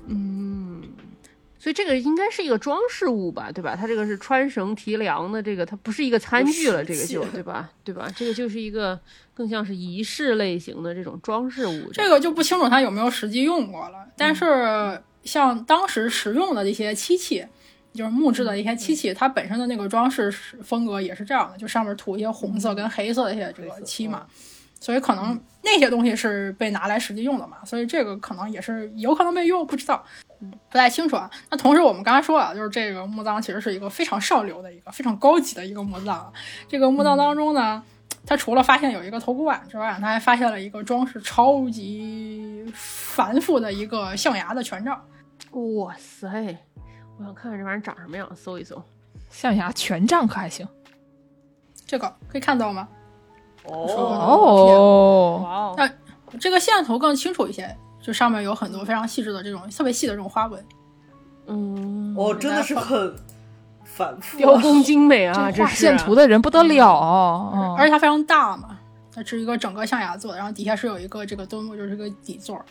[0.06, 0.52] 嗯。
[1.64, 3.73] 所以这个应该是一个装饰物吧，对吧？
[3.73, 7.72] 它这个是穿绳提梁的，这个它不是一个餐具了，这个就对吧？
[7.85, 8.06] 对吧？
[8.14, 8.99] 这个就是一个
[9.34, 11.90] 更像是仪式类型的这种装饰物。
[11.94, 14.06] 这个就不清楚它有没有实际用过了。
[14.18, 17.45] 但是像当时实用的一些漆器，
[17.94, 20.30] 就是木质的一些漆器，它本身的那个装饰
[20.61, 24.26] 风格也是这样的，就上面涂一些红色跟黑色的一些这个漆嘛。
[24.81, 30.06] 所以可能那些东西是被拿来实际用的嘛，所以这个可能也是有可能被用，不知道，
[30.69, 31.29] 不太清楚啊。
[31.49, 36.31] 那同时我们刚才说啊，就是这个墓葬其实是一个非常上流的一个非常高级的一个墓葬。
[36.67, 37.83] 这个墓葬当中呢，
[38.25, 44.99] 他除了发现有一个头骨碗之外，他还发现了一个装饰超级繁复的一个象牙的权杖。
[45.51, 46.57] 哇塞！
[47.19, 48.81] 我想看看这玩意儿长什么样，搜一搜。
[49.29, 50.67] 象牙权杖可还行？
[51.85, 52.87] 这个可以看到吗？
[53.65, 55.73] 哦，哦，哇哦！
[55.77, 55.89] 那
[56.37, 60.63] 这个线头更清楚一些，就上面有很多非常细致的这种特别细的这种花纹。
[61.47, 63.15] 嗯，哦，真的是很
[63.85, 67.75] 反复啊，雕工精美啊， 这画线图的人不得了，嗯。
[67.77, 68.77] 而且它非常大嘛，
[69.13, 72.65] 它是一个整个象牙做的，然后底下是有一个这个墩木，就是个底座儿，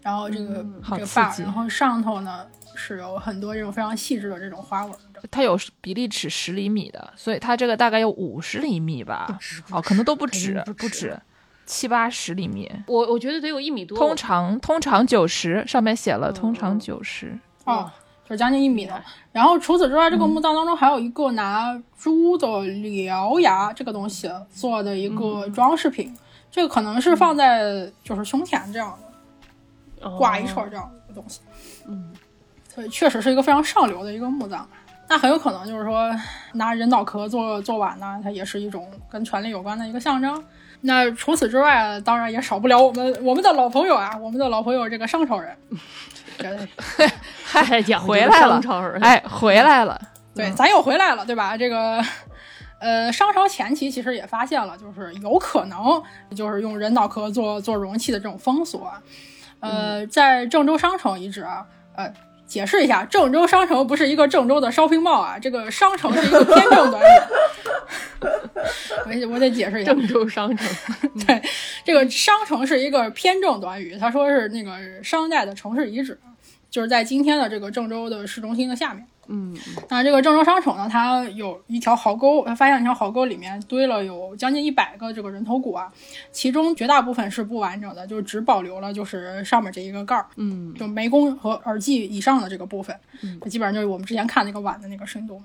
[0.00, 5.20] 然后这个、好这个然后上头呢是有很多这种非常细致的这种花纹的。
[5.30, 9.38] 它有比例尺十厘米的，所以它这个大概有五十厘米吧，
[9.70, 11.18] 哦，可能都不止不止
[11.68, 12.66] 七八十厘米。
[12.86, 13.96] 我我觉得得有一米多。
[13.98, 17.38] 通常通常九十，上面写了通常九十。
[17.64, 17.88] 哦，
[18.24, 19.00] 就是将近一米的。
[19.30, 26.16] 然后除此之外，这个墓葬当中还有一个拿猪的獠牙这个东西做的一个装饰品，
[26.50, 28.98] 这个可能是放在就是胸前这样
[30.00, 31.40] 的，挂一串这样的一个东西。
[31.86, 32.10] 嗯，
[32.74, 34.66] 所以确实是一个非常上流的一个墓葬。
[35.10, 36.10] 那很有可能就是说
[36.54, 40.42] 拿人脑壳做做碗呢，它也是一种跟权力有关的一个象征。
[40.82, 45.56] 那除此之外，当然也少不了我们我们的老朋友啊，我们的老朋友这个商朝人。
[46.38, 46.56] 对
[47.44, 50.00] 太讲究回来了商朝人，哎，回来了，
[50.32, 51.56] 对，咱又回来了，对吧？
[51.56, 52.00] 这个，
[52.78, 56.00] 呃，商朝前期其实也发现了，就是有可能
[56.36, 59.02] 就是用人脑壳做做容器的这种风俗啊。
[59.58, 62.14] 呃，在郑州商城遗址啊，呃，
[62.48, 67.06] 解释一下，郑州商城不是一个郑州的 shopping mall 啊，这个商城是一个偏正短语。
[69.04, 70.66] 我得我得解释一下，郑州商城。
[71.26, 71.42] 对，
[71.84, 76.18] 这个商城是一个偏正短语，他说是那个商代的城市遗址，
[76.70, 79.06] 就是在今天的这个郑州的市中心的下面。
[79.28, 79.54] 嗯，
[79.88, 85.92] 那这个郑州商城呢，它有一条壕沟，它发现一条壕沟里面堆了有将近一百个这个人头骨啊，
[86.32, 95.40] 其中绝大部分是不完整的，就只保留了就是上面这一个盖儿，嗯，就眉弓和耳际以上的这个部分，嗯基本上就是我们之前看那个碗的那个深度。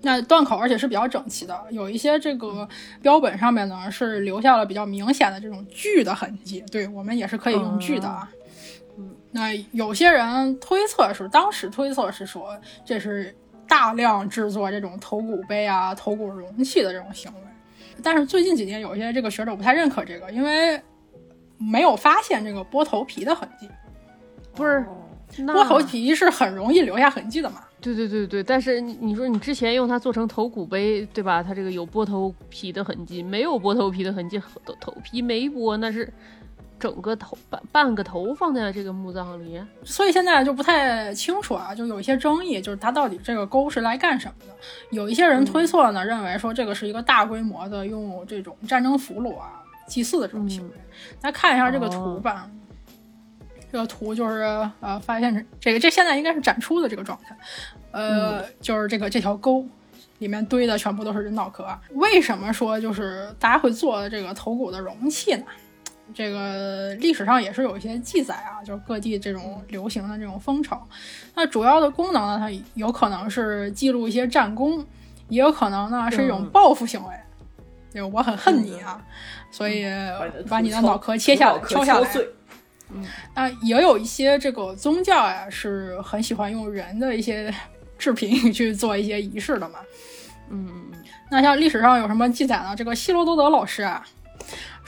[0.00, 2.68] 那断口，而且是比较整齐的，有一些这个
[3.02, 8.30] 标本上面呢是留下了比较明显的这种锯的痕迹，对我们也是可以用锯的啊。
[9.30, 13.34] 那有些人推测是，当时推测是说这是
[13.66, 17.40] 大量制作这种头骨杯啊、头骨容器的这种行为，
[18.02, 20.80] 但是最近几年有一些这个学者不太认可这个，因为
[21.58, 23.68] 没有发现这个剥头皮的痕迹。
[24.54, 24.84] 不是，
[25.38, 27.62] 那剥头皮是很容易留下痕迹的嘛？
[27.80, 31.40] 对对对对，但是你你说你之前用它做成头骨杯，对吧？
[31.40, 36.12] 它这个有剥头皮的痕迹，没有剥头皮的痕迹，头头皮没剥，那是
[36.78, 39.60] 整个头半半个头放在这个墓葬里。
[39.84, 44.54] 所以现在就不太清楚啊，就有一些争议，就是他到底这个沟是来干什么的？
[44.90, 50.74] 有一些人推测呢，认为说这个是一个大规模的用这种战争俘虏啊、祭祀的这种行为。
[51.20, 52.48] 大家看一下这个图吧。
[53.70, 57.36] 这个图就是呃，发现这个这现在应该是展出的这个状态，
[57.90, 59.62] 呃，就是这个这条沟
[60.20, 61.66] 里面堆的全部都是人脑壳。
[61.90, 65.44] 为什么说就是大家会做这个头骨的容器呢？
[66.14, 70.86] 这个历史上也是有一些记载啊，就是各地这种流行的这种风潮。
[71.34, 74.84] 那主要的功能呢，它有可能是记录一些战功，
[75.28, 77.14] 也有可能呢是一种报复行为。
[77.92, 79.00] 就我很恨你啊，
[79.50, 79.84] 所以
[80.48, 82.08] 把你的脑壳切下来、敲下来。
[83.34, 87.52] 那也有一些这个宗教呀，是很喜欢用人的一些
[87.98, 89.78] 制品去做一些仪式的嘛。
[90.50, 90.90] 嗯，
[91.30, 92.76] 那像历史上有什么记载呢？
[92.76, 94.06] 这个希罗多德老师啊，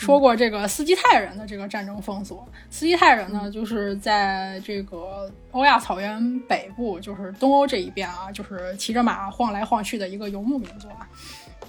[0.01, 2.43] 说过这个斯基泰人的这个战争风俗。
[2.71, 11.07] 斯基泰人呢，就是在这个欧亚草原北部，就是东欧这一边啊，就是骑着马晃来晃去的一个游牧民族啊。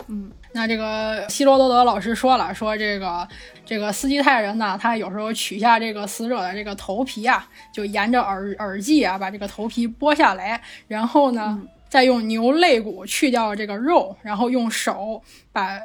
[0.08, 3.28] 嗯，那这个希罗多德老师说了，说这个
[3.66, 15.22] 这个斯基泰人呢，他有时候取下这个死者的这个头皮啊，就沿着耳耳际啊，把这个头皮剥下来，然后呢，嗯、再用牛肋骨去掉这个肉，然后用手
[15.52, 15.78] 把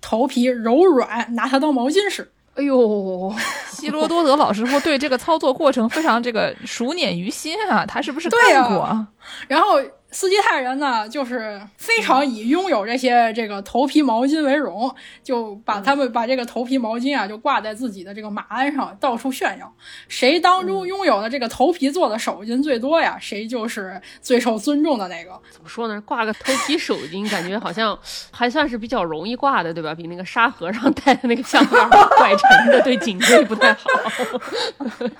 [0.00, 2.30] 头皮柔软，拿它当毛巾使。
[2.54, 3.32] 哎呦，
[3.70, 8.80] 希罗多德老师傅对这个操作过程非常这个熟稔于心啊，他是不是对干过？
[8.80, 9.06] 啊、
[9.46, 9.80] 然后。
[10.10, 19.70] 斯基泰人呢，就是非常以拥有这些这个头皮毛巾为荣，就把他们把这个头皮毛巾啊，就挂在自己的这个马鞍上，到处炫耀。
[20.08, 25.38] 谁当中拥有的这个头皮做的手巾最多呀，谁就是最受尊重的那个。
[25.50, 26.00] 怎么说呢？
[26.00, 27.96] 挂个头皮手巾，感觉好像
[28.32, 29.94] 还算是比较容易挂的，对吧？
[29.94, 33.88] 比那个沙和尚戴的那个项链怪沉的，对颈椎不太好，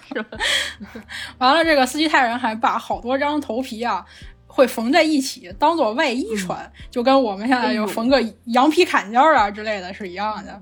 [0.09, 0.39] 是吧？
[1.37, 4.03] 完了，这个斯基泰人还把好多张头皮啊。
[4.49, 10.61] 会缝在一起，当做外衣穿，就跟我们现在有缝个羊皮坎肩啊之类的是一样的。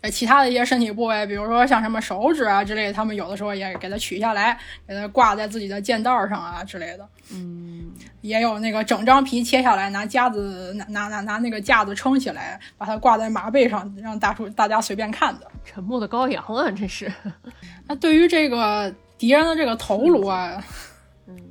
[0.00, 4.56] 呃，其他的一些身体部位，比如说像什么手指啊之类的，他们有的时候也给它取下来，
[4.86, 7.08] 给它挂在自己的剑道上啊之类的。
[7.32, 7.90] 嗯，
[8.20, 15.50] 也有那个整张皮切下来，拿夹子拿拿拿拿那个架子撑起来，把它挂在马背上，让大叔大家随便看的。
[15.64, 17.12] 沉默的羔羊啊，这是。
[17.88, 20.62] 那对于这个敌人的这个头颅啊，嗯，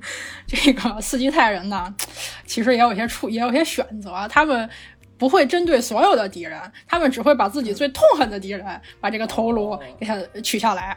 [0.48, 1.94] 这个斯基泰人呢，
[2.46, 4.70] 其实也有些处，也有些选择，他们。
[5.20, 8.64] 不会针对所有的敌人，他们只会把自己最痛恨的敌人
[9.02, 10.96] 把这个头颅给他取下来，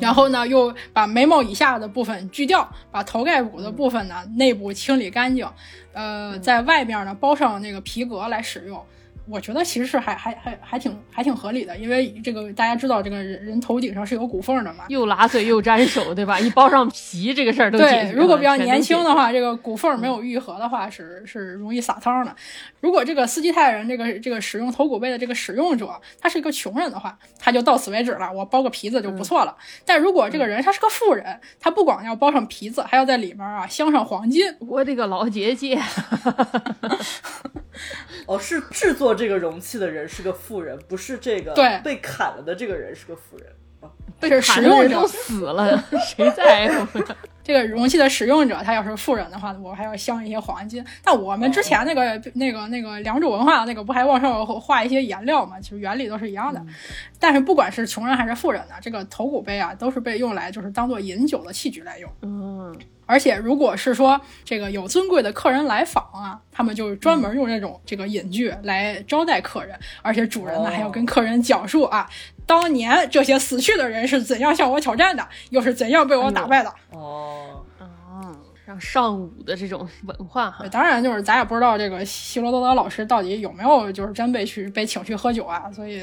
[0.00, 5.46] 然后呢，又把眉毛以下的部分锯掉，把头盖骨的部分呢内部清理干净，
[5.92, 8.82] 呃，在外面呢包上那个皮革来使用。
[9.30, 16.38] 我觉得其实是还还还还挺还挺合理的，因为这个大家知道，这个人人头顶上是有骨缝的嘛，又拉嘴又粘手，对吧？
[16.40, 18.10] 一包上皮，这个事儿都对。
[18.12, 22.34] 如果比较年轻的话，这个骨缝没有愈合的话，是是容易撒汤的。
[22.80, 25.88] 如果这个斯基泰人这个这个使用头骨杯的这个使用者，
[26.20, 29.56] 他是一个穷人的话，他就到此为止了，我包个皮子就不错了。
[29.84, 34.42] 但如果这个人他是个富人，他不光要包上皮子，还要在里面啊镶上黄金。
[34.60, 35.78] 我的个老姐姐！
[38.26, 43.69] 哦，是制作这个容器的人是个富人，不是这个被砍了的这个人是个富人啊。
[44.20, 47.00] 被使用者都 死了，谁在乎？
[47.42, 50.84] 这个容器的使用者，他要是富人的话，我还要镶一些黄金。
[51.02, 55.58] 但我们之前那个、那个、那个良渚文化那个不还往上画一些颜料嘛？
[55.58, 56.62] 其实原理都是一样的。
[57.18, 62.08] 但是不管是穷人还是富人呢，这个头骨杯啊，都是被用来就是当做饮酒的器具来用。
[62.22, 62.78] 嗯。
[63.06, 72.08] 而且，如果是说这个有尊贵的客人来访啊，他们就专门用这种这个饮具来招待客人，而且主人呢还要跟客人讲述啊，
[72.50, 76.68] 当年这些死去的人是怎样向我挑战的，又是怎样被我打败的。
[76.90, 78.36] 哦，哦，
[78.66, 80.66] 让上午的这种文化哈。
[80.66, 86.02] 当然，就是咱也不知道这个希罗多德老师到底有没有就是真被去被请去喝酒啊，所以。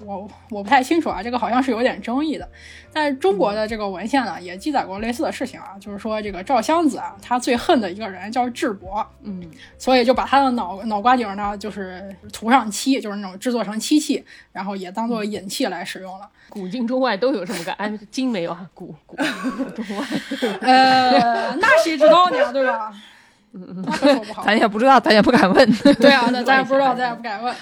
[0.00, 2.48] 我我不太清楚啊，这个好像是有点争议的。
[2.92, 9.42] 但是中国的这个文献呢，也记载过类似的事情啊，就是说这个赵襄子啊，他最恨的一个人叫智伯，嗯，
[9.78, 16.28] 所以就把他的脑脑瓜顶呢，就是涂上漆，就是那种制作成漆器，然后也当做引器来使用了。
[16.48, 20.06] 古今中外都有这么个安，今没有啊，古古中外，
[20.60, 22.92] 呃，那谁知道呢，对吧？
[23.52, 25.72] 那可说不好，咱也不知道，咱也不敢问。
[26.00, 27.54] 对啊，那 咱也不知道，咱也不敢问。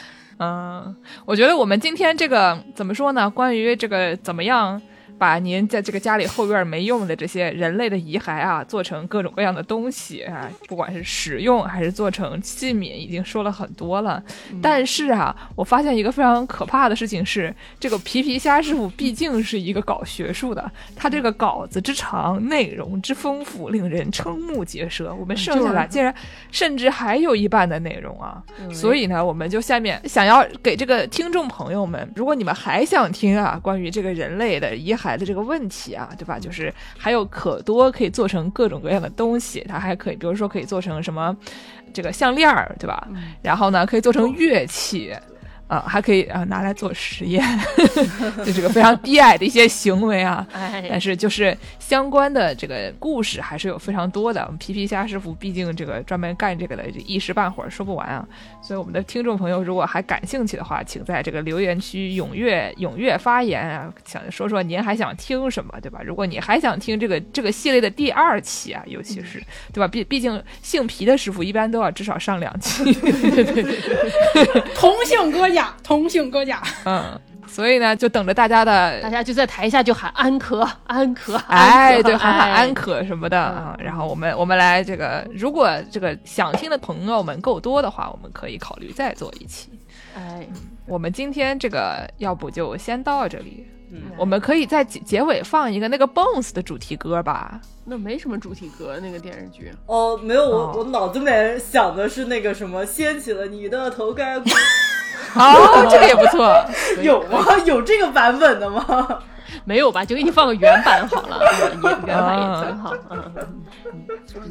[0.43, 3.31] 嗯，我觉得我们今天这个怎么说呢？
[3.31, 4.83] 关于这个怎么样？
[5.23, 14.21] 把您在这个家里后院没用的这些人类的遗骸啊，做成各种各样的东西啊，不管是使用还是做成器皿，已经说了很多了。
[14.61, 25.15] 但是啊，我发现一个非常可怕的事情是，这个皮皮虾师傅毕竟是一个搞学术的，他这个稿子之长，内容之丰富，令人瞠目结舌。
[25.15, 26.13] 我们剩下来竟然
[26.51, 28.43] 甚至还有一半的内容啊！
[28.73, 35.12] 所以呢，我们就下面想要给这个听众朋友们，如果你们还想听啊，关于这个人类的遗骸。
[35.17, 36.39] 的这个问题啊，对吧？
[36.39, 41.37] 就是还有可多可以做成各种各样的东西，它还可以，比如说可以做成什么
[41.93, 43.09] 这个项链儿，对吧？
[43.43, 45.15] 然后呢，可以做成乐器。
[45.73, 47.43] 啊，还可以啊，拿来做实验，
[48.45, 50.47] 就这个非常低矮的一些行为啊。
[50.91, 54.43] 但是就是相关的这个故事还是有非常多的。
[54.43, 58.23] 我们皮皮虾师傅毕竟这个专门干这个的，一时半会儿说不完啊。
[58.61, 66.01] 所以我们的听众朋友如果还感兴趣的话，请在这个留言区踊跃踊跃发言啊，想说说您还想听什么，对吧？
[66.05, 69.43] 如果你还想听这个这个系列的第二期啊，尤其是
[69.73, 69.89] 对吧？
[69.89, 72.93] 毕毕竟姓皮的师傅一般都要至少上两期，
[74.77, 75.75] 同姓哥家。
[75.83, 83.77] 同性哥家，嗯，所以呢，就等着大家的，大家就在台下就喊安可， 安可，哎，对，喊喊安可什么的啊。
[83.79, 89.71] 然后我们我们来这个，如果这个想听的朋友们够多的话，我们可以考虑再做一期。
[90.15, 90.47] 哎，
[90.87, 97.61] 我们今天这个要不就先到这里，嗯，我们可以在结结尾放一个那个 Bones 的主题歌吧？
[97.85, 99.73] 那没什么主题歌，那个电视剧。
[99.87, 104.49] 哦，没有，我我脑子里面想的是那个什么，掀起了你的头盖骨。
[105.35, 106.65] 哦， 这个也不错，
[107.03, 107.45] 有吗？
[107.65, 109.19] 有这个版本的吗？
[109.65, 110.05] 没有吧？
[110.05, 111.41] 就给你放个原版好了，
[112.07, 112.93] 原版也挺好。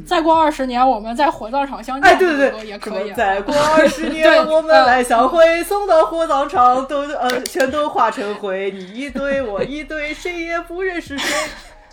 [0.06, 2.10] 再过二十年，我们在火葬场相见。
[2.12, 3.12] 哎，对对对，也可以。
[3.14, 8.72] 再过二十年，我们来相会，送到火葬场，都呃全都化成灰。
[8.72, 11.30] 你一堆，我一堆，谁也不认识谁。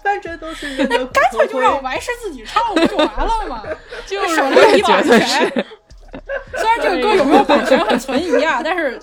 [0.03, 3.63] 反正都是人的干脆就让完事自己唱不就完了吗？
[4.07, 5.67] 就省了一把钱。
[6.57, 9.01] 虽然这个歌有没有版权很存疑啊，但是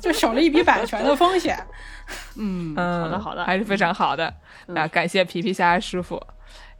[0.00, 1.58] 就省了一笔版权的风险。
[2.36, 4.32] 嗯嗯，好的好的，还是非常好的。
[4.66, 6.20] 那感谢皮皮虾师傅。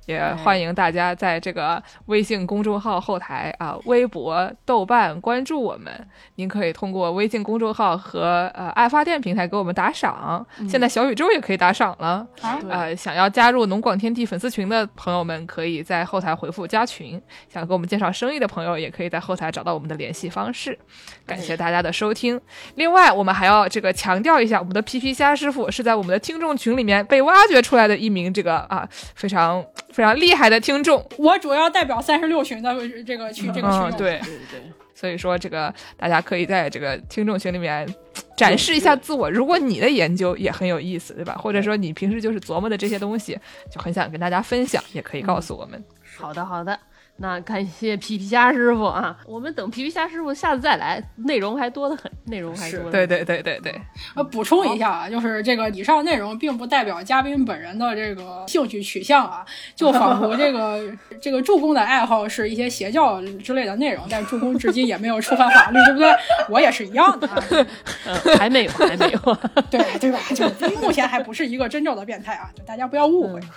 [0.06, 5.92] 也欢迎大家在这个微信公众号后台啊、微博、豆瓣关注我们。
[6.36, 12.26] 您可以通过微信公众号和呃爱发电平台给我们打赏，现在小宇宙也可以打赏了。
[12.40, 17.20] 啊呃，想要加入农广天地粉丝群的朋友们，可以在后台回复加群；
[17.52, 20.78] 想给我们介绍生意的朋友，也可以在后台找到我们的联系方式。
[21.26, 22.40] 感谢大家的收听。
[22.76, 29.64] 另外，我们还要这个强调一下，我们的皮皮虾师傅是在我们的听众群里面被挖掘出来的一名这个啊非常
[29.96, 31.02] 非常厉害的听众。
[31.16, 32.70] 我主要代表三十六群的
[33.02, 34.60] 这个群这个群嗯，对，对对，
[34.94, 37.88] 所以说这个大家可以在这个听众群里面
[38.36, 39.30] 展示一下自我。
[39.30, 41.34] 如果你的研究也很有意思，对吧？
[41.40, 43.38] 或者说你平时就是琢磨的这些东西，
[43.72, 45.82] 就很想跟大家分享，也可以告诉我们。
[46.14, 46.78] 好的好的。
[47.18, 49.16] 那感谢皮皮虾师傅啊！
[49.24, 52.92] 我们等皮皮虾师傅下次再来，内容还多得很，内容还多得很。
[52.92, 53.80] 对对对对对，
[54.14, 59.44] 呃，补充一下啊，就是这个以上内容并不代表嘉宾本人的这个兴趣取向啊，
[59.74, 60.82] 就仿佛这个
[61.18, 66.12] 这个助攻的爱好是一些邪教之类的内容，但助攻至今也没有触犯法律，对不对？
[66.50, 67.66] 我也是一样的啊，嗯，
[68.36, 69.38] 还没有，还没有。
[69.70, 70.18] 对对吧？
[70.34, 70.46] 就
[70.82, 73.40] 目前还不是一个真正的变态啊，就大家不要误会。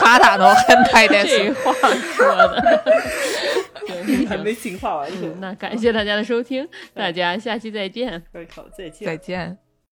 [0.00, 2.82] 哈达诺很太的这话说的。
[3.86, 5.40] 对 还没进化完全。
[5.40, 8.22] 那感谢大家的收听，大家下期再见。
[8.54, 9.06] 好，再见。
[9.06, 9.69] 再见。